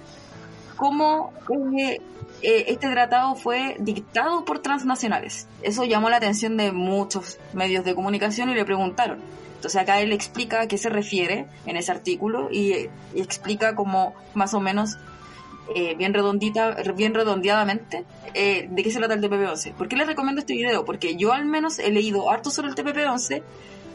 cómo 0.76 1.32
eh, 1.78 2.00
este 2.40 2.88
tratado 2.88 3.34
fue 3.34 3.76
dictado 3.78 4.44
por 4.44 4.60
transnacionales. 4.60 5.48
Eso 5.62 5.84
llamó 5.84 6.08
la 6.08 6.16
atención 6.16 6.56
de 6.56 6.72
muchos 6.72 7.38
medios 7.52 7.84
de 7.84 7.94
comunicación 7.94 8.48
y 8.50 8.54
le 8.54 8.64
preguntaron, 8.64 9.20
entonces 9.62 9.80
acá 9.80 10.00
él 10.00 10.10
explica 10.10 10.62
a 10.62 10.66
qué 10.66 10.76
se 10.76 10.88
refiere 10.88 11.46
en 11.66 11.76
ese 11.76 11.92
artículo 11.92 12.48
y, 12.50 12.90
explica 13.14 13.76
como 13.76 14.12
más 14.34 14.54
o 14.54 14.60
menos 14.60 14.96
eh, 15.76 15.94
bien 15.94 16.12
redondita, 16.12 16.74
bien 16.96 17.14
redondeadamente 17.14 18.04
eh, 18.34 18.66
de 18.68 18.82
qué 18.82 18.90
se 18.90 18.98
trata 18.98 19.14
el 19.14 19.22
TPP-11. 19.22 19.74
¿Por 19.74 19.86
qué 19.86 19.94
les 19.94 20.08
recomiendo 20.08 20.40
este 20.40 20.54
video? 20.54 20.84
Porque 20.84 21.14
yo 21.14 21.32
al 21.32 21.44
menos 21.44 21.78
he 21.78 21.92
leído 21.92 22.28
harto 22.28 22.50
sobre 22.50 22.70
el 22.70 22.74
TPP-11, 22.74 23.40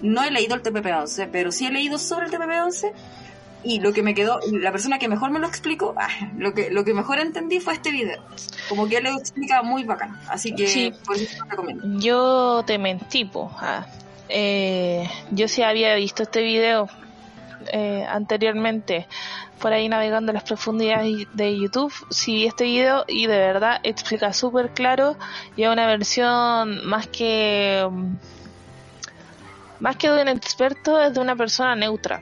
no 0.03 0.23
he 0.23 0.31
leído 0.31 0.55
el 0.55 0.63
TPP-11, 0.63 1.27
pero 1.33 1.51
sí 1.51 1.65
he 1.65 1.71
leído 1.71 1.97
sobre 1.97 2.27
el 2.27 2.31
TPP-11 2.31 2.93
y 3.65 3.81
lo 3.81 3.91
que 3.91 4.03
me 4.03 4.13
quedó, 4.13 4.39
la 4.49 4.71
persona 4.71 4.99
que 4.99 5.09
mejor 5.09 5.31
me 5.31 5.39
lo 5.39 5.47
explicó, 5.47 5.95
ah, 5.97 6.07
lo 6.37 6.53
que 6.53 6.69
lo 6.71 6.85
que 6.85 6.93
mejor 6.93 7.19
entendí 7.19 7.59
fue 7.59 7.73
este 7.73 7.91
video. 7.91 8.23
Como 8.69 8.87
que 8.87 8.99
él 8.99 9.03
lo 9.03 9.17
explica 9.17 9.63
muy 9.63 9.83
bacán, 9.83 10.17
así 10.29 10.55
que 10.55 10.93
por 11.05 11.17
eso 11.17 11.43
lo 11.43 11.49
recomiendo. 11.49 11.99
Yo 11.99 12.63
te 12.65 12.77
mentí, 12.77 13.25
po. 13.25 13.51
Ah, 13.57 13.85
eh, 14.29 15.09
yo 15.31 15.47
sí 15.47 15.61
había 15.63 15.95
visto 15.95 16.23
este 16.23 16.41
video 16.41 16.89
eh, 17.71 18.05
anteriormente 18.07 19.07
por 19.59 19.73
ahí 19.73 19.89
navegando 19.89 20.31
las 20.33 20.43
profundidades 20.43 21.27
de 21.33 21.57
YouTube, 21.57 21.93
sí 22.09 22.35
vi 22.35 22.45
este 22.45 22.65
video 22.65 23.05
y 23.07 23.25
de 23.27 23.37
verdad 23.37 23.79
explica 23.83 24.31
súper 24.33 24.69
claro 24.69 25.17
y 25.55 25.63
es 25.63 25.69
una 25.69 25.87
versión 25.87 26.85
más 26.85 27.07
que 27.07 27.87
más 29.79 29.95
que 29.95 30.09
de 30.09 30.21
un 30.21 30.27
experto 30.27 31.01
es 31.01 31.13
de 31.13 31.19
una 31.19 31.35
persona 31.35 31.75
neutra 31.75 32.21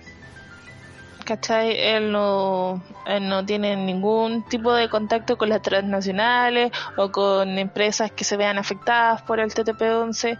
¿cachai? 1.25 1.75
Él 1.77 2.11
no, 2.11 2.81
él 3.05 3.27
no 3.27 3.45
tiene 3.45 3.75
ningún 3.75 4.43
tipo 4.43 4.71
de 4.73 4.87
contacto 4.87 5.37
con 5.37 5.49
las 5.49 5.61
transnacionales 5.61 6.71
o 6.95 7.11
con 7.11 7.57
empresas 7.59 8.11
que 8.11 8.23
se 8.23 8.37
vean 8.37 8.57
afectadas 8.57 9.21
por 9.23 9.39
el 9.39 9.53
TTP-11. 9.53 10.37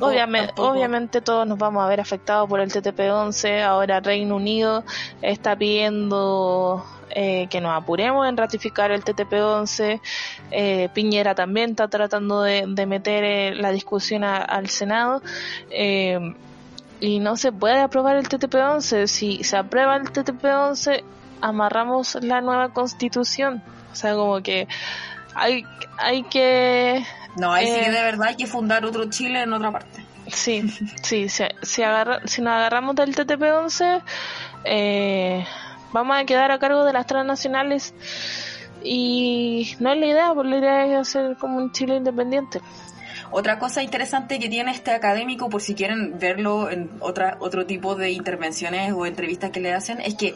Obviamente, 0.00 0.54
obviamente 0.56 1.20
todos 1.20 1.46
nos 1.46 1.58
vamos 1.58 1.84
a 1.84 1.88
ver 1.88 2.00
afectados 2.00 2.48
por 2.48 2.60
el 2.60 2.70
TTP-11. 2.70 3.62
Ahora 3.62 4.00
Reino 4.00 4.36
Unido 4.36 4.84
está 5.20 5.54
pidiendo 5.54 6.84
eh, 7.10 7.46
que 7.50 7.60
nos 7.60 7.72
apuremos 7.72 8.26
en 8.26 8.36
ratificar 8.36 8.90
el 8.90 9.04
TTP-11. 9.04 10.00
Eh, 10.50 10.88
Piñera 10.94 11.34
también 11.34 11.70
está 11.70 11.88
tratando 11.88 12.42
de, 12.42 12.66
meter 12.86 13.24
eh, 13.24 13.54
la 13.54 13.70
discusión 13.70 14.24
al 14.24 14.68
Senado. 14.68 15.22
Eh, 15.70 16.34
y 17.02 17.18
no 17.18 17.36
se 17.36 17.50
puede 17.50 17.80
aprobar 17.80 18.16
el 18.16 18.28
TTP-11. 18.28 19.08
Si 19.08 19.42
se 19.42 19.56
aprueba 19.56 19.96
el 19.96 20.04
TTP-11, 20.04 21.02
amarramos 21.40 22.16
la 22.22 22.40
nueva 22.40 22.72
constitución. 22.72 23.60
O 23.90 23.94
sea, 23.96 24.14
como 24.14 24.40
que 24.40 24.68
hay, 25.34 25.64
hay 25.98 26.22
que... 26.22 27.04
No, 27.36 27.52
hay 27.52 27.66
eh, 27.66 27.90
de 27.90 28.02
verdad 28.02 28.28
hay 28.28 28.36
que 28.36 28.46
fundar 28.46 28.84
otro 28.84 29.10
Chile 29.10 29.42
en 29.42 29.52
otra 29.52 29.72
parte. 29.72 30.06
Sí, 30.28 30.62
sí, 31.02 31.28
si, 31.28 31.42
si, 31.62 31.82
agarra, 31.82 32.20
si 32.24 32.40
nos 32.40 32.52
agarramos 32.52 32.94
del 32.94 33.16
TTP-11, 33.16 34.00
eh, 34.64 35.44
vamos 35.92 36.16
a 36.16 36.24
quedar 36.24 36.52
a 36.52 36.60
cargo 36.60 36.84
de 36.84 36.92
las 36.92 37.06
transnacionales 37.06 37.94
y 38.84 39.74
no 39.80 39.90
es 39.90 39.98
la 39.98 40.06
idea, 40.06 40.32
porque 40.34 40.50
la 40.50 40.58
idea 40.58 40.86
es 40.86 41.08
hacer 41.08 41.36
como 41.36 41.56
un 41.56 41.72
Chile 41.72 41.96
independiente. 41.96 42.60
Otra 43.32 43.58
cosa 43.58 43.82
interesante 43.82 44.38
que 44.38 44.50
tiene 44.50 44.72
este 44.72 44.90
académico, 44.90 45.48
por 45.48 45.62
si 45.62 45.74
quieren 45.74 46.18
verlo 46.18 46.70
en 46.70 46.90
otra, 47.00 47.38
otro 47.40 47.64
tipo 47.64 47.94
de 47.94 48.10
intervenciones 48.10 48.92
o 48.92 49.06
entrevistas 49.06 49.50
que 49.50 49.60
le 49.60 49.72
hacen, 49.72 50.00
es 50.02 50.14
que 50.14 50.34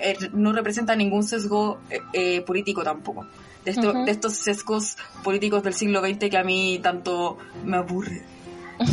eh, 0.00 0.16
no 0.32 0.52
representa 0.52 0.94
ningún 0.94 1.24
sesgo 1.24 1.80
eh, 1.90 2.00
eh, 2.12 2.40
político 2.42 2.84
tampoco. 2.84 3.26
De, 3.64 3.72
de 3.72 4.10
estos 4.10 4.34
sesgos 4.34 4.96
políticos 5.22 5.62
del 5.62 5.74
siglo 5.74 6.00
XX 6.00 6.30
que 6.30 6.36
a 6.36 6.42
mí 6.42 6.80
tanto 6.82 7.38
me 7.64 7.76
aburre. 7.76 8.22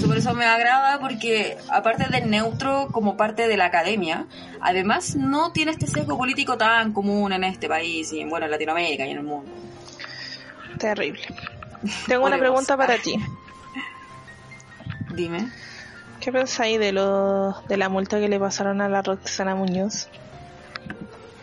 por 0.05 0.15
eso 0.15 0.33
me 0.35 0.45
agrada 0.45 0.99
porque 0.99 1.57
aparte 1.69 2.05
de 2.11 2.21
neutro 2.21 2.89
como 2.91 3.17
parte 3.17 3.47
de 3.47 3.57
la 3.57 3.65
academia, 3.65 4.27
además 4.61 5.15
no 5.15 5.51
tiene 5.51 5.71
este 5.71 5.87
sesgo 5.87 6.17
político 6.17 6.57
tan 6.57 6.93
común 6.93 7.33
en 7.33 7.43
este 7.43 7.67
país 7.67 8.13
y 8.13 8.23
bueno, 8.25 8.45
en 8.45 8.51
Latinoamérica 8.51 9.07
y 9.07 9.11
en 9.11 9.17
el 9.17 9.23
mundo. 9.23 9.51
Terrible. 10.77 11.21
Tengo 12.07 12.25
una 12.25 12.37
pregunta 12.37 12.75
para 12.77 12.97
ti. 12.97 13.15
Dime. 15.13 15.51
¿Qué 16.19 16.31
pensáis 16.31 16.79
de 16.79 16.91
lo 16.91 17.61
de 17.67 17.77
la 17.77 17.87
multa 17.89 18.19
que 18.19 18.27
le 18.27 18.39
pasaron 18.39 18.81
a 18.81 18.89
la 18.89 19.01
Roxana 19.01 19.55
Muñoz? 19.55 20.09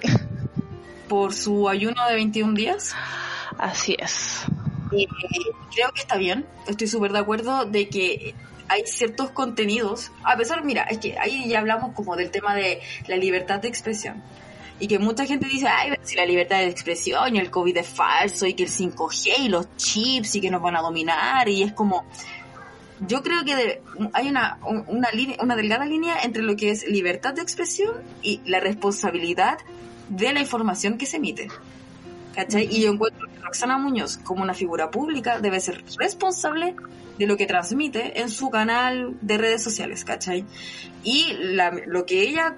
¿Por 1.09 1.33
su 1.33 1.69
ayuno 1.69 2.07
de 2.09 2.15
21 2.15 2.55
días? 2.55 2.95
Así 3.59 3.97
es. 3.99 4.45
Eh, 4.93 5.07
creo 5.75 5.93
que 5.93 6.01
está 6.01 6.17
bien. 6.17 6.47
Estoy 6.67 6.87
súper 6.89 7.13
de 7.13 7.19
acuerdo 7.21 7.65
de 7.65 7.89
que 7.89 8.35
hay 8.69 8.87
ciertos 8.87 9.31
contenidos. 9.31 10.13
A 10.25 10.37
pesar, 10.37 10.63
mira, 10.65 10.83
es 10.83 10.99
que 10.99 11.17
ahí 11.19 11.49
ya 11.49 11.61
hablamos 11.61 11.95
como 11.95 12.17
del 12.17 12.31
tema 12.31 12.55
de 12.55 12.83
la 13.07 13.17
libertad 13.17 13.61
de 13.61 13.69
expresión 13.69 14.23
y 14.79 14.89
que 14.89 14.99
mucha 14.99 15.25
gente 15.25 15.47
dice, 15.47 15.67
ay, 15.69 15.93
si 16.03 16.17
la 16.17 16.27
libertad 16.27 16.59
de 16.59 16.69
expresión 16.69 17.35
y 17.35 17.39
el 17.39 17.51
COVID 17.51 17.77
es 17.79 17.89
falso 17.89 18.47
y 18.47 18.55
que 18.55 18.65
el 18.65 18.71
5G 18.71 19.39
y 19.45 19.49
los 19.49 19.75
chips 19.77 20.37
y 20.37 20.41
que 20.41 20.51
nos 20.51 20.63
van 20.63 20.77
a 20.77 20.83
dominar 20.83 21.49
y 21.49 21.63
es 21.63 21.73
como... 21.73 22.05
Yo 23.07 23.23
creo 23.23 23.45
que 23.45 23.83
hay 24.15 24.29
una, 24.29 24.59
una, 24.87 25.11
línea, 25.11 25.37
una 25.43 25.55
delgada 25.55 25.85
línea 25.85 26.23
entre 26.23 26.43
lo 26.43 26.57
que 26.57 26.71
es 26.71 26.89
libertad 26.89 27.35
de 27.35 27.43
expresión 27.43 27.95
y 28.23 28.41
la 28.47 28.59
responsabilidad 28.59 29.59
de 30.09 30.33
la 30.33 30.41
información 30.41 30.97
que 30.97 31.05
se 31.05 31.19
emite. 31.19 31.49
¿cachai? 32.35 32.69
Y 32.71 32.83
yo 32.83 32.93
encuentro 32.93 33.27
que 33.29 33.41
Roxana 33.41 33.79
Muñoz, 33.79 34.19
como 34.19 34.43
una 34.43 34.55
figura 34.55 34.91
pública, 34.91 35.41
debe 35.41 35.61
ser 35.61 35.83
responsable 35.99 36.75
de 37.19 37.27
lo 37.27 37.37
que 37.37 37.47
transmite 37.47 38.21
en 38.21 38.29
su 38.29 38.51
canal 38.51 39.17
de 39.21 39.39
redes 39.39 39.63
sociales, 39.63 40.05
¿cachai? 40.05 40.45
Y 41.03 41.33
la, 41.39 41.71
lo 41.87 42.05
que 42.05 42.23
ella 42.23 42.55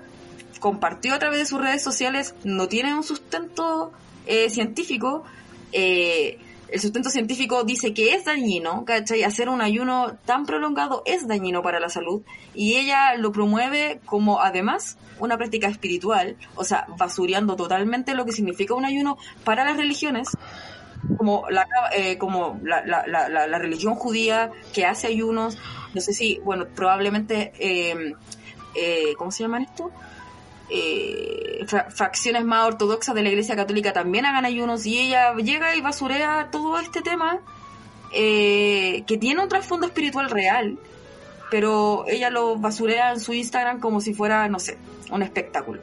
compartió 0.60 1.14
a 1.14 1.18
través 1.18 1.38
de 1.40 1.46
sus 1.46 1.60
redes 1.60 1.82
sociales 1.82 2.34
no 2.44 2.68
tiene 2.68 2.94
un 2.94 3.04
sustento 3.04 3.92
eh, 4.26 4.50
científico. 4.50 5.24
Eh, 5.72 6.38
el 6.68 6.80
sustento 6.80 7.08
científico 7.08 7.64
dice 7.64 7.94
que 7.94 8.12
es 8.12 8.26
dañino, 8.26 8.84
¿cachai? 8.84 9.22
Hacer 9.22 9.48
un 9.48 9.62
ayuno 9.62 10.18
tan 10.26 10.44
prolongado 10.44 11.02
es 11.06 11.26
dañino 11.26 11.62
para 11.62 11.80
la 11.80 11.88
salud 11.88 12.22
y 12.54 12.76
ella 12.76 13.14
lo 13.16 13.32
promueve 13.32 14.00
como 14.04 14.40
además 14.40 14.98
una 15.18 15.38
práctica 15.38 15.68
espiritual, 15.68 16.36
o 16.56 16.64
sea, 16.64 16.86
basureando 16.98 17.56
totalmente 17.56 18.14
lo 18.14 18.24
que 18.24 18.32
significa 18.32 18.74
un 18.74 18.84
ayuno 18.84 19.16
para 19.44 19.64
las 19.64 19.76
religiones, 19.76 20.28
como 21.16 21.44
la, 21.48 21.66
eh, 21.96 22.18
como 22.18 22.60
la, 22.62 22.84
la, 22.84 23.06
la, 23.06 23.46
la, 23.46 23.58
religión 23.58 23.94
judía 23.94 24.50
que 24.74 24.84
hace 24.84 25.06
ayunos, 25.06 25.56
no 25.94 26.00
sé 26.00 26.12
si, 26.12 26.38
bueno, 26.44 26.66
probablemente, 26.74 27.52
eh, 27.58 28.14
eh, 28.74 29.14
¿cómo 29.16 29.30
se 29.30 29.44
llaman 29.44 29.62
esto? 29.62 29.90
Eh, 30.70 31.64
facciones 31.66 32.44
más 32.44 32.66
ortodoxas 32.66 33.14
de 33.14 33.22
la 33.22 33.30
Iglesia 33.30 33.56
Católica 33.56 33.92
también 33.92 34.26
hagan 34.26 34.44
ayunos 34.44 34.84
y 34.86 34.98
ella 34.98 35.34
llega 35.34 35.74
y 35.76 35.80
basurea 35.80 36.48
todo 36.50 36.78
este 36.78 37.00
tema 37.00 37.40
eh, 38.12 39.04
que 39.06 39.18
tiene 39.18 39.42
un 39.42 39.48
trasfondo 39.48 39.86
espiritual 39.86 40.30
real, 40.30 40.78
pero 41.50 42.04
ella 42.08 42.30
lo 42.30 42.56
basurea 42.56 43.12
en 43.12 43.20
su 43.20 43.32
Instagram 43.32 43.80
como 43.80 44.00
si 44.00 44.14
fuera, 44.14 44.48
no 44.48 44.58
sé, 44.58 44.78
un 45.10 45.22
espectáculo. 45.22 45.80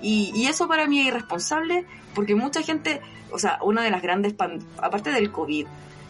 Y, 0.00 0.32
y 0.34 0.46
eso 0.46 0.68
para 0.68 0.86
mí 0.86 1.00
es 1.00 1.06
irresponsable 1.06 1.84
porque 2.14 2.34
mucha 2.34 2.62
gente, 2.62 3.00
o 3.30 3.38
sea, 3.38 3.58
una 3.62 3.82
de 3.82 3.90
las 3.90 4.02
grandes, 4.02 4.34
aparte 4.78 5.10
del 5.10 5.32
COVID, 5.32 5.66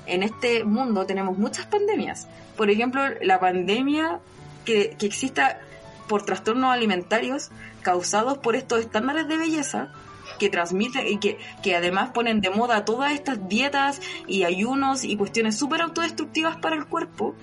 en 0.06 0.22
este 0.22 0.64
mundo 0.64 1.06
tenemos 1.06 1.38
muchas 1.38 1.66
pandemias. 1.66 2.28
Por 2.56 2.70
ejemplo, 2.70 3.02
la 3.22 3.40
pandemia 3.40 4.20
que, 4.64 4.96
que 4.98 5.06
exista 5.06 5.60
por 6.08 6.24
trastornos 6.24 6.72
alimentarios 6.72 7.50
causados 7.82 8.38
por 8.38 8.56
estos 8.56 8.80
estándares 8.80 9.28
de 9.28 9.36
belleza 9.36 9.92
que 10.38 10.48
transmiten 10.48 11.06
y 11.06 11.18
que, 11.18 11.38
que 11.62 11.76
además 11.76 12.10
ponen 12.10 12.40
de 12.40 12.50
moda 12.50 12.84
todas 12.84 13.12
estas 13.12 13.48
dietas 13.48 14.00
y 14.26 14.44
ayunos 14.44 15.04
y 15.04 15.16
cuestiones 15.16 15.58
súper 15.58 15.82
autodestructivas 15.82 16.56
para 16.56 16.76
el 16.76 16.86
cuerpo, 16.86 17.34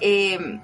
eh, 0.00 0.60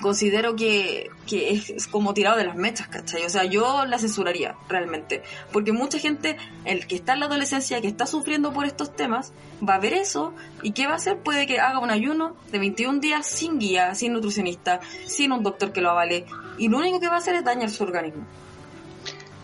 considero 0.00 0.54
que, 0.54 1.10
que 1.26 1.52
es, 1.52 1.86
como 1.86 2.12
tirado 2.12 2.36
de 2.36 2.44
las 2.44 2.56
mechas, 2.56 2.88
¿cachai? 2.88 3.24
O 3.24 3.30
sea, 3.30 3.44
yo 3.44 3.86
la 3.86 3.98
censuraría 3.98 4.54
realmente, 4.68 5.22
porque 5.52 5.72
mucha 5.72 5.98
gente, 5.98 6.36
el 6.66 6.86
que 6.86 6.96
está 6.96 7.14
en 7.14 7.20
la 7.20 7.26
adolescencia, 7.26 7.80
que 7.80 7.88
está 7.88 8.06
sufriendo 8.06 8.52
por 8.52 8.66
estos 8.66 8.94
temas, 8.94 9.32
va 9.66 9.76
a 9.76 9.78
ver 9.78 9.94
eso 9.94 10.34
y 10.62 10.72
¿qué 10.72 10.86
va 10.86 10.92
a 10.92 10.96
hacer? 10.96 11.18
Puede 11.18 11.46
que 11.46 11.60
haga 11.60 11.78
un 11.78 11.90
ayuno 11.90 12.36
de 12.52 12.58
21 12.58 13.00
días 13.00 13.26
sin 13.26 13.58
guía, 13.58 13.94
sin 13.94 14.12
nutricionista, 14.12 14.80
sin 15.06 15.32
un 15.32 15.42
doctor 15.42 15.72
que 15.72 15.80
lo 15.80 15.90
avale, 15.90 16.26
y 16.58 16.68
lo 16.68 16.78
único 16.78 17.00
que 17.00 17.08
va 17.08 17.14
a 17.14 17.18
hacer 17.18 17.34
es 17.34 17.44
dañar 17.44 17.70
su 17.70 17.84
organismo. 17.84 18.24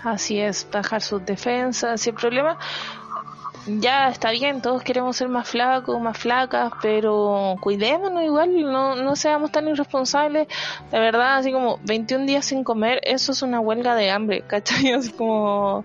Así 0.02 0.40
es, 0.40 0.66
bajar 0.70 1.02
sus 1.02 1.24
defensas. 1.24 2.06
Y 2.06 2.10
el 2.10 2.16
problema, 2.16 2.58
ya 3.66 4.08
está 4.08 4.30
bien, 4.30 4.62
todos 4.62 4.82
queremos 4.82 5.16
ser 5.16 5.28
más 5.28 5.48
flacos, 5.48 6.00
más 6.00 6.16
flacas, 6.16 6.72
pero 6.80 7.56
cuidémonos 7.60 8.22
igual, 8.22 8.62
no, 8.62 8.96
no 8.96 9.14
seamos 9.16 9.52
tan 9.52 9.68
irresponsables. 9.68 10.48
De 10.90 10.98
verdad, 10.98 11.36
así 11.36 11.52
como 11.52 11.78
21 11.84 12.24
días 12.24 12.46
sin 12.46 12.64
comer, 12.64 13.00
eso 13.04 13.32
es 13.32 13.42
una 13.42 13.60
huelga 13.60 13.94
de 13.94 14.10
hambre, 14.10 14.42
¿cachai? 14.46 14.92
Así 14.92 15.12
como, 15.12 15.84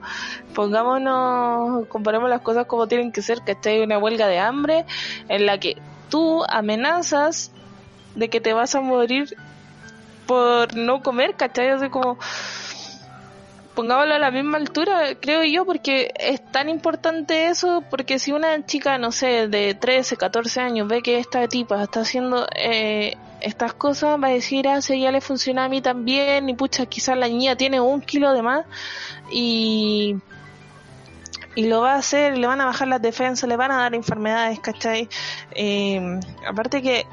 pongámonos, 0.53 1.87
comparemos 1.87 2.29
las 2.29 2.41
cosas 2.41 2.65
como 2.67 2.87
tienen 2.87 3.11
que 3.11 3.21
ser, 3.21 3.41
¿cachai? 3.41 3.81
Una 3.81 3.97
huelga 3.97 4.27
de 4.27 4.39
hambre 4.39 4.85
en 5.27 5.45
la 5.45 5.59
que 5.59 5.77
tú 6.09 6.43
amenazas 6.47 7.51
de 8.15 8.29
que 8.29 8.39
te 8.39 8.53
vas 8.53 8.75
a 8.75 8.81
morir 8.81 9.35
por 10.27 10.75
no 10.75 11.01
comer, 11.01 11.35
¿cachai? 11.35 11.69
Así 11.69 11.89
como 11.89 12.17
pongámoslo 13.75 14.15
a 14.15 14.19
la 14.19 14.31
misma 14.31 14.57
altura, 14.57 15.15
creo 15.19 15.43
yo, 15.43 15.65
porque 15.65 16.11
es 16.17 16.43
tan 16.51 16.69
importante 16.69 17.47
eso, 17.47 17.83
porque 17.89 18.17
si 18.19 18.31
una 18.31 18.65
chica, 18.65 18.97
no 18.97 19.11
sé, 19.11 19.47
de 19.49 19.75
13, 19.75 20.15
14 20.15 20.61
años 20.61 20.87
ve 20.87 21.01
que 21.01 21.19
esta 21.19 21.45
tipa 21.47 21.83
está 21.83 21.99
haciendo 21.99 22.47
eh, 22.55 23.17
estas 23.41 23.73
cosas, 23.73 24.17
va 24.21 24.29
a 24.29 24.31
decir, 24.31 24.67
ah, 24.67 24.81
si 24.81 25.01
ya 25.01 25.11
le 25.11 25.19
funciona 25.21 25.65
a 25.65 25.69
mí 25.69 25.81
también, 25.81 26.49
y 26.49 26.55
pucha, 26.55 26.85
quizás 26.85 27.17
la 27.17 27.27
niña 27.27 27.57
tiene 27.57 27.81
un 27.81 28.01
kilo 28.01 28.33
de 28.33 28.41
más, 28.41 28.65
y 29.31 30.15
y 31.55 31.67
lo 31.67 31.81
va 31.81 31.93
a 31.93 31.97
hacer, 31.97 32.37
le 32.37 32.47
van 32.47 32.59
a 32.59 32.65
bajar 32.65 32.89
las 32.89 33.01
defensas, 33.01 33.47
le 33.47 33.55
van 33.55 33.71
a 33.71 33.77
dar 33.77 33.95
enfermedades, 33.95 34.59
¿cachai? 34.59 35.07
Eh, 35.51 36.19
aparte 36.45 36.81
que 36.81 37.05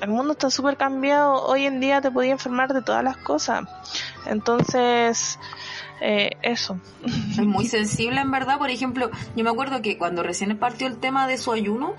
el 0.00 0.08
mundo 0.08 0.32
está 0.32 0.50
súper 0.50 0.76
cambiado, 0.76 1.44
hoy 1.46 1.64
en 1.64 1.80
día 1.80 2.00
te 2.00 2.10
podía 2.10 2.32
enfermar 2.32 2.72
de 2.72 2.82
todas 2.82 3.02
las 3.02 3.16
cosas. 3.16 3.66
Entonces, 4.26 5.38
eh, 6.00 6.30
eso. 6.42 6.78
Es 7.04 7.46
muy 7.46 7.66
sensible 7.66 8.20
en 8.20 8.30
verdad, 8.30 8.58
por 8.58 8.70
ejemplo, 8.70 9.10
yo 9.34 9.44
me 9.44 9.50
acuerdo 9.50 9.82
que 9.82 9.98
cuando 9.98 10.22
recién 10.22 10.56
partió 10.58 10.86
el 10.86 10.98
tema 10.98 11.26
de 11.26 11.38
su 11.38 11.52
ayuno, 11.52 11.94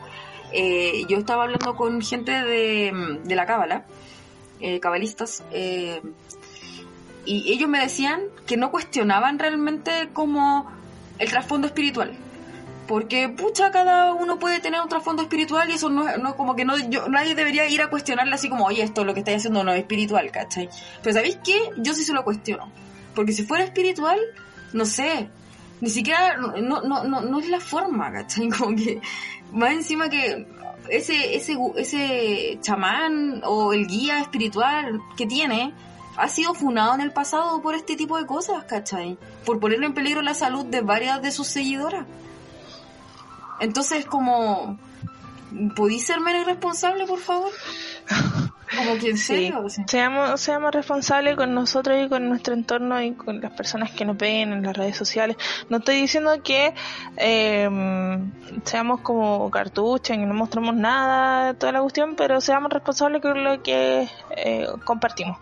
eh, 0.52 1.06
yo 1.10 1.18
estaba 1.18 1.44
hablando 1.44 1.76
con 1.76 2.02
gente 2.02 2.32
de, 2.32 3.20
de 3.24 3.36
la 3.36 3.46
cábala, 3.46 3.86
eh, 4.60 4.80
cabalistas, 4.80 5.44
eh, 5.52 6.02
y 7.26 7.52
ellos 7.52 7.68
me 7.68 7.80
decían 7.80 8.22
que 8.46 8.56
no 8.56 8.72
cuestionaban 8.72 9.38
realmente 9.38 10.10
como 10.14 10.72
el 11.20 11.30
trasfondo 11.30 11.68
espiritual. 11.68 12.18
Porque, 12.88 13.28
pucha, 13.30 13.70
cada 13.72 14.14
uno 14.14 14.40
puede 14.40 14.60
tener 14.60 14.82
un 14.82 14.88
trasfondo 14.88 15.22
espiritual 15.22 15.70
y 15.70 15.74
eso 15.74 15.90
no 15.90 16.08
es 16.08 16.18
como 16.36 16.56
que 16.56 16.64
no, 16.64 16.78
yo, 16.78 17.10
nadie 17.10 17.36
debería 17.36 17.68
ir 17.68 17.82
a 17.82 17.90
cuestionarle 17.90 18.34
así 18.34 18.48
como, 18.48 18.66
oye, 18.66 18.82
esto 18.82 19.04
lo 19.04 19.14
que 19.14 19.20
estáis 19.20 19.38
haciendo 19.40 19.64
no 19.64 19.74
es 19.74 19.80
espiritual, 19.80 20.32
¿cachai? 20.32 20.70
Pero 21.04 21.14
¿sabéis 21.14 21.40
qué? 21.44 21.58
Yo 21.78 21.94
sí 21.94 22.04
se 22.04 22.14
lo 22.14 22.24
cuestiono. 22.24 22.72
Porque 23.14 23.34
si 23.34 23.44
fuera 23.44 23.66
espiritual, 23.66 24.20
no 24.74 24.86
sé, 24.86 25.30
ni 25.82 25.90
siquiera, 25.90 26.38
no, 26.38 26.82
no, 26.82 27.04
no, 27.04 27.22
no 27.22 27.40
es 27.40 27.50
la 27.50 27.60
forma, 27.60 28.12
¿cachai? 28.12 28.50
Como 28.58 28.76
que, 28.76 29.02
más 29.52 29.72
encima 29.72 30.10
que 30.10 30.48
ese, 30.90 31.36
ese, 31.36 31.58
ese 31.76 32.60
chamán 32.62 33.42
o 33.44 33.74
el 33.74 33.88
guía 33.88 34.20
espiritual 34.20 35.02
que 35.18 35.26
tiene, 35.26 35.74
ha 36.18 36.28
sido 36.28 36.54
funado 36.54 36.96
en 36.96 37.02
el 37.02 37.12
pasado 37.12 37.62
por 37.62 37.76
este 37.76 37.96
tipo 37.96 38.18
de 38.18 38.26
cosas, 38.26 38.64
¿cachai? 38.64 39.18
Por 39.46 39.60
poner 39.60 39.84
en 39.84 39.94
peligro 39.94 40.22
la 40.22 40.34
salud 40.34 40.66
de 40.66 40.82
varias 40.82 41.22
de 41.22 41.32
sus 41.32 41.48
seguidoras. 41.48 42.06
Entonces, 43.60 44.06
como, 44.06 44.78
¿podéis 45.76 46.06
ser 46.06 46.20
menos 46.20 46.44
irresponsable, 46.44 47.06
por 47.06 47.20
favor? 47.20 47.52
Como 48.76 48.98
que 49.00 49.12
en 49.12 49.18
serio. 49.18 49.64
Sí. 49.70 49.84
Seamos, 49.88 50.40
seamos 50.42 50.72
responsables 50.72 51.36
con 51.36 51.54
nosotros 51.54 51.98
y 52.04 52.10
con 52.10 52.28
nuestro 52.28 52.54
entorno 52.54 53.02
y 53.02 53.14
con 53.14 53.40
las 53.42 53.52
personas 53.52 53.92
que 53.92 54.06
nos 54.06 54.18
ven 54.18 54.52
en 54.54 54.64
las 54.64 54.76
redes 54.76 54.98
sociales. 54.98 55.38
No 55.70 55.78
estoy 55.78 56.02
diciendo 56.02 56.32
que 56.44 56.74
eh, 57.18 57.70
seamos 58.64 59.02
como 59.02 59.50
cartuchos 59.50 60.16
y 60.16 60.20
no 60.20 60.34
mostramos 60.34 60.76
nada, 60.76 61.54
toda 61.54 61.72
la 61.72 61.82
cuestión, 61.82 62.16
pero 62.16 62.42
seamos 62.42 62.72
responsables 62.72 63.22
con 63.22 63.44
lo 63.44 63.62
que 63.64 64.10
eh, 64.36 64.68
compartimos. 64.86 65.38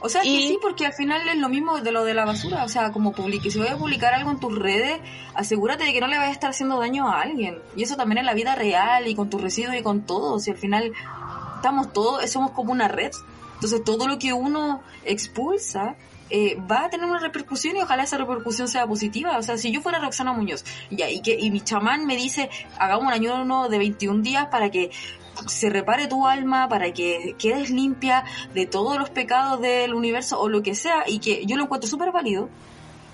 O 0.00 0.08
sea, 0.08 0.24
y... 0.24 0.36
que 0.36 0.48
sí, 0.48 0.58
porque 0.60 0.86
al 0.86 0.92
final 0.92 1.28
es 1.28 1.36
lo 1.36 1.48
mismo 1.48 1.80
de 1.80 1.92
lo 1.92 2.04
de 2.04 2.14
la 2.14 2.24
basura. 2.24 2.64
O 2.64 2.68
sea, 2.68 2.92
como 2.92 3.12
publique, 3.12 3.50
si 3.50 3.58
voy 3.58 3.68
a 3.68 3.76
publicar 3.76 4.14
algo 4.14 4.30
en 4.30 4.40
tus 4.40 4.58
redes, 4.58 5.00
asegúrate 5.34 5.84
de 5.84 5.92
que 5.92 6.00
no 6.00 6.06
le 6.06 6.16
vayas 6.16 6.30
a 6.30 6.34
estar 6.34 6.50
haciendo 6.50 6.78
daño 6.78 7.08
a 7.08 7.20
alguien. 7.20 7.58
Y 7.76 7.82
eso 7.82 7.96
también 7.96 8.18
en 8.18 8.26
la 8.26 8.34
vida 8.34 8.54
real 8.54 9.06
y 9.06 9.14
con 9.14 9.30
tus 9.30 9.40
residuos 9.40 9.76
y 9.76 9.82
con 9.82 10.02
todo. 10.02 10.38
Si 10.38 10.50
al 10.50 10.56
final 10.56 10.92
estamos 11.64 11.94
todos, 11.94 12.30
somos 12.30 12.50
como 12.50 12.72
una 12.72 12.88
red. 12.88 13.10
Entonces 13.54 13.82
todo 13.82 14.06
lo 14.06 14.18
que 14.18 14.34
uno 14.34 14.82
expulsa 15.06 15.96
eh, 16.28 16.58
va 16.70 16.84
a 16.84 16.90
tener 16.90 17.06
una 17.08 17.18
repercusión 17.20 17.74
y 17.76 17.80
ojalá 17.80 18.02
esa 18.02 18.18
repercusión 18.18 18.68
sea 18.68 18.86
positiva. 18.86 19.38
O 19.38 19.42
sea, 19.42 19.56
si 19.56 19.72
yo 19.72 19.80
fuera 19.80 19.98
Roxana 19.98 20.34
Muñoz 20.34 20.62
ya, 20.90 21.08
y, 21.08 21.22
que, 21.22 21.38
y 21.40 21.50
mi 21.50 21.62
chamán 21.62 22.04
me 22.04 22.16
dice, 22.16 22.50
hagamos 22.78 23.06
un 23.06 23.12
ayuno 23.14 23.70
de 23.70 23.78
21 23.78 24.22
días 24.22 24.48
para 24.48 24.70
que 24.70 24.90
se 25.46 25.70
repare 25.70 26.06
tu 26.06 26.26
alma, 26.26 26.68
para 26.68 26.92
que 26.92 27.34
quedes 27.38 27.70
limpia 27.70 28.24
de 28.52 28.66
todos 28.66 28.98
los 28.98 29.08
pecados 29.08 29.58
del 29.62 29.94
universo 29.94 30.38
o 30.38 30.50
lo 30.50 30.62
que 30.62 30.74
sea, 30.74 31.04
y 31.06 31.18
que 31.18 31.46
yo 31.46 31.56
lo 31.56 31.62
encuentro 31.62 31.88
súper 31.88 32.12
válido. 32.12 32.50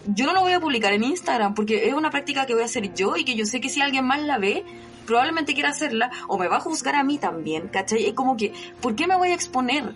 Yo 0.06 0.26
no 0.26 0.32
lo 0.32 0.40
voy 0.40 0.54
a 0.54 0.60
publicar 0.60 0.92
en 0.92 1.04
Instagram 1.04 1.54
porque 1.54 1.86
es 1.86 1.94
una 1.94 2.10
práctica 2.10 2.46
que 2.46 2.54
voy 2.54 2.62
a 2.62 2.66
hacer 2.66 2.92
yo 2.94 3.16
y 3.16 3.24
que 3.24 3.36
yo 3.36 3.46
sé 3.46 3.60
que 3.60 3.68
si 3.68 3.80
alguien 3.80 4.04
más 4.06 4.20
la 4.22 4.38
ve, 4.38 4.64
probablemente 5.06 5.54
quiera 5.54 5.70
hacerla 5.70 6.10
o 6.28 6.38
me 6.38 6.48
va 6.48 6.58
a 6.58 6.60
juzgar 6.60 6.94
a 6.94 7.04
mí 7.04 7.18
también, 7.18 7.68
¿cachai? 7.68 8.06
Es 8.06 8.14
como 8.14 8.36
que, 8.36 8.52
¿por 8.80 8.94
qué 8.94 9.06
me 9.06 9.16
voy 9.16 9.28
a 9.28 9.34
exponer? 9.34 9.94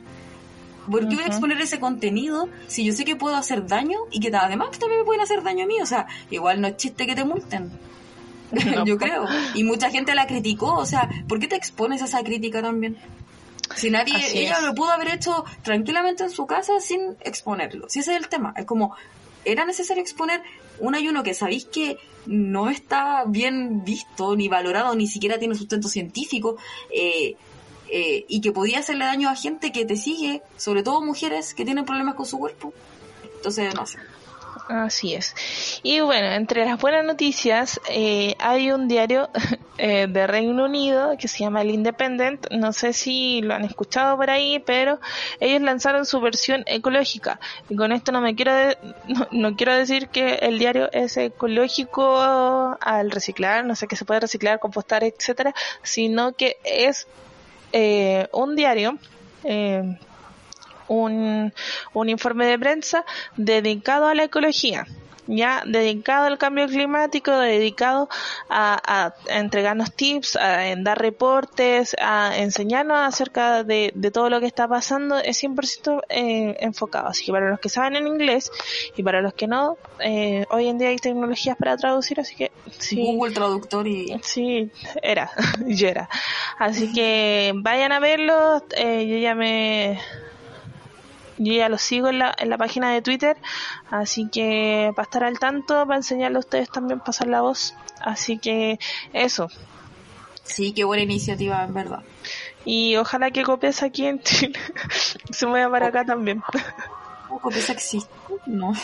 ¿Por 0.91 1.09
qué 1.09 1.15
voy 1.15 1.25
a 1.25 1.29
exponer 1.29 1.61
ese 1.61 1.81
contenido 1.81 2.49
si 2.67 2.85
yo 2.85 2.93
sé 2.93 3.05
que 3.05 3.17
puedo 3.17 3.37
hacer 3.37 3.67
daño 3.67 3.99
y 4.11 4.21
que 4.21 4.35
además 4.37 4.79
también 4.79 5.01
me 5.01 5.05
pueden 5.05 5.23
hacer 5.23 5.43
daño 5.43 5.65
a 5.65 5.67
mí? 5.67 5.81
O 5.81 5.87
sea, 5.87 6.07
igual 6.31 6.61
no 6.61 6.69
es 6.69 6.77
chiste 6.77 7.07
que 7.07 7.15
te 7.15 7.25
multen. 7.25 7.71
yo 8.85 8.99
creo. 8.99 9.27
Y 9.55 9.65
mucha 9.65 9.91
gente 9.91 10.15
la 10.15 10.27
criticó, 10.27 10.75
o 10.75 10.87
sea, 10.87 11.09
¿por 11.29 11.41
qué 11.41 11.49
te 11.49 11.57
expones 11.57 12.03
a 12.03 12.05
esa 12.05 12.23
crítica 12.23 12.63
también? 12.63 12.99
Si 13.75 13.91
nadie, 13.91 14.15
Así 14.17 14.39
ella 14.39 14.59
es. 14.59 14.65
lo 14.65 14.75
pudo 14.75 14.91
haber 14.91 15.09
hecho 15.09 15.45
tranquilamente 15.63 16.23
en 16.23 16.31
su 16.31 16.47
casa 16.47 16.81
sin 16.81 17.17
exponerlo. 17.21 17.89
Si 17.89 18.01
ese 18.01 18.13
es 18.13 18.21
el 18.21 18.29
tema, 18.29 18.53
es 18.57 18.67
como, 18.67 18.95
era 19.45 19.65
necesario 19.65 20.03
exponer 20.03 20.43
un 20.79 20.95
ayuno 20.95 21.23
que 21.23 21.35
sabéis 21.35 21.65
que 21.67 21.99
no 22.27 22.71
está 22.71 23.25
bien 23.27 23.85
visto, 23.85 24.37
ni 24.37 24.49
valorado, 24.49 24.95
ni 24.95 25.07
siquiera 25.07 25.39
tiene 25.39 25.55
sustento 25.55 25.89
científico, 25.89 26.57
eh, 26.91 27.37
eh, 27.91 28.25
y 28.29 28.41
que 28.41 28.53
podía 28.53 28.79
hacerle 28.79 29.05
daño 29.05 29.29
a 29.29 29.37
gente 29.37 29.73
que 29.73 29.85
te 29.85 29.97
sigue, 29.97 30.43
sobre 30.57 30.83
todo 30.83 31.03
mujeres 31.03 31.55
que 31.55 31.65
tienen 31.65 31.85
problemas 31.85 32.15
con 32.15 32.27
su 32.27 32.39
cuerpo. 32.39 32.73
Entonces, 33.37 33.75
no 33.75 33.87
sé. 33.87 33.99
Así 34.69 35.15
es. 35.15 35.35
Y 35.83 36.01
bueno, 36.01 36.29
entre 36.29 36.65
las 36.65 36.81
buenas 36.81 37.05
noticias, 37.05 37.81
eh, 37.91 38.35
hay 38.39 38.71
un 38.71 38.89
diario 38.89 39.29
eh, 39.79 40.07
de 40.09 40.27
Reino 40.27 40.65
Unido 40.65 41.17
que 41.19 41.29
se 41.29 41.41
llama 41.41 41.61
El 41.61 41.71
Independent. 41.71 42.47
No 42.51 42.73
sé 42.73 42.95
si 42.95 43.43
lo 43.43 43.55
han 43.55 43.65
escuchado 43.65 44.17
por 44.17 44.31
ahí, 44.31 44.61
pero 44.65 45.01
ellos 45.39 45.61
lanzaron 45.61 46.07
su 46.07 46.19
versión 46.21 46.63
ecológica. 46.67 47.41
Y 47.69 47.77
con 47.77 47.93
esto 47.93 48.11
no 48.11 48.23
me 48.23 48.35
quiero, 48.35 48.53
no, 49.33 49.55
quiero 49.55 49.75
decir 49.75 50.09
que 50.09 50.37
el 50.37 50.59
diario 50.59 50.91
es 50.93 51.19
ecológico 51.19 52.19
al 52.81 53.11
reciclar, 53.11 53.67
no 53.67 53.75
sé 53.75 53.87
que 53.87 53.97
se 53.97 54.07
puede 54.07 54.21
reciclar, 54.21 54.61
compostar, 54.61 55.05
etcétera, 55.05 55.55
sino 55.83 56.33
que 56.33 56.57
es 56.65 57.07
eh, 57.73 58.29
un 58.33 58.57
diario 58.57 58.97
eh, 59.45 59.99
un, 60.89 61.53
un 61.93 62.09
informe 62.09 62.47
de 62.47 62.59
prensa 62.59 63.05
dedicado 63.37 64.07
a 64.07 64.15
la 64.15 64.25
ecología 64.25 64.87
ya 65.27 65.63
dedicado 65.67 66.27
al 66.27 66.39
cambio 66.39 66.67
climático, 66.67 67.31
dedicado 67.33 68.09
a, 68.49 69.15
entregarnos 69.29 69.93
tips, 69.95 70.37
a, 70.37 70.75
dar 70.77 70.99
reportes, 70.99 71.97
a 72.01 72.37
enseñarnos 72.37 72.99
acerca 72.99 73.65
de, 73.65 73.93
todo 74.13 74.31
lo 74.31 74.41
que 74.41 74.47
está 74.47 74.69
pasando, 74.69 75.19
es 75.19 75.43
100% 75.43 76.03
eh, 76.09 76.57
enfocado. 76.61 77.09
Así 77.09 77.25
que 77.25 77.33
para 77.33 77.51
los 77.51 77.61
que 77.61 77.69
saben 77.69 77.97
en 77.97 78.07
inglés 78.07 78.51
y 78.97 79.03
para 79.03 79.21
los 79.21 79.35
que 79.35 79.47
no, 79.47 79.77
eh, 80.01 80.45
hoy 80.51 80.69
en 80.69 80.79
día 80.79 80.89
hay 80.89 80.97
tecnologías 80.97 81.57
para 81.57 81.77
traducir, 81.77 82.21
así 82.21 82.37
que 82.37 82.53
sí. 82.79 82.97
Google 82.97 83.33
Traductor 83.33 83.87
y... 83.87 84.19
Sí, 84.23 84.71
era, 85.03 85.31
yo 85.67 85.89
era. 85.89 86.09
Así 86.59 86.93
que 86.93 87.53
vayan 87.57 87.93
a 87.93 88.01
verlo, 88.01 88.63
eh, 88.77 89.07
yo 89.07 89.17
ya 89.19 89.35
me 89.35 89.99
yo 91.39 91.53
ya 91.53 91.69
lo 91.69 91.79
sigo 91.79 92.09
en 92.09 92.19
la, 92.19 92.35
en 92.39 92.51
la 92.51 92.59
página 92.59 92.93
de 92.93 93.03
Twitter, 93.03 93.37
así 93.91 94.29
que 94.29 94.93
para 94.95 95.05
estar 95.05 95.25
al 95.25 95.39
tanto, 95.39 95.87
para 95.87 95.97
enseñarle 95.97 96.37
a 96.37 96.41
ustedes 96.41 96.71
también 96.71 97.01
pasar 97.01 97.29
la 97.29 97.41
voz. 97.41 97.75
Así 98.01 98.39
que 98.39 98.79
eso. 99.13 99.49
Sí, 100.43 100.73
qué 100.73 100.85
buena 100.85 101.03
iniciativa, 101.03 101.65
en 101.65 101.75
verdad. 101.75 102.03
Y 102.65 102.97
ojalá 102.97 103.31
que 103.31 103.43
Copesa 103.43 103.87
aquí 103.87 104.07
en 104.07 104.21
Chile 104.23 104.59
se 105.31 105.47
mueva 105.47 105.71
para 105.71 105.87
acá 105.89 106.05
también. 106.05 106.43
Copesa 107.43 107.73
existe, 107.73 108.13
no. 108.47 108.73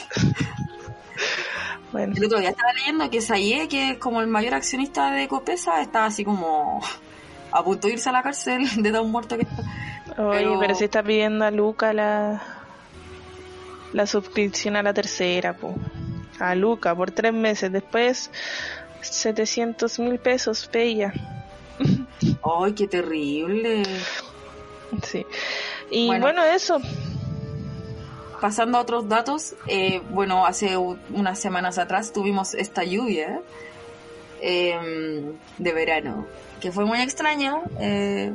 Bueno. 1.92 2.14
El 2.16 2.24
otro 2.24 2.38
día 2.38 2.51
estaba 2.51 2.72
leyendo 2.72 3.11
que 3.11 3.20
Saye, 3.20 3.66
que 3.66 3.90
es 3.90 3.98
como 3.98 4.20
el 4.20 4.28
mayor 4.28 4.55
accionista 4.55 5.11
de 5.11 5.26
Copesa, 5.26 5.82
está 5.82 6.05
así 6.05 6.24
como 6.24 6.80
a 7.51 7.64
punto 7.64 7.88
de 7.88 7.94
irse 7.94 8.09
a 8.09 8.12
la 8.12 8.22
cárcel 8.22 8.68
de 8.76 8.92
tan 8.92 9.11
muerto 9.11 9.36
que 9.36 9.42
está. 9.42 9.64
Oye, 10.18 10.56
pero, 10.58 10.74
si 10.74 10.84
está 10.84 11.02
pidiendo 11.02 11.44
a 11.44 11.50
Luca 11.50 11.92
la, 11.92 12.42
la 13.92 14.06
suscripción 14.06 14.76
a 14.76 14.82
la 14.82 14.94
tercera, 14.94 15.54
po. 15.54 15.74
A 16.38 16.54
Luca 16.54 16.94
por 16.94 17.11
tres 17.11 17.32
meses. 17.32 17.70
Después, 17.70 18.30
700 19.02 19.98
mil 19.98 20.18
pesos, 20.18 20.68
bella. 20.72 21.12
Ay, 22.62 22.72
qué 22.74 22.86
terrible. 22.86 23.82
Sí. 25.02 25.24
Y 25.90 26.06
bueno, 26.18 26.42
eso. 26.44 26.80
Pasando 28.40 28.78
a 28.78 28.80
otros 28.80 29.08
datos, 29.08 29.54
eh, 29.66 30.00
bueno, 30.11 30.46
hace 30.46 30.76
unas 30.76 31.38
semanas 31.38 31.76
atrás 31.76 32.12
tuvimos 32.12 32.54
esta 32.54 32.84
lluvia 32.84 33.42
em, 34.40 35.34
de 35.58 35.72
verano, 35.74 36.26
que 36.58 36.72
fue 36.72 36.86
muy 36.86 37.00
extraña. 37.02 37.61
Eh, 37.78 38.32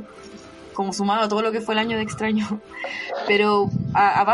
como 0.76 0.94
sumado 0.94 1.24
a 1.24 1.30
todo 1.30 1.42
lo 1.42 1.52
que 1.52 1.62
fue 1.62 1.74
el 1.74 1.80
año 1.80 1.98
de 1.98 2.04
extraño. 2.04 2.62
Pero 3.28 3.70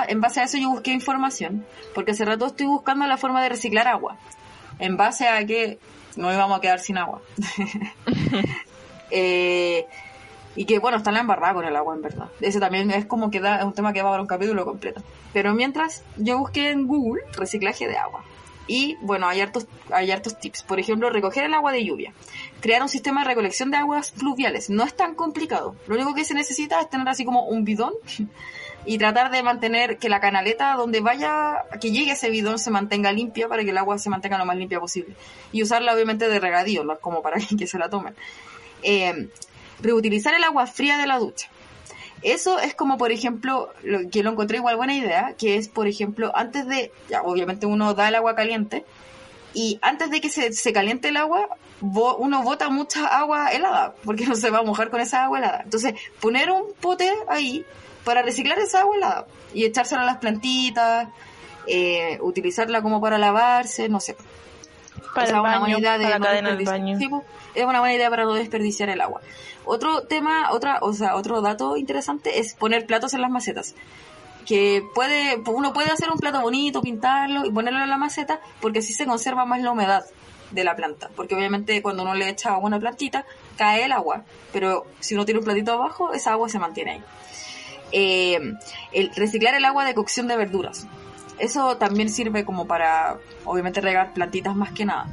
en 0.08 0.20
base 0.20 0.42
a 0.42 0.44
eso 0.44 0.58
yo 0.58 0.70
busqué 0.70 0.92
información, 0.92 1.66
porque 1.96 2.12
hace 2.12 2.26
rato 2.26 2.48
estoy 2.48 2.68
buscando 2.68 3.08
la 3.08 3.18
forma 3.18 3.42
de 3.42 3.50
reciclar 3.50 3.88
agua, 3.88 4.18
en 4.80 4.98
base 4.98 5.28
a 5.28 5.46
que 5.46 5.80
no 6.18 6.34
íbamos 6.34 6.58
a 6.58 6.62
quedar 6.62 6.80
sin 6.80 6.98
agua. 6.98 7.22
Eh, 9.14 9.88
y 10.56 10.64
que 10.64 10.80
bueno, 10.80 10.96
está 10.96 11.10
en 11.10 11.16
la 11.16 11.20
embarrada 11.20 11.54
con 11.54 11.66
el 11.66 11.76
agua, 11.76 11.94
en 11.96 12.02
verdad. 12.02 12.30
Ese 12.39 12.62
también 12.62 12.89
es 12.92 13.06
como 13.06 13.30
que 13.30 13.42
da, 13.42 13.58
es 13.58 13.66
un 13.66 13.74
tema 13.74 13.92
que 13.92 14.02
va 14.02 14.08
a 14.08 14.12
dar 14.14 14.22
un 14.22 14.28
capítulo 14.28 14.64
completo. 14.64 15.04
Pero 15.34 15.54
mientras, 15.54 16.06
yo 16.16 16.38
busqué 16.38 16.72
en 16.72 16.88
Google 16.88 17.22
reciclaje 17.34 17.89
de 17.89 17.98
agua. 17.98 18.24
Y 18.68 18.97
bueno, 19.01 19.28
hay 19.28 19.41
hartos, 19.41 19.68
hay 19.91 20.12
hartos 20.12 20.39
tips. 20.39 20.64
Por 20.64 20.80
ejemplo, 20.80 21.09
recoger 21.09 21.43
el 21.45 21.53
agua 21.53 21.72
de 21.72 21.84
lluvia. 21.84 22.14
Crear 22.62 22.82
un 22.82 22.89
sistema 22.89 23.22
de 23.22 23.28
recolección 23.28 23.72
de 23.72 23.78
aguas 23.78 24.12
fluviales. 24.12 24.70
No 24.70 24.84
es 24.84 24.95
tan 24.95 25.16
complicado. 25.16 25.76
Lo 25.88 25.95
único 25.95 26.14
que 26.14 26.26
se 26.26 26.34
necesita 26.34 26.80
es 26.80 26.89
tener 26.89 27.07
así 27.09 27.26
como 27.26 27.45
un 27.45 27.66
bidón 27.66 27.93
y 28.86 28.97
tratar 28.97 29.32
de 29.32 29.43
mantener 29.43 29.97
que 29.97 30.09
la 30.09 30.20
canaleta 30.20 30.74
donde 30.76 31.01
vaya, 31.01 31.66
que 31.80 31.91
llegue 31.91 32.12
ese 32.12 32.30
bidón 32.30 32.59
se 32.59 32.72
mantenga 32.72 33.12
limpia 33.12 33.47
para 33.47 33.64
que 33.64 33.72
el 33.72 33.78
agua 33.78 33.97
se 33.97 34.09
mantenga 34.09 34.38
lo 34.38 34.45
más 34.45 34.57
limpia 34.57 34.80
posible. 34.80 35.16
Y 35.51 35.64
usarla 35.64 35.93
obviamente 35.93 36.28
de 36.30 36.39
regadío, 36.39 36.84
como 37.01 37.22
para 37.22 37.38
que 37.57 37.68
se 37.68 37.78
la 37.78 37.89
tomen. 37.89 38.16
Eh, 38.84 39.30
reutilizar 39.82 40.34
el 40.34 40.43
agua 40.43 40.68
fría 40.68 40.97
de 40.97 41.07
la 41.07 41.18
ducha. 41.18 41.49
Eso 42.22 42.60
es 42.60 42.76
como, 42.76 42.98
por 42.98 43.12
ejemplo, 43.12 43.74
lo, 43.84 44.10
que 44.10 44.24
lo 44.24 44.32
encontré 44.32 44.58
igual 44.58 44.78
buena 44.78 44.96
idea, 44.96 45.36
que 45.38 45.56
es, 45.56 45.68
por 45.68 45.88
ejemplo, 45.88 46.32
antes 46.36 46.68
de, 46.68 46.92
ya, 47.10 47.22
obviamente 47.24 47.66
uno 47.66 47.94
da 47.94 48.10
el 48.10 48.16
agua 48.16 48.36
caliente, 48.36 48.86
y 49.54 49.80
antes 49.82 50.10
de 50.12 50.22
que 50.22 50.30
se, 50.30 50.54
se 50.54 50.72
caliente 50.72 51.10
el 51.10 51.18
agua, 51.18 51.50
uno 51.82 52.44
bota 52.44 52.70
mucha 52.70 53.06
agua 53.08 53.52
helada, 53.52 53.96
porque 54.04 54.26
no 54.26 54.36
se 54.36 54.50
va 54.50 54.60
a 54.60 54.64
mojar 54.64 54.90
con 54.90 55.02
esa 55.02 55.24
agua 55.24 55.40
helada. 55.40 55.62
Entonces, 55.64 55.96
poner 56.20 56.52
un 56.52 56.74
pote 56.80 57.12
ahí 57.28 57.66
para 58.04 58.22
reciclar 58.22 58.60
esa 58.60 58.82
agua 58.82 58.96
helada 58.96 59.28
y 59.54 59.66
echársela 59.66 60.04
a 60.04 60.06
las 60.06 60.18
plantitas, 60.18 61.10
eh, 61.68 62.18
utilizarla 62.22 62.82
como 62.82 63.02
para 63.02 63.18
lavarse, 63.18 63.90
no 63.90 64.00
sé. 64.00 64.16
Para 65.14 65.28
es 65.28 65.34
una 65.34 65.60
buena 65.60 65.80
idea 65.80 65.97
de 65.97 66.06
es 67.54 67.66
una 67.66 67.80
buena 67.80 67.93
idea 67.93 68.10
para 68.10 68.24
no 68.24 68.34
desperdiciar 68.34 68.89
el 68.89 69.02
agua. 69.02 69.22
Otro 69.66 70.04
tema, 70.04 70.52
otra, 70.52 70.80
o 70.82 70.93
sea, 70.93 71.16
otro 71.16 71.41
dato 71.41 71.78
interesante 71.78 72.39
es 72.39 72.54
poner 72.54 72.86
platos 72.86 73.14
en 73.14 73.22
las 73.22 73.30
macetas. 73.30 73.76
Que 74.45 74.84
puede, 74.95 75.41
uno 75.45 75.72
puede 75.74 75.91
hacer 75.91 76.10
un 76.10 76.18
plato 76.18 76.41
bonito, 76.41 76.82
pintarlo 76.82 77.45
y 77.45 77.52
ponerlo 77.52 77.84
en 77.84 77.89
la 77.89 77.97
maceta, 77.97 78.39
porque 78.60 78.80
así 78.80 78.93
se 78.93 79.06
conserva 79.06 79.45
más 79.45 79.62
la 79.62 79.72
humedad 79.72 80.04
de 80.52 80.64
la 80.64 80.76
planta. 80.76 81.10
Porque 81.16 81.36
obviamente 81.36 81.82
cuando 81.82 82.04
uno 82.04 82.16
le 82.16 82.30
echa 82.30 82.49
agua 82.49 82.64
a 82.64 82.68
una 82.68 82.80
plantita, 82.80 83.26
cae 83.58 83.86
el 83.86 83.91
agua. 83.91 84.24
Pero 84.52 84.86
si 84.99 85.14
uno 85.14 85.26
tiene 85.26 85.39
un 85.39 85.45
platito 85.45 85.74
abajo, 85.74 86.14
esa 86.14 86.32
agua 86.32 86.49
se 86.49 86.60
mantiene 86.60 86.91
ahí. 86.91 87.04
Eh, 87.91 88.39
el 88.93 89.14
reciclar 89.16 89.54
el 89.54 89.66
agua 89.66 89.86
de 89.86 89.93
cocción 89.93 90.28
de 90.28 90.38
verduras. 90.38 90.88
Eso 91.40 91.78
también 91.78 92.10
sirve 92.10 92.46
como 92.46 92.68
para, 92.68 93.18
obviamente, 93.46 93.82
regar 93.82 94.14
plantitas 94.14 94.56
más 94.56 94.72
que 94.72 94.86
nada. 94.86 95.08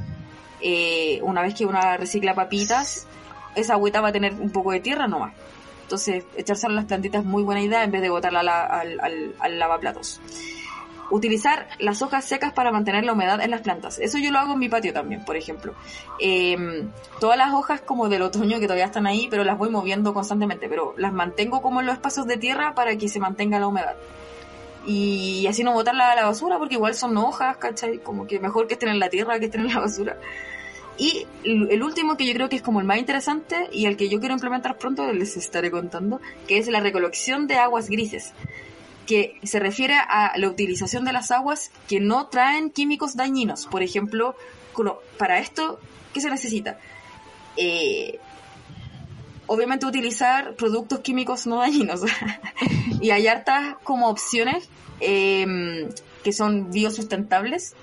Eh, 0.61 1.19
una 1.23 1.41
vez 1.41 1.53
que 1.55 1.65
uno 1.65 1.79
recicla 1.97 2.35
papitas, 2.35 3.07
esa 3.55 3.73
agüita 3.73 4.01
va 4.01 4.09
a 4.09 4.11
tener 4.11 4.33
un 4.33 4.51
poco 4.51 4.71
de 4.71 4.79
tierra 4.79 5.07
nomás. 5.07 5.33
Entonces, 5.83 6.23
echarse 6.35 6.67
a 6.67 6.69
las 6.69 6.85
plantitas 6.85 7.21
es 7.21 7.27
muy 7.27 7.41
buena 7.41 7.61
idea 7.61 7.83
en 7.83 7.91
vez 7.91 8.01
de 8.01 8.09
botarla 8.09 8.41
al, 8.41 8.99
al, 9.39 9.59
lavaplatos. 9.59 10.21
Utilizar 11.09 11.67
las 11.79 12.03
hojas 12.03 12.25
secas 12.25 12.53
para 12.53 12.71
mantener 12.71 13.03
la 13.03 13.13
humedad 13.13 13.41
en 13.41 13.49
las 13.49 13.61
plantas. 13.61 13.97
Eso 13.97 14.19
yo 14.19 14.29
lo 14.31 14.37
hago 14.37 14.53
en 14.53 14.59
mi 14.59 14.69
patio 14.69 14.93
también, 14.93 15.25
por 15.25 15.35
ejemplo. 15.35 15.73
Em, 16.19 16.91
todas 17.19 17.39
las 17.39 17.51
hojas 17.53 17.81
como 17.81 18.07
del 18.07 18.21
otoño 18.21 18.59
que 18.59 18.67
todavía 18.67 18.85
están 18.85 19.07
ahí, 19.07 19.27
pero 19.31 19.43
las 19.43 19.57
voy 19.57 19.71
moviendo 19.71 20.13
constantemente, 20.13 20.69
pero 20.69 20.93
las 20.97 21.11
mantengo 21.11 21.63
como 21.63 21.79
en 21.79 21.87
los 21.87 21.95
espacios 21.95 22.27
de 22.27 22.37
tierra 22.37 22.75
para 22.75 22.95
que 22.95 23.09
se 23.09 23.19
mantenga 23.19 23.59
la 23.59 23.65
humedad. 23.65 23.95
Y 24.91 25.45
así 25.45 25.63
no 25.63 25.71
botarla 25.73 26.11
a 26.11 26.15
la 26.15 26.25
basura, 26.25 26.57
porque 26.57 26.73
igual 26.73 26.95
son 26.95 27.15
hojas, 27.15 27.57
¿cachai? 27.57 27.99
Como 27.99 28.25
que 28.25 28.39
mejor 28.39 28.67
que 28.67 28.73
estén 28.73 28.89
en 28.89 28.97
la 28.97 29.09
tierra 29.09 29.37
que 29.37 29.45
estén 29.45 29.61
en 29.61 29.67
la 29.67 29.81
basura. 29.81 30.17
Y 30.97 31.27
el 31.43 31.83
último 31.83 32.17
que 32.17 32.25
yo 32.25 32.33
creo 32.33 32.49
que 32.49 32.55
es 32.55 32.63
como 32.63 32.79
el 32.79 32.87
más 32.87 32.97
interesante 32.97 33.69
y 33.71 33.85
el 33.85 33.97
que 33.97 34.09
yo 34.09 34.19
quiero 34.19 34.33
implementar 34.33 34.79
pronto, 34.79 35.13
les 35.13 35.37
estaré 35.37 35.69
contando, 35.69 36.19
que 36.47 36.57
es 36.57 36.67
la 36.69 36.79
recolección 36.79 37.45
de 37.45 37.57
aguas 37.57 37.87
grises, 37.87 38.33
que 39.05 39.35
se 39.43 39.59
refiere 39.59 39.93
a 39.93 40.33
la 40.37 40.49
utilización 40.49 41.05
de 41.05 41.13
las 41.13 41.29
aguas 41.29 41.71
que 41.87 41.99
no 41.99 42.25
traen 42.25 42.71
químicos 42.71 43.15
dañinos. 43.15 43.67
Por 43.67 43.83
ejemplo, 43.83 44.35
para 45.19 45.37
esto, 45.37 45.79
¿qué 46.15 46.19
se 46.19 46.31
necesita? 46.31 46.79
Eh, 47.57 48.19
obviamente 49.49 49.85
utilizar 49.85 50.55
productos 50.55 50.99
químicos 51.01 51.45
no 51.45 51.57
dañinos. 51.57 52.01
y 53.01 53.11
hay 53.11 53.27
hartas 53.27 53.75
como 53.83 54.09
opciones 54.09 54.69
em, 55.01 55.89
que 56.23 56.31
son 56.31 56.71
biosustentables 56.71 57.75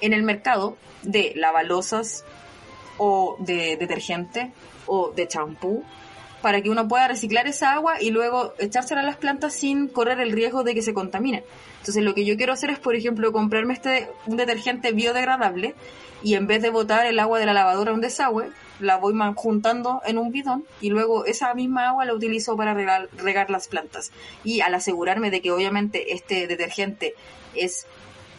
en 0.00 0.14
el 0.14 0.22
mercado 0.22 0.76
de 1.02 1.32
lavalosas, 1.36 2.24
o 2.98 3.36
de 3.40 3.76
detergente 3.76 4.52
o 4.86 5.10
de 5.10 5.26
champú 5.28 5.84
para 6.40 6.60
que 6.60 6.70
uno 6.70 6.88
pueda 6.88 7.06
reciclar 7.06 7.46
esa 7.46 7.72
agua 7.72 8.00
y 8.00 8.10
luego 8.10 8.54
echársela 8.58 9.00
a 9.00 9.04
las 9.04 9.16
plantas 9.16 9.54
sin 9.54 9.86
correr 9.88 10.20
el 10.20 10.32
riesgo 10.32 10.64
de 10.64 10.74
que 10.74 10.82
se 10.82 10.92
contamine. 10.92 11.44
Entonces 11.78 12.02
lo 12.02 12.14
que 12.14 12.24
yo 12.24 12.36
quiero 12.36 12.52
hacer 12.52 12.70
es, 12.70 12.80
por 12.80 12.96
ejemplo, 12.96 13.32
comprarme 13.32 13.74
este 13.74 14.08
un 14.26 14.36
detergente 14.36 14.90
biodegradable 14.90 15.76
y 16.24 16.34
en 16.34 16.48
vez 16.48 16.60
de 16.62 16.70
botar 16.70 17.06
el 17.06 17.20
agua 17.20 17.38
de 17.38 17.46
la 17.46 17.54
lavadora 17.54 17.92
a 17.92 17.94
un 17.94 18.00
desagüe, 18.00 18.50
la 18.80 18.96
voy 18.96 19.14
juntando 19.34 20.00
en 20.04 20.18
un 20.18 20.32
bidón 20.32 20.64
y 20.80 20.90
luego 20.90 21.24
esa 21.24 21.54
misma 21.54 21.88
agua 21.88 22.04
la 22.04 22.14
utilizo 22.14 22.56
para 22.56 22.74
regar, 22.74 23.50
las 23.50 23.68
plantas. 23.68 24.12
Y 24.44 24.60
al 24.60 24.74
asegurarme 24.74 25.30
de 25.30 25.40
que 25.40 25.50
obviamente 25.50 26.14
este 26.14 26.46
detergente 26.46 27.14
es 27.54 27.86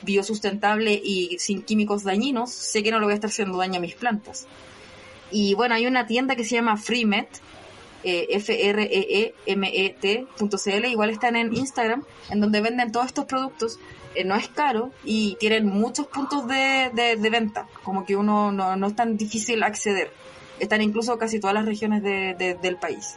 biosustentable 0.01 0.93
y 0.93 1.37
sin 1.39 1.61
químicos 1.61 2.03
dañinos, 2.03 2.51
sé 2.51 2.83
que 2.83 2.91
no 2.91 2.99
lo 2.99 3.05
voy 3.05 3.13
a 3.13 3.15
estar 3.15 3.29
haciendo 3.29 3.57
daño 3.57 3.77
a 3.77 3.81
mis 3.81 3.95
plantas. 3.95 4.47
Y 5.31 5.53
bueno, 5.55 5.75
hay 5.75 5.87
una 5.87 6.05
tienda 6.05 6.35
que 6.35 6.43
se 6.43 6.55
llama 6.55 6.77
Freemet, 6.77 7.29
eh, 8.03 8.27
F-R-E-E-M-E-T.cl, 8.31 9.35
igual 10.85 11.09
están 11.09 11.37
en 11.37 11.55
Instagram, 11.55 12.03
en 12.29 12.41
donde 12.41 12.61
venden 12.61 12.91
todos 12.91 13.07
estos 13.07 13.25
productos. 13.25 13.79
Eh, 14.15 14.23
no 14.23 14.35
es 14.35 14.47
caro 14.47 14.91
y 15.03 15.35
tienen 15.39 15.65
muchos 15.65 16.07
puntos 16.07 16.47
de, 16.47 16.91
de, 16.93 17.29
venta, 17.29 17.67
como 17.83 18.05
que 18.05 18.15
uno 18.15 18.51
no, 18.51 18.75
no, 18.75 18.87
es 18.87 18.95
tan 18.95 19.17
difícil 19.17 19.63
acceder. 19.63 20.11
Están 20.59 20.81
incluso 20.81 21.17
casi 21.17 21.39
todas 21.39 21.55
las 21.55 21.65
regiones 21.65 22.03
de, 22.03 22.57
del 22.61 22.77
país. 22.77 23.15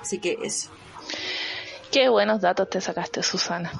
Así 0.00 0.18
que 0.18 0.38
eso. 0.42 0.70
Qué 1.90 2.08
buenos 2.08 2.40
datos 2.40 2.70
te 2.70 2.80
sacaste, 2.80 3.22
Susana. 3.22 3.72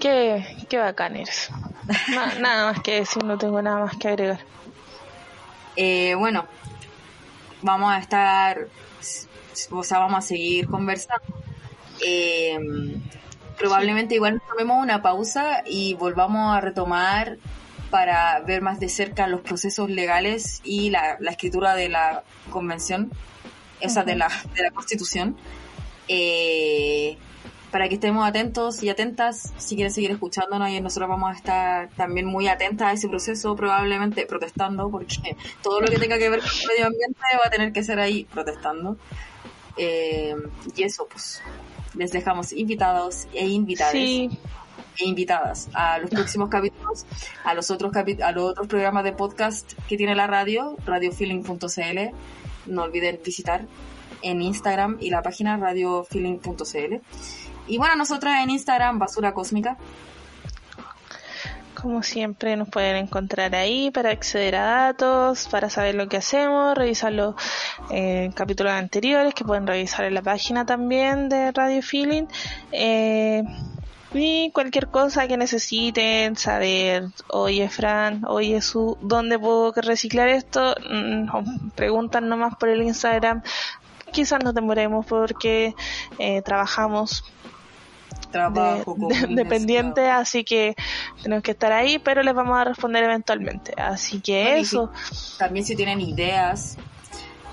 Qué, 0.00 0.44
qué 0.68 0.78
bacán 0.78 1.16
eres. 1.16 1.50
nada 2.40 2.72
más 2.72 2.82
que 2.82 3.00
decir, 3.00 3.24
no 3.24 3.36
tengo 3.36 3.60
nada 3.60 3.84
más 3.84 3.96
que 3.96 4.08
agregar. 4.08 4.40
Eh, 5.76 6.14
bueno, 6.14 6.46
vamos 7.62 7.92
a 7.92 7.98
estar, 7.98 8.68
o 9.70 9.84
sea, 9.84 9.98
vamos 9.98 10.18
a 10.18 10.26
seguir 10.26 10.66
conversando. 10.66 11.26
Eh, 12.04 12.58
probablemente 13.58 14.14
igual 14.14 14.34
nos 14.34 14.46
tomemos 14.46 14.82
una 14.82 15.02
pausa 15.02 15.62
y 15.66 15.94
volvamos 15.94 16.56
a 16.56 16.60
retomar 16.60 17.38
para 17.90 18.40
ver 18.40 18.62
más 18.62 18.80
de 18.80 18.88
cerca 18.88 19.26
los 19.26 19.40
procesos 19.40 19.88
legales 19.90 20.60
y 20.64 20.90
la, 20.90 21.18
escritura 21.28 21.74
de 21.74 21.88
la 21.88 22.22
convención, 22.50 23.10
esa 23.80 24.04
de, 24.04 24.16
la, 24.16 24.28
de 24.54 24.62
la 24.62 24.70
constitución. 24.70 25.36
Eh, 26.08 27.18
para 27.70 27.88
que 27.88 27.94
estemos 27.94 28.26
atentos 28.26 28.82
y 28.82 28.88
atentas 28.88 29.52
si 29.58 29.74
quieren 29.74 29.92
seguir 29.92 30.10
escuchándonos 30.10 30.70
y 30.70 30.80
nosotros 30.80 31.08
vamos 31.08 31.30
a 31.30 31.36
estar 31.36 31.90
también 31.90 32.26
muy 32.26 32.48
atentas 32.48 32.88
a 32.88 32.92
ese 32.92 33.08
proceso, 33.08 33.54
probablemente 33.56 34.24
protestando, 34.26 34.90
porque 34.90 35.36
todo 35.62 35.80
lo 35.80 35.88
que 35.88 35.98
tenga 35.98 36.18
que 36.18 36.30
ver 36.30 36.40
con 36.40 36.48
el 36.48 36.66
medio 36.66 36.86
ambiente 36.86 37.20
va 37.34 37.46
a 37.46 37.50
tener 37.50 37.72
que 37.72 37.82
ser 37.82 38.00
ahí 38.00 38.24
protestando. 38.24 38.96
Eh, 39.76 40.34
y 40.76 40.82
eso, 40.82 41.06
pues, 41.10 41.42
les 41.94 42.12
dejamos 42.12 42.52
invitados 42.52 43.26
e 43.32 43.46
invitadas. 43.46 43.94
E 43.94 45.04
invitadas 45.04 45.68
a 45.74 45.98
los 45.98 46.10
próximos 46.10 46.48
capítulos, 46.48 47.06
a 47.44 47.54
los 47.54 47.70
otros 47.70 47.92
a 47.94 48.32
los 48.32 48.50
otros 48.50 48.66
programas 48.66 49.04
de 49.04 49.12
podcast 49.12 49.72
que 49.88 49.96
tiene 49.96 50.16
la 50.16 50.26
radio, 50.26 50.76
radiofeeling.cl. 50.84 52.14
No 52.66 52.82
olviden 52.82 53.20
visitar 53.24 53.66
en 54.22 54.42
Instagram 54.42 54.98
y 55.00 55.10
la 55.10 55.22
página 55.22 55.56
radiofeeling.cl. 55.56 56.94
Y 57.68 57.78
bueno, 57.78 57.96
nosotras 57.96 58.42
en 58.42 58.50
Instagram, 58.50 58.98
Basura 58.98 59.34
Cósmica. 59.34 59.76
Como 61.80 62.02
siempre, 62.02 62.56
nos 62.56 62.68
pueden 62.68 62.96
encontrar 62.96 63.54
ahí 63.54 63.92
para 63.92 64.10
acceder 64.10 64.56
a 64.56 64.64
datos, 64.64 65.46
para 65.48 65.70
saber 65.70 65.94
lo 65.94 66.08
que 66.08 66.16
hacemos, 66.16 66.76
revisar 66.76 67.12
los 67.12 67.36
eh, 67.90 68.30
capítulos 68.34 68.72
anteriores 68.72 69.32
que 69.32 69.44
pueden 69.44 69.64
revisar 69.64 70.04
en 70.06 70.14
la 70.14 70.22
página 70.22 70.66
también 70.66 71.28
de 71.28 71.52
Radio 71.52 71.80
Feeling. 71.80 72.24
Eh, 72.72 73.44
y 74.12 74.50
cualquier 74.50 74.88
cosa 74.88 75.28
que 75.28 75.36
necesiten 75.36 76.34
saber, 76.36 77.04
oye 77.28 77.68
Fran, 77.68 78.24
oye 78.26 78.60
Su, 78.60 78.98
¿dónde 79.00 79.38
puedo 79.38 79.72
reciclar 79.72 80.28
esto? 80.28 80.74
Mm, 80.90 81.70
preguntan 81.76 82.28
nomás 82.28 82.56
por 82.56 82.70
el 82.70 82.82
Instagram. 82.82 83.42
Quizás 84.10 84.42
nos 84.42 84.54
demoremos 84.54 85.06
porque 85.06 85.74
eh, 86.18 86.42
trabajamos 86.42 87.22
trabajo 88.30 88.96
dependiente, 89.28 90.08
así 90.08 90.44
que 90.44 90.74
tenemos 91.22 91.42
que 91.42 91.52
estar 91.52 91.72
ahí, 91.72 91.98
pero 91.98 92.22
les 92.22 92.34
vamos 92.34 92.58
a 92.58 92.64
responder 92.64 93.04
eventualmente. 93.04 93.74
Así 93.76 94.20
que 94.20 94.58
eso. 94.58 94.90
también 95.38 95.64
si 95.64 95.76
tienen 95.76 96.00
ideas, 96.00 96.76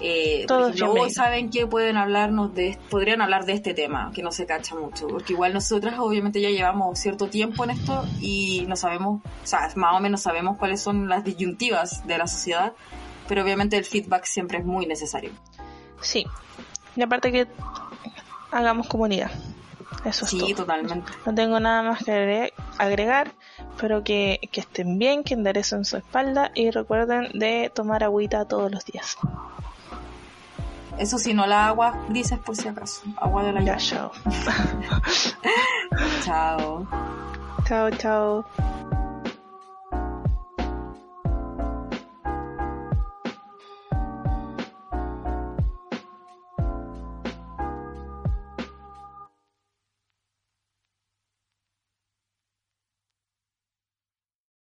eh, 0.01 0.45
Todos 0.47 0.79
hoy 0.81 1.09
saben 1.09 1.49
que 1.49 1.65
pueden 1.65 1.95
hablarnos 1.95 2.53
de, 2.53 2.77
podrían 2.89 3.21
hablar 3.21 3.45
de 3.45 3.53
este 3.53 3.73
tema, 3.73 4.11
que 4.13 4.21
no 4.21 4.31
se 4.31 4.45
cacha 4.45 4.75
mucho, 4.75 5.07
porque 5.07 5.33
igual 5.33 5.53
nosotras 5.53 5.95
obviamente 5.99 6.41
ya 6.41 6.49
llevamos 6.49 6.99
cierto 6.99 7.27
tiempo 7.27 7.63
en 7.63 7.71
esto 7.71 8.05
y 8.19 8.65
no 8.67 8.75
sabemos, 8.75 9.21
o 9.23 9.47
sea, 9.47 9.69
más 9.75 9.95
o 9.95 9.99
menos 10.01 10.21
sabemos 10.21 10.57
cuáles 10.57 10.81
son 10.81 11.07
las 11.07 11.23
disyuntivas 11.23 12.05
de 12.05 12.17
la 12.17 12.27
sociedad, 12.27 12.73
pero 13.27 13.43
obviamente 13.43 13.77
el 13.77 13.85
feedback 13.85 14.25
siempre 14.25 14.57
es 14.57 14.65
muy 14.65 14.85
necesario. 14.85 15.31
Sí, 16.01 16.25
y 16.95 17.01
aparte 17.01 17.31
que 17.31 17.47
hagamos 18.51 18.87
comunidad. 18.87 19.31
Eso 20.03 20.25
sí, 20.25 20.53
totalmente. 20.53 21.11
No 21.25 21.33
tengo 21.33 21.59
nada 21.59 21.81
más 21.81 22.03
que 22.03 22.53
agregar. 22.77 23.31
Espero 23.75 24.03
que, 24.03 24.39
que 24.51 24.61
estén 24.61 24.99
bien, 24.99 25.23
que 25.23 25.33
enderecen 25.33 25.85
su 25.85 25.97
espalda 25.97 26.51
y 26.53 26.71
recuerden 26.71 27.29
de 27.33 27.71
tomar 27.73 28.03
agüita 28.03 28.45
todos 28.45 28.71
los 28.71 28.85
días. 28.85 29.17
Eso 30.97 31.17
sí, 31.17 31.33
no 31.33 31.45
la 31.45 31.67
agua 31.67 31.97
grises 32.09 32.39
por 32.39 32.55
si 32.55 32.67
acaso. 32.67 33.01
Agua 33.17 33.43
de 33.43 33.51
la 33.51 33.61
Ya, 33.63 33.77
chao. 33.77 34.11
chao. 36.23 36.87
Chao, 37.67 37.89
chao. 37.91 39.04